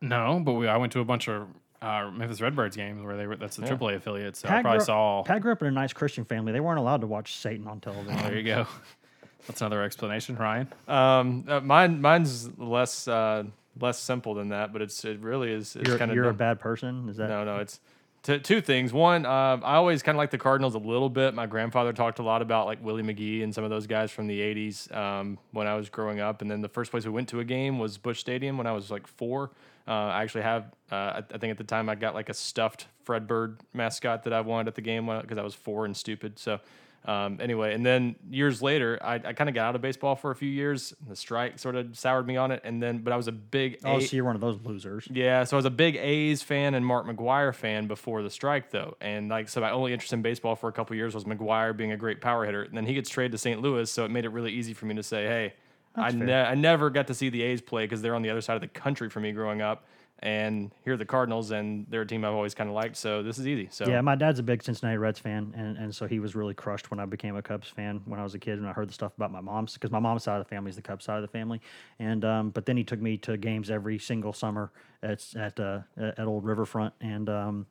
No, 0.00 0.40
but 0.44 0.52
we, 0.52 0.68
I 0.68 0.76
went 0.76 0.92
to 0.92 1.00
a 1.00 1.04
bunch 1.04 1.28
of 1.28 1.48
uh, 1.82 2.10
Memphis 2.12 2.40
Redbirds 2.40 2.76
games 2.76 3.04
where 3.04 3.16
they 3.16 3.26
were. 3.26 3.36
That's 3.36 3.56
the 3.56 3.66
AAA 3.66 3.96
affiliate, 3.96 4.36
so 4.36 4.48
I 4.48 4.62
probably 4.62 4.78
grew, 4.78 4.84
saw. 4.86 5.22
Pat 5.22 5.42
grew 5.42 5.52
up 5.52 5.62
in 5.62 5.68
a 5.68 5.72
nice 5.72 5.92
Christian 5.92 6.24
family. 6.24 6.52
They 6.52 6.60
weren't 6.60 6.78
allowed 6.78 7.00
to 7.02 7.06
watch 7.06 7.36
Satan 7.36 7.66
on 7.66 7.80
television. 7.80 8.16
there 8.22 8.36
you 8.36 8.42
go. 8.42 8.66
That's 9.46 9.60
another 9.60 9.82
explanation, 9.82 10.36
Ryan. 10.36 10.68
Um, 10.88 11.44
uh, 11.46 11.60
mine 11.60 12.00
mine's 12.00 12.50
less 12.58 13.06
uh, 13.06 13.44
less 13.80 13.98
simple 13.98 14.34
than 14.34 14.48
that, 14.48 14.72
but 14.72 14.82
it's 14.82 15.04
it 15.04 15.20
really 15.20 15.52
is. 15.52 15.76
It's 15.76 15.88
you're 15.88 15.98
kind 15.98 16.10
of 16.10 16.16
you're 16.16 16.28
a 16.28 16.34
bad 16.34 16.58
person. 16.58 17.08
Is 17.08 17.16
that 17.18 17.28
No, 17.28 17.44
no, 17.44 17.58
it's 17.58 17.78
t- 18.24 18.40
two 18.40 18.60
things. 18.60 18.92
One, 18.92 19.24
uh, 19.24 19.60
I 19.62 19.76
always 19.76 20.02
kind 20.02 20.16
of 20.16 20.18
like 20.18 20.30
the 20.30 20.38
Cardinals 20.38 20.74
a 20.74 20.78
little 20.78 21.08
bit. 21.08 21.34
My 21.34 21.46
grandfather 21.46 21.92
talked 21.92 22.18
a 22.18 22.22
lot 22.24 22.42
about 22.42 22.66
like 22.66 22.84
Willie 22.84 23.04
McGee 23.04 23.44
and 23.44 23.54
some 23.54 23.62
of 23.62 23.70
those 23.70 23.86
guys 23.86 24.10
from 24.10 24.26
the 24.26 24.40
'80s 24.40 24.94
um, 24.94 25.38
when 25.52 25.68
I 25.68 25.74
was 25.76 25.88
growing 25.88 26.18
up. 26.18 26.42
And 26.42 26.50
then 26.50 26.60
the 26.60 26.68
first 26.68 26.90
place 26.90 27.04
we 27.04 27.10
went 27.12 27.28
to 27.28 27.40
a 27.40 27.44
game 27.44 27.78
was 27.78 27.98
Busch 27.98 28.18
Stadium 28.18 28.58
when 28.58 28.66
I 28.66 28.72
was 28.72 28.90
like 28.90 29.06
four. 29.06 29.50
Uh, 29.88 29.92
I 29.92 30.22
actually 30.22 30.42
have, 30.42 30.64
uh, 30.90 31.22
I, 31.32 31.38
think 31.38 31.52
at 31.52 31.58
the 31.58 31.64
time 31.64 31.88
I 31.88 31.94
got 31.94 32.14
like 32.14 32.28
a 32.28 32.34
stuffed 32.34 32.86
Fred 33.04 33.26
Bird 33.28 33.60
mascot 33.72 34.24
that 34.24 34.32
I 34.32 34.40
wanted 34.40 34.68
at 34.68 34.74
the 34.74 34.80
game 34.80 35.06
because 35.06 35.38
I 35.38 35.42
was 35.42 35.54
four 35.54 35.84
and 35.84 35.96
stupid. 35.96 36.38
So. 36.38 36.60
Um, 37.04 37.38
anyway, 37.40 37.72
and 37.72 37.86
then 37.86 38.16
years 38.30 38.60
later, 38.60 38.98
I, 39.00 39.14
I 39.14 39.32
kind 39.32 39.48
of 39.48 39.54
got 39.54 39.68
out 39.68 39.76
of 39.76 39.80
baseball 39.80 40.16
for 40.16 40.32
a 40.32 40.34
few 40.34 40.48
years. 40.48 40.92
The 41.08 41.14
strike 41.14 41.56
sort 41.60 41.76
of 41.76 41.96
soured 41.96 42.26
me 42.26 42.36
on 42.36 42.50
it, 42.50 42.62
and 42.64 42.82
then, 42.82 42.98
but 42.98 43.12
I 43.12 43.16
was 43.16 43.28
a 43.28 43.32
big 43.32 43.78
Oh, 43.84 43.98
A- 43.98 44.00
so 44.00 44.16
you're 44.16 44.24
one 44.24 44.34
of 44.34 44.40
those 44.40 44.58
losers. 44.64 45.06
yeah, 45.08 45.44
so 45.44 45.56
I 45.56 45.58
was 45.58 45.66
a 45.66 45.70
big 45.70 45.94
A's 45.94 46.42
fan 46.42 46.74
and 46.74 46.84
Mark 46.84 47.06
McGwire 47.06 47.54
fan 47.54 47.86
before 47.86 48.24
the 48.24 48.30
strike, 48.30 48.72
though. 48.72 48.96
And 49.00 49.28
like, 49.28 49.48
so 49.48 49.60
my 49.60 49.70
only 49.70 49.92
interest 49.92 50.14
in 50.14 50.20
baseball 50.22 50.56
for 50.56 50.68
a 50.68 50.72
couple 50.72 50.96
years 50.96 51.14
was 51.14 51.22
McGwire 51.22 51.76
being 51.76 51.92
a 51.92 51.96
great 51.96 52.20
power 52.20 52.44
hitter. 52.44 52.64
And 52.64 52.76
then 52.76 52.86
he 52.86 52.94
gets 52.94 53.08
traded 53.08 53.30
to 53.32 53.38
St. 53.38 53.62
Louis, 53.62 53.88
so 53.88 54.04
it 54.04 54.10
made 54.10 54.24
it 54.24 54.30
really 54.30 54.50
easy 54.50 54.74
for 54.74 54.86
me 54.86 54.96
to 54.96 55.02
say, 55.04 55.26
hey, 55.26 55.54
I, 55.96 56.10
ne- 56.10 56.42
I 56.42 56.54
never 56.54 56.90
got 56.90 57.06
to 57.08 57.14
see 57.14 57.28
the 57.28 57.42
A's 57.42 57.60
play 57.60 57.84
because 57.84 58.02
they're 58.02 58.14
on 58.14 58.22
the 58.22 58.30
other 58.30 58.40
side 58.40 58.54
of 58.54 58.60
the 58.60 58.68
country 58.68 59.08
for 59.08 59.20
me 59.20 59.32
growing 59.32 59.62
up. 59.62 59.86
And 60.20 60.70
here 60.82 60.94
are 60.94 60.96
the 60.96 61.04
Cardinals, 61.04 61.50
and 61.50 61.86
they're 61.90 62.00
a 62.00 62.06
team 62.06 62.24
I've 62.24 62.32
always 62.32 62.54
kind 62.54 62.70
of 62.70 62.74
liked. 62.74 62.96
So 62.96 63.22
this 63.22 63.38
is 63.38 63.46
easy. 63.46 63.68
So 63.70 63.86
Yeah, 63.86 64.00
my 64.00 64.14
dad's 64.14 64.38
a 64.38 64.42
big 64.42 64.62
Cincinnati 64.62 64.96
Reds 64.96 65.18
fan, 65.18 65.52
and, 65.54 65.76
and 65.76 65.94
so 65.94 66.06
he 66.06 66.20
was 66.20 66.34
really 66.34 66.54
crushed 66.54 66.90
when 66.90 66.98
I 66.98 67.04
became 67.04 67.36
a 67.36 67.42
Cubs 67.42 67.68
fan 67.68 68.00
when 68.06 68.18
I 68.18 68.22
was 68.22 68.34
a 68.34 68.38
kid, 68.38 68.58
and 68.58 68.66
I 68.66 68.72
heard 68.72 68.88
the 68.88 68.94
stuff 68.94 69.12
about 69.18 69.30
my 69.30 69.42
mom's 69.42 69.74
because 69.74 69.90
my 69.90 69.98
mom's 69.98 70.24
side 70.24 70.40
of 70.40 70.46
the 70.46 70.48
family 70.48 70.70
is 70.70 70.76
the 70.76 70.82
Cubs 70.82 71.04
side 71.04 71.16
of 71.16 71.22
the 71.22 71.28
family, 71.28 71.60
and 71.98 72.24
um, 72.24 72.48
but 72.48 72.64
then 72.64 72.78
he 72.78 72.84
took 72.84 72.98
me 72.98 73.18
to 73.18 73.36
games 73.36 73.70
every 73.70 73.98
single 73.98 74.32
summer 74.32 74.72
at 75.02 75.22
at 75.36 75.60
uh, 75.60 75.80
at 75.98 76.20
Old 76.20 76.46
Riverfront, 76.46 76.94
and 77.02 77.28
um, 77.28 77.66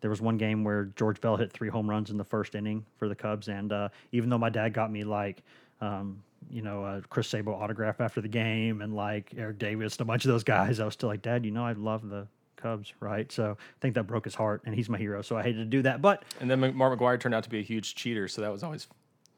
there 0.00 0.08
was 0.08 0.22
one 0.22 0.38
game 0.38 0.64
where 0.64 0.84
George 0.96 1.20
Bell 1.20 1.36
hit 1.36 1.52
three 1.52 1.68
home 1.68 1.88
runs 1.88 2.08
in 2.08 2.16
the 2.16 2.24
first 2.24 2.54
inning 2.54 2.86
for 2.96 3.08
the 3.08 3.14
Cubs, 3.14 3.48
and 3.48 3.74
uh, 3.74 3.90
even 4.12 4.30
though 4.30 4.38
my 4.38 4.50
dad 4.50 4.72
got 4.72 4.90
me 4.90 5.04
like. 5.04 5.42
Um, 5.82 6.22
you 6.48 6.62
know, 6.62 6.84
uh, 6.84 7.00
Chris 7.08 7.28
Sabo 7.28 7.54
autograph 7.54 8.00
after 8.00 8.20
the 8.20 8.28
game, 8.28 8.80
and 8.80 8.94
like 8.94 9.32
Eric 9.36 9.58
Davis 9.58 9.94
and 9.94 10.02
a 10.02 10.04
bunch 10.04 10.24
of 10.24 10.30
those 10.30 10.44
guys. 10.44 10.80
I 10.80 10.84
was 10.84 10.94
still 10.94 11.08
like, 11.08 11.22
Dad, 11.22 11.44
you 11.44 11.50
know, 11.50 11.64
I 11.64 11.72
love 11.72 12.08
the 12.08 12.26
Cubs, 12.56 12.92
right? 13.00 13.30
So 13.30 13.56
I 13.58 13.78
think 13.80 13.94
that 13.94 14.04
broke 14.04 14.24
his 14.24 14.34
heart, 14.34 14.62
and 14.64 14.74
he's 14.74 14.88
my 14.88 14.98
hero. 14.98 15.22
So 15.22 15.36
I 15.36 15.42
hated 15.42 15.58
to 15.58 15.64
do 15.64 15.82
that, 15.82 16.00
but 16.00 16.24
and 16.40 16.50
then 16.50 16.60
Mark 16.76 16.98
McGwire 16.98 17.18
turned 17.18 17.34
out 17.34 17.44
to 17.44 17.50
be 17.50 17.58
a 17.58 17.62
huge 17.62 17.94
cheater, 17.94 18.28
so 18.28 18.42
that 18.42 18.52
was 18.52 18.62
always 18.62 18.86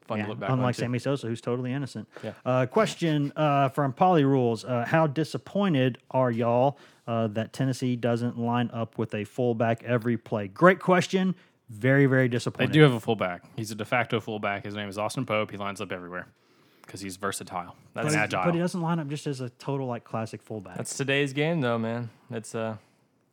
fun 0.05 0.17
yeah, 0.17 0.25
to 0.25 0.29
look 0.31 0.39
back 0.39 0.49
on. 0.49 0.59
unlike 0.59 0.75
too. 0.75 0.81
Sammy 0.81 0.99
Sosa, 0.99 1.27
who's 1.27 1.41
totally 1.41 1.71
innocent. 1.73 2.07
Yeah. 2.23 2.33
Uh, 2.45 2.65
question 2.65 3.31
uh, 3.35 3.69
from 3.69 3.93
Poly 3.93 4.25
Rules: 4.25 4.65
uh, 4.65 4.85
How 4.87 5.07
disappointed 5.07 5.97
are 6.11 6.31
y'all 6.31 6.77
uh, 7.07 7.27
that 7.27 7.53
Tennessee 7.53 7.95
doesn't 7.95 8.37
line 8.37 8.69
up 8.73 8.97
with 8.97 9.13
a 9.13 9.23
fullback 9.23 9.83
every 9.83 10.17
play? 10.17 10.47
Great 10.47 10.79
question. 10.79 11.35
Very, 11.69 12.05
very 12.05 12.27
disappointed. 12.27 12.69
They 12.69 12.73
do 12.73 12.81
have 12.81 12.93
a 12.93 12.99
fullback. 12.99 13.43
He's 13.55 13.71
a 13.71 13.75
de 13.75 13.85
facto 13.85 14.19
fullback. 14.19 14.65
His 14.65 14.75
name 14.75 14.89
is 14.89 14.97
Austin 14.97 15.25
Pope. 15.25 15.49
He 15.49 15.57
lines 15.57 15.81
up 15.81 15.91
everywhere 15.91 16.27
because 16.93 17.01
he's 17.01 17.17
versatile 17.17 17.75
but, 17.95 18.05
and 18.05 18.13
he, 18.13 18.17
agile. 18.17 18.43
but 18.45 18.53
he 18.53 18.59
doesn't 18.59 18.79
line 18.79 18.99
up 18.99 19.07
just 19.07 19.25
as 19.25 19.41
a 19.41 19.49
total 19.49 19.87
like 19.87 20.03
classic 20.03 20.43
fullback. 20.43 20.77
That's 20.77 20.95
today's 20.95 21.33
game, 21.33 21.59
though, 21.59 21.79
man. 21.79 22.11
It's 22.29 22.53
uh, 22.53 22.77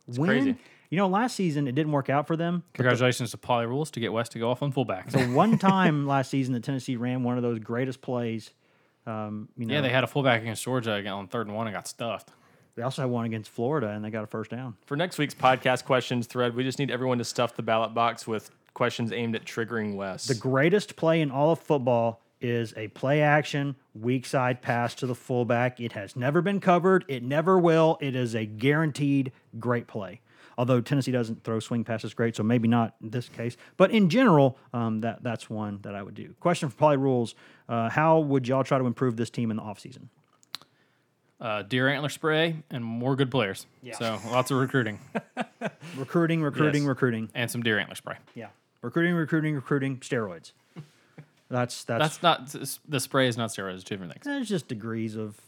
it's 0.07 0.17
when, 0.17 0.29
crazy. 0.29 0.55
You 0.89 0.97
know, 0.97 1.07
last 1.07 1.35
season 1.35 1.67
it 1.67 1.75
didn't 1.75 1.91
work 1.91 2.09
out 2.09 2.25
for 2.25 2.35
them. 2.35 2.63
Congratulations 2.73 3.29
to 3.31 3.37
Poly 3.37 3.67
Rules 3.67 3.91
to 3.91 3.99
get 3.99 4.11
West 4.11 4.31
to 4.31 4.39
go 4.39 4.49
off 4.49 4.63
on 4.63 4.71
fullback. 4.71 5.11
The 5.11 5.19
one 5.27 5.59
time 5.59 6.07
last 6.07 6.31
season 6.31 6.55
that 6.55 6.63
Tennessee 6.63 6.95
ran 6.95 7.21
one 7.21 7.37
of 7.37 7.43
those 7.43 7.59
greatest 7.59 8.01
plays. 8.01 8.49
Um, 9.05 9.47
you 9.55 9.67
know, 9.67 9.75
yeah, 9.75 9.81
they 9.81 9.89
had 9.89 10.03
a 10.03 10.07
fullback 10.07 10.41
against 10.41 10.63
Georgia 10.63 10.93
again 10.93 11.13
on 11.13 11.27
third 11.27 11.45
and 11.45 11.55
one 11.55 11.67
and 11.67 11.75
got 11.75 11.87
stuffed. 11.87 12.31
They 12.73 12.81
also 12.81 13.03
had 13.03 13.11
one 13.11 13.25
against 13.25 13.51
Florida, 13.51 13.89
and 13.89 14.03
they 14.03 14.09
got 14.09 14.23
a 14.23 14.27
first 14.27 14.49
down. 14.49 14.75
For 14.87 14.97
next 14.97 15.19
week's 15.19 15.35
podcast 15.35 15.85
questions 15.85 16.25
thread, 16.25 16.55
we 16.55 16.63
just 16.63 16.79
need 16.79 16.89
everyone 16.89 17.19
to 17.19 17.25
stuff 17.25 17.55
the 17.55 17.61
ballot 17.61 17.93
box 17.93 18.25
with 18.25 18.49
questions 18.73 19.11
aimed 19.11 19.35
at 19.35 19.45
triggering 19.45 19.95
Wes. 19.95 20.25
The 20.25 20.33
greatest 20.33 20.95
play 20.95 21.21
in 21.21 21.29
all 21.29 21.51
of 21.51 21.59
football 21.59 22.21
is 22.41 22.73
a 22.77 22.87
play 22.89 23.21
action 23.21 23.75
weak 23.93 24.25
side 24.25 24.61
pass 24.61 24.95
to 24.95 25.05
the 25.07 25.15
fullback. 25.15 25.79
It 25.79 25.91
has 25.93 26.15
never 26.15 26.41
been 26.41 26.59
covered. 26.59 27.05
It 27.07 27.23
never 27.23 27.57
will. 27.59 27.97
It 28.01 28.15
is 28.15 28.35
a 28.35 28.45
guaranteed 28.45 29.31
great 29.59 29.87
play. 29.87 30.21
Although 30.57 30.81
Tennessee 30.81 31.11
doesn't 31.11 31.43
throw 31.43 31.59
swing 31.59 31.83
passes 31.83 32.13
great, 32.13 32.35
so 32.35 32.43
maybe 32.43 32.67
not 32.67 32.95
in 33.01 33.09
this 33.09 33.29
case. 33.29 33.55
But 33.77 33.91
in 33.91 34.09
general, 34.09 34.57
um, 34.73 35.01
that 35.01 35.23
that's 35.23 35.49
one 35.49 35.79
that 35.83 35.95
I 35.95 36.03
would 36.03 36.13
do. 36.13 36.35
Question 36.39 36.69
for 36.69 36.75
Poly 36.75 36.97
Rules: 36.97 37.35
uh, 37.69 37.89
How 37.89 38.19
would 38.19 38.47
y'all 38.47 38.63
try 38.63 38.77
to 38.77 38.85
improve 38.85 39.15
this 39.17 39.29
team 39.29 39.49
in 39.49 39.57
the 39.57 39.63
offseason? 39.63 40.09
Uh, 41.39 41.63
deer 41.63 41.87
antler 41.87 42.09
spray 42.09 42.57
and 42.69 42.83
more 42.85 43.15
good 43.15 43.31
players. 43.31 43.65
Yeah. 43.81 43.97
So 43.97 44.19
lots 44.29 44.51
of 44.51 44.57
recruiting 44.57 44.99
Recruiting, 45.97 46.43
recruiting, 46.43 46.83
Yes. 46.83 46.87
recruiting. 46.89 47.29
and 47.33 47.49
some 47.49 47.63
deer 47.63 47.79
antler 47.79 47.95
spray. 47.95 48.17
Yeah, 48.35 48.47
recruiting, 48.83 49.15
recruiting, 49.15 49.55
recruiting. 49.55 49.97
Steroids. 49.97 50.51
That's 51.51 51.83
that's 51.83 52.19
That's 52.19 52.23
not 52.23 52.81
the 52.87 52.99
spray 52.99 53.27
is 53.27 53.37
not 53.37 53.49
steroids. 53.49 53.75
It's 53.75 53.83
two 53.83 53.95
different 53.95 54.13
things. 54.13 54.25
There's 54.25 54.49
just 54.49 54.67
degrees 54.67 55.15
of 55.17 55.39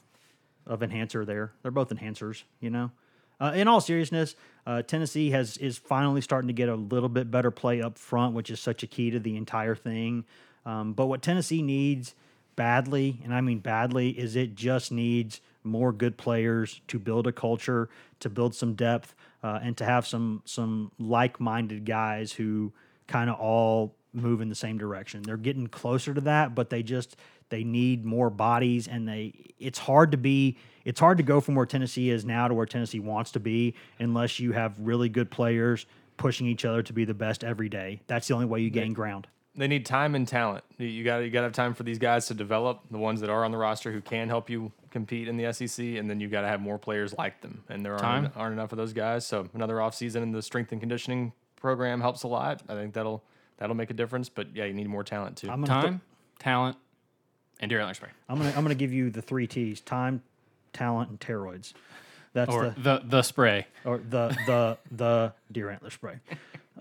of 0.67 0.83
enhancer 0.83 1.25
there. 1.25 1.53
They're 1.61 1.71
both 1.71 1.89
enhancers, 1.89 2.43
you 2.59 2.69
know. 2.69 2.91
Uh, 3.39 3.53
in 3.55 3.67
all 3.67 3.81
seriousness, 3.81 4.35
uh, 4.67 4.81
Tennessee 4.81 5.31
has 5.31 5.57
is 5.57 5.77
finally 5.77 6.21
starting 6.21 6.47
to 6.47 6.53
get 6.53 6.69
a 6.69 6.75
little 6.75 7.09
bit 7.09 7.31
better 7.31 7.51
play 7.51 7.81
up 7.81 7.97
front, 7.97 8.35
which 8.35 8.49
is 8.49 8.59
such 8.59 8.83
a 8.83 8.87
key 8.87 9.11
to 9.11 9.19
the 9.19 9.37
entire 9.37 9.75
thing. 9.75 10.25
Um, 10.65 10.93
but 10.93 11.07
what 11.07 11.21
Tennessee 11.21 11.61
needs 11.61 12.15
badly, 12.55 13.21
and 13.23 13.33
I 13.33 13.41
mean 13.41 13.59
badly, 13.59 14.09
is 14.09 14.35
it 14.35 14.55
just 14.55 14.91
needs 14.91 15.41
more 15.63 15.93
good 15.93 16.17
players 16.17 16.81
to 16.89 16.99
build 16.99 17.27
a 17.27 17.31
culture, 17.31 17.89
to 18.19 18.29
build 18.29 18.53
some 18.55 18.73
depth, 18.73 19.15
uh, 19.41 19.59
and 19.63 19.77
to 19.77 19.85
have 19.85 20.05
some 20.05 20.41
some 20.45 20.91
like 20.99 21.39
minded 21.39 21.85
guys 21.85 22.33
who 22.33 22.73
kind 23.07 23.29
of 23.29 23.39
all 23.39 23.95
move 24.13 24.41
in 24.41 24.49
the 24.49 24.55
same 24.55 24.77
direction. 24.77 25.23
They're 25.23 25.37
getting 25.37 25.67
closer 25.67 26.13
to 26.13 26.21
that, 26.21 26.55
but 26.55 26.69
they 26.69 26.83
just 26.83 27.15
they 27.49 27.63
need 27.63 28.05
more 28.05 28.29
bodies 28.29 28.87
and 28.87 29.07
they 29.07 29.33
it's 29.59 29.79
hard 29.79 30.11
to 30.11 30.17
be 30.17 30.57
it's 30.85 30.99
hard 30.99 31.17
to 31.17 31.23
go 31.23 31.39
from 31.41 31.55
where 31.55 31.65
Tennessee 31.65 32.09
is 32.09 32.25
now 32.25 32.47
to 32.47 32.53
where 32.53 32.65
Tennessee 32.65 32.99
wants 32.99 33.31
to 33.31 33.39
be 33.39 33.73
unless 33.99 34.39
you 34.39 34.51
have 34.51 34.75
really 34.79 35.09
good 35.09 35.29
players 35.31 35.85
pushing 36.17 36.45
each 36.47 36.63
other 36.65 36.81
to 36.83 36.93
be 36.93 37.05
the 37.05 37.13
best 37.13 37.43
every 37.43 37.69
day. 37.69 38.01
That's 38.07 38.27
the 38.27 38.33
only 38.35 38.45
way 38.45 38.61
you 38.61 38.69
gain 38.69 38.93
ground. 38.93 39.27
they 39.55 39.67
need 39.67 39.85
time 39.85 40.15
and 40.15 40.27
talent. 40.27 40.63
You- 40.77 40.87
You 40.87 41.03
got 41.03 41.17
you 41.19 41.29
got 41.31 41.41
to 41.41 41.45
have 41.45 41.53
time 41.53 41.73
for 41.73 41.83
these 41.83 41.99
guys 41.99 42.27
to 42.27 42.33
develop 42.33 42.81
the 42.91 42.97
ones 42.97 43.21
that 43.21 43.29
are 43.29 43.43
on 43.45 43.51
the 43.51 43.57
roster 43.57 43.91
who 43.91 44.01
can 44.01 44.27
help 44.29 44.49
you 44.49 44.71
compete 44.91 45.27
in 45.27 45.37
the 45.37 45.51
SEC, 45.53 45.97
and 45.97 46.07
then 46.09 46.19
you 46.19 46.27
got 46.27 46.41
to 46.41 46.47
have 46.47 46.61
more 46.61 46.77
players 46.77 47.15
like 47.17 47.41
them. 47.41 47.63
And 47.67 47.83
there 47.83 47.95
aren't, 47.95 48.37
aren't 48.37 48.53
enough 48.53 48.71
of 48.71 48.77
those 48.77 48.93
guys. 48.93 49.25
So 49.25 49.47
another 49.55 49.75
offseason 49.75 50.21
in 50.21 50.31
the 50.31 50.41
strength 50.43 50.71
and 50.71 50.79
conditioning 50.79 51.33
program 51.55 51.99
helps 52.01 52.21
a 52.23 52.27
lot. 52.27 52.61
I 52.69 52.73
think 52.75 52.93
that'll 52.93 53.23
that'll 53.63 53.77
make 53.77 53.89
a 53.89 53.93
difference. 53.93 54.27
But 54.27 54.53
yeah, 54.53 54.65
you 54.65 54.73
need 54.73 54.89
more 54.89 55.05
talent 55.05 55.37
too. 55.37 55.49
I'm 55.49 55.63
gonna 55.63 55.81
Time, 55.81 56.01
talent, 56.37 56.75
and 57.61 57.69
deer 57.69 57.79
antler 57.79 57.93
spray. 57.93 58.09
I'm 58.27 58.37
gonna 58.37 58.49
I'm 58.57 58.63
gonna 58.63 58.75
give 58.75 58.91
you 58.91 59.09
the 59.09 59.21
three 59.21 59.47
T's: 59.47 59.79
time, 59.79 60.21
talent, 60.73 61.09
and 61.09 61.19
steroids. 61.19 61.71
That's 62.33 62.51
Or 62.51 62.69
the 62.77 62.81
the 62.81 63.01
the 63.05 63.21
spray. 63.21 63.67
or 63.85 63.99
the 63.99 64.37
the 64.45 64.77
the 64.91 65.33
deer 65.49 65.69
antler 65.69 65.91
spray. 65.91 66.15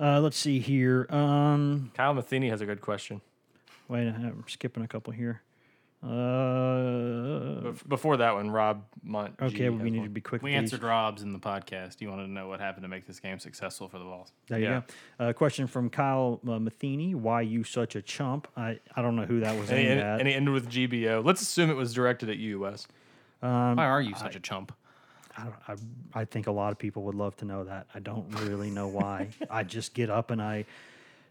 Uh, 0.00 0.18
let's 0.20 0.36
see 0.36 0.58
here. 0.58 1.06
Um, 1.10 1.92
Kyle 1.94 2.14
Matheny 2.14 2.48
has 2.48 2.60
a 2.62 2.66
good 2.66 2.80
question. 2.80 3.20
wait, 3.88 4.08
I'm 4.08 4.42
skipping 4.48 4.82
a 4.82 4.88
couple 4.88 5.12
here. 5.12 5.42
Uh, 6.02 7.60
Bef- 7.62 7.88
Before 7.88 8.16
that 8.16 8.34
one, 8.34 8.50
Rob 8.50 8.82
Mont. 9.04 9.38
G 9.38 9.44
okay, 9.46 9.68
we 9.70 9.90
need 9.90 9.98
one. 10.00 10.08
to 10.08 10.12
be 10.12 10.20
quick. 10.20 10.42
We 10.42 10.50
these. 10.50 10.58
answered 10.58 10.82
Rob's 10.82 11.22
in 11.22 11.32
the 11.32 11.38
podcast. 11.38 12.00
You 12.00 12.10
wanted 12.10 12.24
to 12.26 12.30
know 12.32 12.48
what 12.48 12.58
happened 12.60 12.82
to 12.82 12.88
make 12.88 13.06
this 13.06 13.20
game 13.20 13.38
successful 13.38 13.88
for 13.88 13.98
the 13.98 14.04
Vols. 14.04 14.32
There 14.48 14.58
you 14.58 14.64
Yeah. 14.64 14.82
go. 15.18 15.24
Uh, 15.26 15.32
question 15.32 15.66
from 15.66 15.90
Kyle 15.90 16.40
uh, 16.48 16.58
Matheny: 16.58 17.14
Why 17.14 17.42
you 17.42 17.62
such 17.64 17.94
a 17.94 18.02
chump? 18.02 18.48
I, 18.56 18.80
I 18.96 19.02
don't 19.02 19.14
know 19.16 19.26
who 19.26 19.40
that 19.40 19.58
was 19.58 19.70
And 19.70 19.78
he, 19.78 19.84
aimed 19.86 20.00
and, 20.00 20.08
at. 20.08 20.18
and 20.20 20.28
he 20.28 20.34
ended 20.34 20.52
with 20.54 20.68
GBO. 20.68 21.24
Let's 21.24 21.40
assume 21.40 21.70
it 21.70 21.76
was 21.76 21.94
directed 21.94 22.28
at 22.30 22.36
you, 22.38 22.60
Wes. 22.60 22.86
Um, 23.42 23.76
Why 23.76 23.86
are 23.86 24.00
you 24.02 24.14
such 24.16 24.34
a 24.36 24.40
chump? 24.40 24.72
I, 25.36 25.44
don't, 25.44 25.54
I, 26.14 26.20
I 26.20 26.24
think 26.26 26.46
a 26.46 26.52
lot 26.52 26.72
of 26.72 26.78
people 26.78 27.04
would 27.04 27.14
love 27.14 27.36
to 27.36 27.44
know 27.44 27.64
that. 27.64 27.86
I 27.94 28.00
don't 28.00 28.26
really 28.40 28.70
know 28.70 28.88
why. 28.88 29.28
I 29.50 29.62
just 29.62 29.94
get 29.94 30.10
up 30.10 30.30
and 30.30 30.42
I 30.42 30.66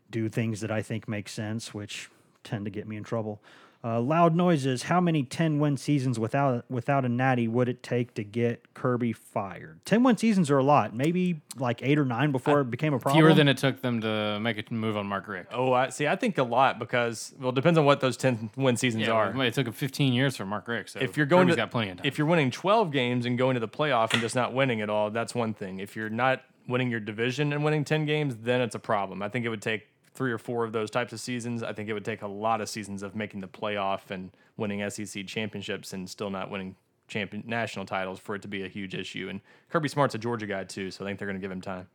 do 0.10 0.28
things 0.28 0.62
that 0.62 0.72
I 0.72 0.82
think 0.82 1.08
make 1.08 1.30
sense, 1.30 1.74
which 1.74 2.10
tend 2.44 2.66
to 2.66 2.72
get 2.72 2.88
me 2.88 2.98
in 2.98 3.04
trouble. 3.04 3.42
Uh, 3.84 4.00
loud 4.00 4.36
noises. 4.36 4.84
How 4.84 5.02
many 5.02 5.24
ten 5.24 5.58
win 5.58 5.76
seasons 5.76 6.20
without 6.20 6.70
without 6.70 7.04
a 7.04 7.10
natty 7.10 7.48
would 7.48 7.68
it 7.68 7.82
take 7.82 8.14
to 8.14 8.24
get 8.24 8.76
Kirby 8.76 9.12
fired? 9.12 9.84
Ten 9.86 10.04
win 10.04 10.18
seasons 10.18 10.52
are 10.52 10.60
a 10.60 10.64
lot. 10.64 10.96
Maybe 10.96 11.42
like 11.58 11.82
eight 11.82 11.98
or 11.98 12.06
nine 12.06 12.32
before 12.32 12.62
it 12.62 12.70
became 12.70 12.94
a 12.94 13.00
problem. 13.00 13.20
Fewer 13.20 13.34
than 13.34 13.48
it 13.48 13.58
took 13.58 13.82
them 13.82 14.00
to 14.02 14.40
make 14.40 14.60
a 14.60 14.72
move 14.72 14.98
on 14.98 15.08
Mark 15.08 15.28
Richt. 15.28 15.52
Oh, 15.52 15.74
I 15.74 15.90
see. 15.90 16.08
I 16.08 16.16
think 16.16 16.38
a 16.38 16.44
lot 16.44 16.78
because 16.78 17.34
well, 17.40 17.50
it 17.50 17.56
depends 17.56 17.80
on 17.80 17.86
what 17.86 18.02
those 18.02 18.18
ten 18.18 18.52
win 18.56 18.78
seasons 18.78 19.08
Yeah, 19.08 19.14
are. 19.14 19.32
well, 19.32 19.48
it 19.48 19.54
took 19.56 19.66
him 19.66 19.74
15 19.74 20.14
years 20.14 20.38
for 20.38 20.46
Mark 20.46 20.68
Richt. 20.68 20.92
So 20.92 21.00
if 21.00 21.18
you're 21.18 21.26
going 21.26 21.48
Kirby's 21.48 21.56
to 21.56 21.62
got 21.64 21.72
plenty 21.72 21.90
of 21.90 21.98
time. 21.98 22.06
if 22.06 22.20
you're 22.20 22.28
winning 22.28 22.52
12 22.52 22.92
games 22.92 23.26
and 23.26 23.36
going 23.36 23.56
to 23.56 23.60
the 23.60 23.68
playoff 23.68 24.14
and 24.14 24.22
just 24.22 24.36
not 24.36 24.54
winning 24.54 24.82
at 24.82 24.92
all, 24.92 25.10
that's 25.10 25.34
one 25.34 25.56
thing. 25.56 25.80
If 25.80 25.96
you're 25.96 26.10
not 26.10 26.44
winning 26.68 26.92
your 26.92 27.00
division 27.00 27.52
and 27.52 27.64
winning 27.64 27.84
10 27.84 28.06
games, 28.06 28.36
then 28.44 28.62
it's 28.62 28.76
a 28.76 28.80
problem. 28.80 29.24
I 29.24 29.30
think 29.30 29.44
it 29.44 29.50
would 29.50 29.64
take 29.64 29.88
three 30.14 30.32
or 30.32 30.38
four 30.38 30.64
of 30.64 30.74
those 30.74 30.92
types 30.92 31.14
of 31.14 31.20
seasons. 31.20 31.64
I 31.64 31.74
think 31.74 31.90
it 31.90 31.94
would 31.94 32.06
take 32.06 32.22
a 32.22 32.28
lot 32.28 32.62
of 32.62 32.70
seasons 32.70 33.04
of 33.04 33.16
making 33.16 33.42
the 33.42 33.48
playoff 33.48 34.10
and 34.10 34.32
winning 34.58 34.88
SEC 34.90 35.26
championships 35.26 35.94
and 35.94 36.10
still 36.10 36.30
not 36.30 36.50
winning 36.50 36.76
champion 37.08 37.44
national 37.46 37.86
titles 37.86 38.20
for 38.20 38.36
it 38.36 38.42
to 38.42 38.48
be 38.48 38.64
a 38.64 38.68
huge 38.68 38.96
issue. 38.96 39.28
And 39.30 39.42
Kirby 39.70 39.90
Smart's 39.90 40.16
a 40.16 40.18
Georgia 40.18 40.48
guy 40.48 40.64
too, 40.64 40.92
so 40.92 41.06
I 41.06 41.08
think 41.08 41.20
they're 41.20 41.28
going 41.28 41.40
to 41.40 41.42
give 41.42 41.52
him 41.52 41.62
time. 41.62 41.88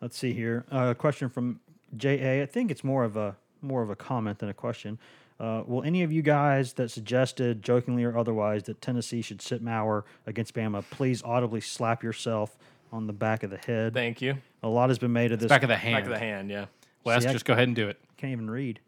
Let's 0.00 0.18
see 0.18 0.32
here. 0.32 0.64
A 0.70 0.74
uh, 0.74 0.94
question 0.94 1.28
from 1.28 1.60
JA. 1.96 2.42
I 2.42 2.46
think 2.46 2.70
it's 2.70 2.84
more 2.84 3.04
of 3.04 3.16
a 3.16 3.36
more 3.62 3.82
of 3.82 3.90
a 3.90 3.96
comment 3.96 4.38
than 4.38 4.48
a 4.48 4.54
question. 4.54 4.98
Uh, 5.38 5.62
will 5.66 5.82
any 5.82 6.02
of 6.02 6.12
you 6.12 6.22
guys 6.22 6.74
that 6.74 6.90
suggested, 6.90 7.62
jokingly 7.62 8.04
or 8.04 8.16
otherwise, 8.16 8.64
that 8.64 8.80
Tennessee 8.80 9.20
should 9.20 9.42
sit 9.42 9.62
Maurer 9.62 10.04
against 10.26 10.54
Bama, 10.54 10.82
please 10.90 11.22
audibly 11.22 11.60
slap 11.60 12.02
yourself 12.02 12.56
on 12.90 13.06
the 13.06 13.12
back 13.12 13.42
of 13.42 13.50
the 13.50 13.58
head? 13.58 13.92
Thank 13.92 14.22
you. 14.22 14.36
A 14.62 14.68
lot 14.68 14.88
has 14.88 14.98
been 14.98 15.12
made 15.12 15.32
of 15.32 15.40
this. 15.40 15.48
back 15.48 15.62
of 15.62 15.68
the 15.68 15.76
hand. 15.76 15.94
Back 15.94 16.04
of 16.04 16.10
the 16.10 16.18
hand, 16.18 16.50
yeah. 16.50 16.66
Wes, 17.06 17.22
See, 17.22 17.28
I- 17.28 17.32
just 17.32 17.44
go 17.44 17.52
ahead 17.54 17.68
and 17.68 17.76
do 17.76 17.88
it. 17.88 17.98
Can't 18.16 18.32
even 18.32 18.50
read 18.50 18.80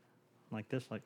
like 0.51 0.69
this. 0.69 0.85
Like 0.91 1.03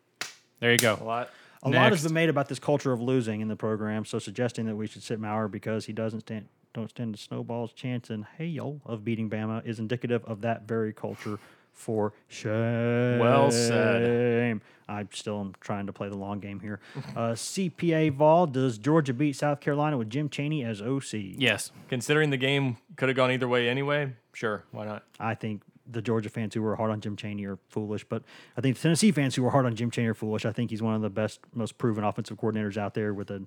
There 0.61 0.73
you 0.73 0.79
go. 0.79 0.95
A 0.95 0.97
go. 0.99 1.05
lot. 1.05 1.31
a 1.63 1.69
lot 1.71 1.91
has 1.93 2.03
been 2.05 2.13
made 2.15 2.29
about 2.29 2.49
this 2.49 2.59
culture 2.59 2.93
of 2.93 3.01
losing 3.01 3.41
in 3.41 3.49
the 3.49 3.57
program. 3.57 4.05
So 4.05 4.19
suggesting 4.19 4.67
that 4.67 4.77
we 4.77 4.87
should 4.87 5.03
sit 5.03 5.21
Maurer 5.21 5.49
because 5.49 5.87
he 5.87 5.93
doesn't 5.93 6.21
stand 6.23 6.49
don't 6.75 6.89
stand 6.89 7.15
a 7.15 7.19
snowball's 7.19 7.73
chance 7.75 8.09
in 8.09 8.27
Hale 8.39 8.81
of 8.87 9.05
beating 9.05 9.29
Bama 9.29 9.65
is 9.67 9.79
indicative 9.79 10.25
of 10.25 10.41
that 10.41 10.67
very 10.67 10.93
culture. 10.93 11.39
For 11.75 12.13
shame. 12.29 13.19
Well 13.19 13.51
said. 13.51 14.61
I 14.89 15.07
still 15.11 15.41
am 15.41 15.55
trying 15.61 15.87
to 15.87 15.93
play 15.93 16.09
the 16.11 16.17
long 16.19 16.39
game 16.41 16.61
here. 16.61 16.81
Uh, 17.17 17.33
CPA 17.33 18.13
Vol, 18.13 18.47
does 18.47 18.77
Georgia 18.79 19.13
beat 19.15 19.37
South 19.37 19.61
Carolina 19.61 19.97
with 19.99 20.09
Jim 20.11 20.29
Chaney 20.29 20.65
as 20.65 20.81
OC? 20.83 21.13
Yes. 21.39 21.73
Considering 21.89 22.31
the 22.31 22.37
game 22.37 22.77
could 22.97 23.09
have 23.09 23.17
gone 23.17 23.31
either 23.31 23.49
way 23.49 23.69
anyway, 23.69 24.13
sure, 24.35 24.65
why 24.71 24.85
not? 24.87 25.05
I 25.21 25.35
think 25.35 25.63
the 25.91 26.03
Georgia 26.03 26.29
fans 26.29 26.55
who 26.55 26.63
were 26.63 26.77
hard 26.77 26.91
on 26.91 27.01
Jim 27.01 27.17
Chaney 27.17 27.45
are 27.47 27.59
foolish, 27.69 28.05
but 28.05 28.23
I 28.57 28.61
think 28.61 28.77
the 28.77 28.83
Tennessee 28.83 29.13
fans 29.13 29.35
who 29.35 29.43
were 29.43 29.51
hard 29.51 29.67
on 29.67 29.75
Jim 29.75 29.91
Chaney 29.91 30.09
are 30.09 30.15
foolish. 30.15 30.45
I 30.45 30.53
think 30.53 30.71
he's 30.71 30.83
one 30.83 30.95
of 30.95 31.03
the 31.03 31.11
best, 31.11 31.41
most 31.55 31.79
proven 31.79 32.05
offensive 32.05 32.39
coordinators 32.39 32.77
out 32.77 32.95
there 32.95 33.13
with 33.15 33.31
a 33.31 33.43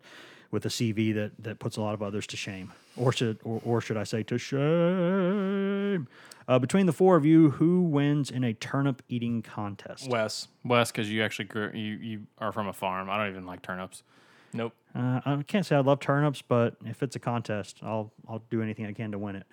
with 0.51 0.65
a 0.65 0.69
CV 0.69 1.13
that 1.13 1.31
that 1.39 1.59
puts 1.59 1.77
a 1.77 1.81
lot 1.81 1.93
of 1.93 2.01
others 2.01 2.27
to 2.27 2.38
shame, 2.38 2.71
or 2.97 3.11
should 3.11 3.39
or, 3.43 3.61
or 3.63 3.81
should 3.81 3.97
I 3.97 4.03
say 4.03 4.23
to 4.23 4.38
shame? 4.38 6.07
Uh, 6.47 6.59
between 6.59 6.86
the 6.86 6.93
four 6.93 7.15
of 7.15 7.25
you, 7.25 7.51
who 7.51 7.81
wins 7.81 8.29
in 8.29 8.43
a 8.43 8.53
turnip 8.53 9.01
eating 9.09 9.41
contest? 9.41 10.09
Wes. 10.09 10.47
Wes, 10.63 10.91
because 10.91 11.11
you 11.11 11.23
actually 11.23 11.45
grew, 11.45 11.71
you 11.73 11.95
you 11.95 12.21
are 12.38 12.51
from 12.51 12.67
a 12.67 12.73
farm. 12.73 13.09
I 13.09 13.17
don't 13.17 13.29
even 13.29 13.45
like 13.45 13.61
turnips. 13.61 14.03
Nope. 14.53 14.73
Uh, 14.95 15.19
I 15.25 15.43
can't 15.47 15.65
say 15.65 15.75
I 15.75 15.79
love 15.79 15.99
turnips, 15.99 16.41
but 16.41 16.75
if 16.86 17.03
it's 17.03 17.15
a 17.15 17.19
contest, 17.19 17.79
I'll 17.81 18.11
I'll 18.27 18.43
do 18.49 18.61
anything 18.61 18.86
I 18.86 18.93
can 18.93 19.11
to 19.11 19.19
win 19.19 19.36
it. 19.36 19.45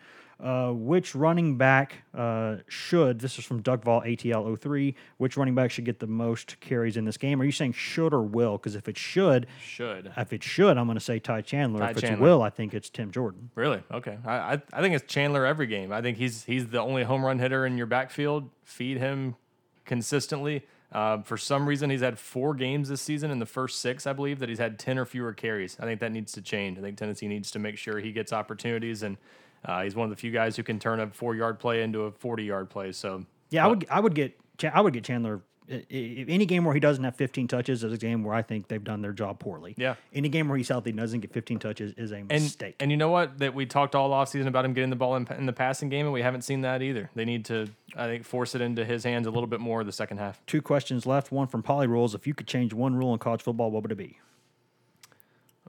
Uh, 0.43 0.73
which 0.73 1.15
running 1.15 1.57
back 1.57 2.03
uh, 2.15 2.57
should? 2.67 3.21
This 3.21 3.39
is 3.39 3.45
from 3.45 3.63
Vol 3.63 4.03
ATL 4.03 4.61
03. 4.61 4.97
Which 5.19 5.37
running 5.37 5.55
back 5.55 5.71
should 5.71 5.85
get 5.85 6.01
the 6.01 6.09
most 6.09 6.59
carries 6.59 6.97
in 6.97 7.05
this 7.05 7.17
game? 7.17 7.41
Are 7.41 7.45
you 7.45 7.53
saying 7.53 7.75
should 7.75 8.13
or 8.13 8.23
will? 8.23 8.59
Because 8.59 8.75
if 8.75 8.89
it 8.89 8.99
should, 8.99 9.47
Should. 9.65 10.11
if 10.17 10.33
it 10.33 10.43
should, 10.43 10.77
I'm 10.79 10.87
going 10.87 10.99
to 10.99 11.05
say 11.05 11.21
Ty 11.21 11.43
Chandler. 11.43 11.79
Ty 11.79 11.91
if 11.91 11.97
it's 11.99 12.01
Chandler. 12.09 12.27
will, 12.27 12.43
I 12.43 12.51
think 12.51 12.75
it's 12.75 12.91
Tim 12.91 13.13
Jordan. 13.13 13.51
Really? 13.55 13.85
Okay. 13.93 14.19
I, 14.25 14.55
I 14.55 14.63
I 14.73 14.81
think 14.81 14.97
it's 14.97 15.05
Chandler 15.07 15.47
every 15.47 15.69
game. 15.69 15.93
I 15.93 16.03
think 16.03 16.19
he's 16.19 16.43
he's 16.45 16.67
the 16.67 16.81
only 16.81 17.05
home 17.05 17.25
run 17.25 17.39
hitter 17.39 17.65
in 17.65 17.77
your 17.79 17.87
backfield. 17.87 18.51
Feed 18.65 18.99
him 18.99 19.37
consistently. 19.85 20.65
Uh, 20.91 21.23
for 21.23 21.37
some 21.39 21.69
reason, 21.69 21.89
he's 21.89 22.03
had 22.03 22.19
four 22.19 22.53
games 22.53 22.89
this 22.89 23.01
season 23.01 23.31
in 23.31 23.39
the 23.39 23.47
first 23.47 23.81
six, 23.81 24.07
I 24.07 24.13
believe, 24.13 24.41
that 24.41 24.49
he's 24.49 24.59
had 24.59 24.79
10 24.79 24.99
or 24.99 25.07
fewer 25.07 25.33
carries. 25.33 25.77
I 25.81 25.85
think 25.85 26.01
that 26.01 26.13
needs 26.13 26.33
to 26.33 26.43
change. 26.43 26.79
I 26.79 26.83
think 26.83 26.99
Tennessee 26.99 27.29
needs 27.29 27.51
to 27.53 27.59
make 27.59 27.79
sure 27.79 27.99
he 27.99 28.13
gets 28.13 28.31
opportunities, 28.31 29.03
and 29.03 29.17
uh, 29.65 29.83
he's 29.83 29.95
one 29.95 30.05
of 30.05 30.11
the 30.11 30.17
few 30.21 30.31
guys 30.31 30.57
who 30.57 30.63
can 30.63 30.79
turn 30.79 31.01
a 31.01 31.07
four 31.09 31.35
yard 31.35 31.59
play 31.59 31.83
into 31.83 32.03
a 32.03 32.11
40 32.11 32.45
yard 32.45 32.71
play. 32.71 32.93
So, 32.93 33.25
Yeah, 33.51 33.65
I 33.65 33.69
would 33.69 33.87
I 33.91 34.01
would 34.01 34.15
get 34.15 34.39
I 34.73 34.81
would 34.81 34.93
get 34.93 35.05
Chandler. 35.05 35.43
Any 35.91 36.45
game 36.45 36.65
where 36.65 36.75
he 36.75 36.81
doesn't 36.81 37.03
have 37.05 37.15
15 37.17 37.47
touches 37.49 37.85
is 37.85 37.93
a 37.93 37.97
game 37.97 38.25
where 38.25 38.35
I 38.35 38.43
think 38.43 38.67
they've 38.69 38.83
done 38.83 39.01
their 39.01 39.13
job 39.13 39.39
poorly. 39.39 39.75
Yeah. 39.79 39.95
Any 40.13 40.29
game 40.29 40.49
where 40.49 40.59
he's 40.59 40.69
healthy 40.69 40.91
and 40.91 40.99
doesn't 40.99 41.21
get 41.21 41.33
15 41.33 41.61
touches 41.61 41.95
is 41.97 42.11
a 42.11 42.17
and, 42.17 42.29
mistake. 42.29 42.77
and 42.81 42.91
you 42.91 42.97
know 42.97 43.11
what? 43.11 43.39
That 43.39 43.55
we 43.55 43.65
talked 43.65 43.95
all 43.95 44.11
offseason 44.11 44.49
about 44.49 44.65
him 44.65 44.75
getting 44.75 44.91
the 44.91 44.97
ball 44.97 45.15
in, 45.15 45.27
in 45.39 45.47
the 45.47 45.53
passing 45.53 45.89
game, 45.89 46.05
and 46.05 46.13
we 46.13 46.21
haven't 46.21 46.43
seen 46.43 46.63
that 46.63 46.83
either. 46.83 47.11
They 47.15 47.25
need 47.25 47.45
to, 47.47 47.69
I 47.97 48.07
think, 48.07 48.25
force 48.25 48.55
it 48.57 48.61
into 48.61 48.85
his 48.85 49.05
hands 49.05 49.27
a 49.27 49.31
little 49.31 49.47
bit 49.47 49.61
more 49.61 49.83
the 49.85 49.93
second 49.93 50.19
half. 50.19 50.45
Two 50.47 50.61
questions 50.61 51.07
left. 51.07 51.31
One 51.31 51.47
from 51.47 51.63
Poly 51.63 51.87
Rules. 51.87 52.15
If 52.15 52.27
you 52.27 52.35
could 52.35 52.49
change 52.49 52.75
one 52.75 52.97
rule 52.97 53.13
in 53.13 53.21
college 53.21 53.41
football, 53.41 53.71
what 53.71 53.83
would 53.83 53.93
it 53.93 53.99
be? 53.99 54.19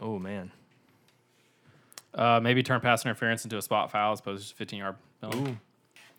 Oh, 0.02 0.18
man. 0.20 0.52
Uh, 2.16 2.40
maybe 2.42 2.62
turn 2.64 2.80
pass 2.80 3.04
interference 3.06 3.44
into 3.44 3.58
a 3.58 3.62
spot 3.62 3.92
foul 3.92 4.14
as 4.14 4.20
opposed 4.20 4.50
to 4.50 4.56
15 4.56 4.80
yard 4.80 4.96
penalty, 5.20 5.58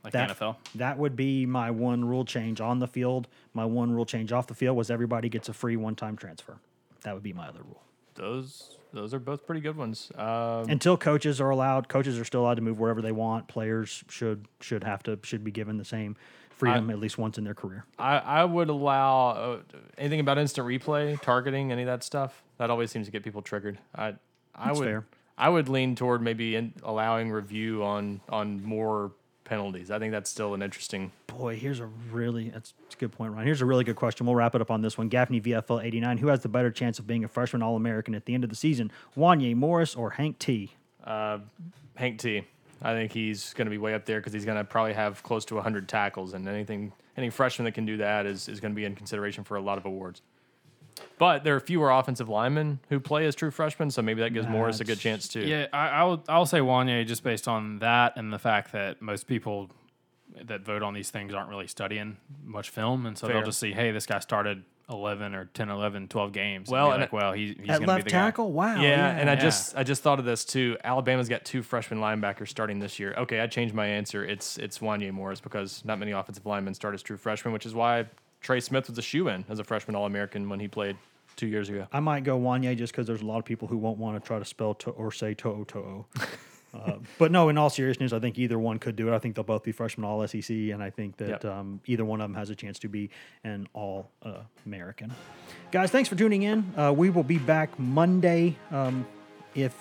like 0.02 0.12
That, 0.12 0.28
the 0.28 0.34
NFL. 0.34 0.56
that 0.74 0.98
would 0.98 1.14
be 1.16 1.46
my 1.46 1.70
one 1.70 2.04
rule 2.04 2.24
change 2.24 2.60
on 2.60 2.80
the 2.80 2.88
field. 2.88 3.28
My 3.52 3.64
one 3.64 3.92
rule 3.92 4.04
change 4.04 4.32
off 4.32 4.46
the 4.46 4.54
field 4.54 4.76
was 4.76 4.90
everybody 4.90 5.28
gets 5.28 5.48
a 5.48 5.52
free 5.52 5.76
one 5.76 5.94
time 5.94 6.16
transfer. 6.16 6.56
That 7.02 7.14
would 7.14 7.22
be 7.22 7.32
my 7.32 7.46
other 7.48 7.62
rule. 7.62 7.82
Those 8.14 8.76
those 8.92 9.12
are 9.12 9.18
both 9.18 9.44
pretty 9.46 9.60
good 9.60 9.76
ones. 9.76 10.10
Um, 10.16 10.68
Until 10.70 10.96
coaches 10.96 11.40
are 11.40 11.50
allowed, 11.50 11.88
coaches 11.88 12.18
are 12.18 12.24
still 12.24 12.42
allowed 12.42 12.54
to 12.54 12.62
move 12.62 12.78
wherever 12.78 13.02
they 13.02 13.10
want. 13.12 13.48
Players 13.48 14.04
should 14.08 14.46
should 14.60 14.84
have 14.84 15.02
to 15.04 15.18
should 15.22 15.42
be 15.44 15.50
given 15.50 15.76
the 15.78 15.84
same 15.84 16.16
freedom 16.50 16.88
at 16.90 16.98
least 17.00 17.18
once 17.18 17.36
in 17.36 17.42
their 17.44 17.54
career. 17.54 17.84
I, 17.98 18.18
I 18.18 18.44
would 18.44 18.68
allow 18.68 19.30
uh, 19.30 19.58
anything 19.98 20.20
about 20.20 20.38
instant 20.38 20.66
replay, 20.68 21.20
targeting, 21.20 21.72
any 21.72 21.82
of 21.82 21.86
that 21.86 22.04
stuff. 22.04 22.42
That 22.58 22.70
always 22.70 22.92
seems 22.92 23.06
to 23.06 23.12
get 23.12 23.24
people 23.24 23.42
triggered. 23.42 23.78
I 23.94 24.14
I 24.54 24.66
That's 24.66 24.78
would 24.78 24.86
fair. 24.86 25.04
I 25.36 25.48
would 25.48 25.68
lean 25.68 25.96
toward 25.96 26.22
maybe 26.22 26.56
in 26.56 26.72
allowing 26.82 27.30
review 27.30 27.82
on 27.82 28.20
on 28.28 28.62
more 28.64 29.12
penalties. 29.44 29.90
I 29.90 29.98
think 29.98 30.12
that's 30.12 30.30
still 30.30 30.54
an 30.54 30.62
interesting. 30.62 31.12
Boy, 31.26 31.56
here's 31.56 31.80
a 31.80 31.86
really 32.10 32.50
that's, 32.50 32.72
that's 32.82 32.94
a 32.94 32.98
good 32.98 33.12
point, 33.12 33.32
Ron. 33.32 33.44
Here's 33.44 33.60
a 33.60 33.66
really 33.66 33.84
good 33.84 33.96
question. 33.96 34.26
We'll 34.26 34.36
wrap 34.36 34.54
it 34.54 34.60
up 34.60 34.70
on 34.70 34.80
this 34.80 34.96
one. 34.96 35.08
Gaffney 35.08 35.40
VFL 35.40 35.84
89. 35.84 36.18
Who 36.18 36.28
has 36.28 36.40
the 36.40 36.48
better 36.48 36.70
chance 36.70 36.98
of 36.98 37.06
being 37.06 37.24
a 37.24 37.28
freshman 37.28 37.62
All 37.62 37.76
American 37.76 38.14
at 38.14 38.26
the 38.26 38.34
end 38.34 38.44
of 38.44 38.50
the 38.50 38.56
season? 38.56 38.90
Wanya 39.16 39.54
Morris 39.54 39.94
or 39.94 40.10
Hank 40.10 40.38
T? 40.38 40.72
Uh, 41.02 41.38
Hank 41.96 42.20
T. 42.20 42.44
I 42.82 42.92
think 42.92 43.12
he's 43.12 43.54
going 43.54 43.66
to 43.66 43.70
be 43.70 43.78
way 43.78 43.94
up 43.94 44.04
there 44.04 44.20
because 44.20 44.32
he's 44.32 44.44
going 44.44 44.58
to 44.58 44.64
probably 44.64 44.92
have 44.92 45.22
close 45.22 45.44
to 45.46 45.54
100 45.54 45.88
tackles, 45.88 46.34
and 46.34 46.46
anything 46.46 46.92
any 47.16 47.30
freshman 47.30 47.64
that 47.64 47.72
can 47.72 47.86
do 47.86 47.96
that 47.98 48.26
is 48.26 48.48
is 48.48 48.60
going 48.60 48.72
to 48.72 48.76
be 48.76 48.84
in 48.84 48.94
consideration 48.94 49.44
for 49.44 49.56
a 49.56 49.60
lot 49.60 49.78
of 49.78 49.86
awards. 49.86 50.22
But 51.18 51.44
there 51.44 51.54
are 51.56 51.60
fewer 51.60 51.90
offensive 51.90 52.28
linemen 52.28 52.80
who 52.88 52.98
play 53.00 53.26
as 53.26 53.34
true 53.34 53.50
freshmen, 53.50 53.90
so 53.90 54.02
maybe 54.02 54.20
that 54.22 54.30
gives 54.34 54.46
Morris 54.48 54.80
a 54.80 54.84
good 54.84 54.98
chance 54.98 55.28
too. 55.28 55.40
Yeah, 55.40 55.66
I, 55.72 55.88
I'll 55.90 56.24
I'll 56.28 56.46
say 56.46 56.58
Wanya 56.58 57.06
just 57.06 57.22
based 57.22 57.46
on 57.48 57.78
that 57.80 58.14
and 58.16 58.32
the 58.32 58.38
fact 58.38 58.72
that 58.72 59.00
most 59.00 59.26
people 59.26 59.70
that 60.44 60.62
vote 60.62 60.82
on 60.82 60.94
these 60.94 61.10
things 61.10 61.32
aren't 61.32 61.48
really 61.48 61.68
studying 61.68 62.16
much 62.44 62.70
film, 62.70 63.06
and 63.06 63.16
so 63.16 63.26
Fair. 63.26 63.36
they'll 63.36 63.44
just 63.46 63.60
see, 63.60 63.72
hey, 63.72 63.92
this 63.92 64.06
guy 64.06 64.18
started 64.18 64.64
11 64.90 65.34
or 65.34 65.44
10, 65.46 65.70
11, 65.70 66.08
12 66.08 66.32
games. 66.32 66.68
Well, 66.68 66.86
and 66.86 66.94
and 66.94 67.00
like, 67.02 67.12
well, 67.12 67.32
he, 67.32 67.46
he's 67.46 67.56
At 67.56 67.66
going 67.66 67.72
to 67.74 67.78
be 67.80 67.86
left 67.86 68.04
the 68.04 68.10
guy. 68.10 68.18
tackle? 68.18 68.52
Wow. 68.52 68.82
Yeah, 68.82 69.08
and 69.16 69.30
I 69.30 69.34
Yeah. 69.34 69.40
just 69.40 69.76
I 69.76 69.84
just 69.84 70.02
thought 70.02 70.18
of 70.18 70.24
this 70.24 70.44
too. 70.44 70.76
Alabama's 70.82 71.28
got 71.28 71.44
two 71.44 71.62
freshman 71.62 72.00
linebackers 72.00 72.48
starting 72.48 72.80
this 72.80 72.98
year. 72.98 73.14
Okay, 73.16 73.40
I 73.40 73.46
changed 73.46 73.74
my 73.74 73.86
answer. 73.86 74.24
It's 74.24 74.58
it's 74.58 74.80
Wanya 74.80 75.12
Morris 75.12 75.40
because 75.40 75.82
not 75.84 75.98
many 75.98 76.10
offensive 76.12 76.44
linemen 76.44 76.74
start 76.74 76.94
as 76.94 77.02
true 77.02 77.16
freshmen, 77.16 77.52
which 77.54 77.64
is 77.66 77.74
why 77.74 78.06
Trey 78.44 78.60
Smith 78.60 78.88
was 78.88 78.98
a 78.98 79.02
shoe 79.02 79.28
in 79.28 79.44
as 79.48 79.58
a 79.58 79.64
freshman 79.64 79.96
All 79.96 80.04
American 80.04 80.48
when 80.50 80.60
he 80.60 80.68
played 80.68 80.96
two 81.34 81.46
years 81.46 81.70
ago. 81.70 81.88
I 81.92 82.00
might 82.00 82.24
go 82.24 82.38
Wanya 82.38 82.76
just 82.76 82.92
because 82.92 83.06
there's 83.06 83.22
a 83.22 83.26
lot 83.26 83.38
of 83.38 83.46
people 83.46 83.66
who 83.66 83.78
won't 83.78 83.98
want 83.98 84.22
to 84.22 84.24
try 84.24 84.38
to 84.38 84.44
spell 84.44 84.74
to 84.74 84.90
or 84.90 85.10
say 85.10 85.32
To'o 85.32 85.64
To'o. 85.64 86.06
uh, 86.74 86.98
but 87.18 87.32
no, 87.32 87.48
in 87.48 87.56
all 87.56 87.70
seriousness, 87.70 88.12
I 88.12 88.18
think 88.18 88.38
either 88.38 88.58
one 88.58 88.78
could 88.78 88.96
do 88.96 89.08
it. 89.10 89.14
I 89.14 89.18
think 89.18 89.34
they'll 89.34 89.44
both 89.44 89.62
be 89.62 89.72
freshmen 89.72 90.04
All 90.04 90.24
SEC, 90.28 90.50
and 90.50 90.82
I 90.82 90.90
think 90.90 91.16
that 91.16 91.42
Yep. 91.42 91.44
um, 91.46 91.80
either 91.86 92.04
one 92.04 92.20
of 92.20 92.28
them 92.28 92.34
has 92.34 92.50
a 92.50 92.54
chance 92.54 92.78
to 92.80 92.88
be 92.88 93.08
an 93.44 93.66
All 93.72 94.10
uh, 94.22 94.42
American. 94.66 95.10
Guys, 95.72 95.90
thanks 95.90 96.10
for 96.10 96.14
tuning 96.14 96.42
in. 96.42 96.70
Uh, 96.76 96.92
we 96.94 97.08
will 97.08 97.24
be 97.24 97.38
back 97.38 97.76
Monday, 97.78 98.56
um, 98.70 99.06
if 99.54 99.74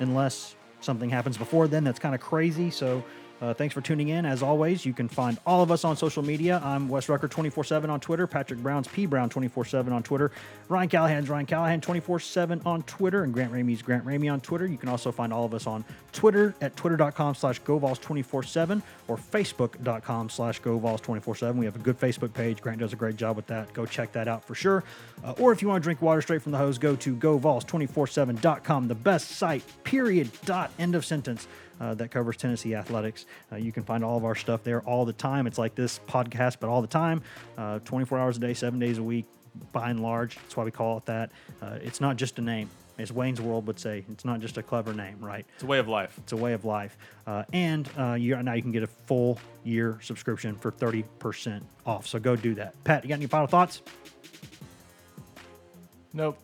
unless 0.00 0.54
something 0.82 1.08
happens 1.08 1.38
before 1.38 1.66
then. 1.66 1.82
That's 1.82 1.98
kind 1.98 2.14
of 2.14 2.20
crazy. 2.20 2.70
So 2.70 3.02
Uh, 3.40 3.52
thanks 3.52 3.74
for 3.74 3.82
tuning 3.82 4.08
in. 4.08 4.24
As 4.24 4.42
always, 4.42 4.86
you 4.86 4.94
can 4.94 5.08
find 5.08 5.38
all 5.44 5.62
of 5.62 5.70
us 5.70 5.84
on 5.84 5.96
social 5.96 6.22
media. 6.22 6.60
I'm 6.64 6.88
Wes 6.88 7.08
Rucker 7.08 7.28
24 7.28 7.64
7 7.64 7.90
on 7.90 8.00
Twitter, 8.00 8.26
Patrick 8.26 8.60
Brown's 8.60 8.88
P 8.88 9.04
Brown 9.04 9.28
24 9.28 9.66
7 9.66 9.92
on 9.92 10.02
Twitter, 10.02 10.30
Ryan 10.68 10.88
Callahan's 10.88 11.28
Ryan 11.28 11.46
Callahan 11.46 11.80
24 11.80 12.20
7 12.20 12.62
on 12.64 12.82
Twitter, 12.84 13.24
and 13.24 13.34
Grant 13.34 13.52
Ramey's 13.52 13.82
Grant 13.82 14.06
Ramey 14.06 14.32
on 14.32 14.40
Twitter. 14.40 14.66
You 14.66 14.78
can 14.78 14.88
also 14.88 15.12
find 15.12 15.32
all 15.32 15.44
of 15.44 15.52
us 15.52 15.66
on 15.66 15.84
Twitter 16.12 16.54
at 16.62 16.76
twitter.com 16.76 17.34
slash 17.34 17.60
govols 17.62 18.00
24 18.00 18.42
7 18.42 18.82
or 19.08 19.16
facebook.com 19.16 20.30
slash 20.30 20.62
govols 20.62 21.02
24 21.02 21.36
7. 21.36 21.58
We 21.58 21.66
have 21.66 21.76
a 21.76 21.80
good 21.80 22.00
Facebook 22.00 22.32
page. 22.32 22.62
Grant 22.62 22.80
does 22.80 22.94
a 22.94 22.96
great 22.96 23.16
job 23.16 23.36
with 23.36 23.46
that. 23.48 23.70
Go 23.74 23.84
check 23.84 24.12
that 24.12 24.28
out 24.28 24.44
for 24.44 24.54
sure. 24.54 24.82
Uh, 25.22 25.34
or 25.38 25.52
if 25.52 25.60
you 25.60 25.68
want 25.68 25.82
to 25.82 25.84
drink 25.84 26.00
water 26.00 26.22
straight 26.22 26.40
from 26.40 26.52
the 26.52 26.58
hose, 26.58 26.78
go 26.78 26.96
to 26.96 27.14
GoVols247.com, 27.14 28.88
the 28.88 28.94
best 28.94 29.32
site, 29.32 29.62
period, 29.84 30.30
dot, 30.46 30.70
end 30.78 30.94
of 30.94 31.04
sentence 31.04 31.46
uh, 31.80 31.94
that 31.94 32.10
covers 32.10 32.36
Tennessee 32.36 32.74
athletics. 32.74 33.26
Uh, 33.50 33.56
you 33.56 33.72
can 33.72 33.82
find 33.82 34.04
all 34.04 34.16
of 34.16 34.24
our 34.24 34.34
stuff 34.34 34.62
there 34.64 34.80
all 34.82 35.04
the 35.04 35.12
time. 35.12 35.46
It's 35.46 35.58
like 35.58 35.74
this 35.74 36.00
podcast, 36.06 36.56
but 36.60 36.68
all 36.68 36.80
the 36.82 36.88
time, 36.88 37.22
uh, 37.58 37.78
24 37.80 38.18
hours 38.18 38.36
a 38.36 38.40
day, 38.40 38.54
seven 38.54 38.78
days 38.78 38.98
a 38.98 39.02
week, 39.02 39.26
by 39.72 39.90
and 39.90 40.00
large. 40.00 40.36
That's 40.36 40.56
why 40.56 40.64
we 40.64 40.70
call 40.70 40.98
it 40.98 41.06
that. 41.06 41.32
Uh, 41.60 41.78
it's 41.82 42.00
not 42.00 42.16
just 42.16 42.38
a 42.38 42.42
name. 42.42 42.70
As 42.98 43.12
Wayne's 43.12 43.42
World 43.42 43.66
would 43.66 43.78
say, 43.78 44.06
it's 44.10 44.24
not 44.24 44.40
just 44.40 44.56
a 44.56 44.62
clever 44.62 44.94
name, 44.94 45.18
right? 45.20 45.44
It's 45.54 45.64
a 45.64 45.66
way 45.66 45.78
of 45.78 45.86
life. 45.86 46.14
It's 46.16 46.32
a 46.32 46.36
way 46.36 46.54
of 46.54 46.64
life. 46.64 46.96
Uh, 47.26 47.44
and 47.52 47.86
uh, 47.98 48.14
you, 48.14 48.42
now 48.42 48.54
you 48.54 48.62
can 48.62 48.72
get 48.72 48.82
a 48.82 48.86
full 48.86 49.38
year 49.64 49.98
subscription 50.00 50.56
for 50.56 50.72
30% 50.72 51.60
off. 51.84 52.06
So 52.06 52.18
go 52.18 52.36
do 52.36 52.54
that. 52.54 52.82
Pat, 52.84 53.04
you 53.04 53.10
got 53.10 53.16
any 53.16 53.26
final 53.26 53.46
thoughts? 53.46 53.82
Nope. 56.14 56.38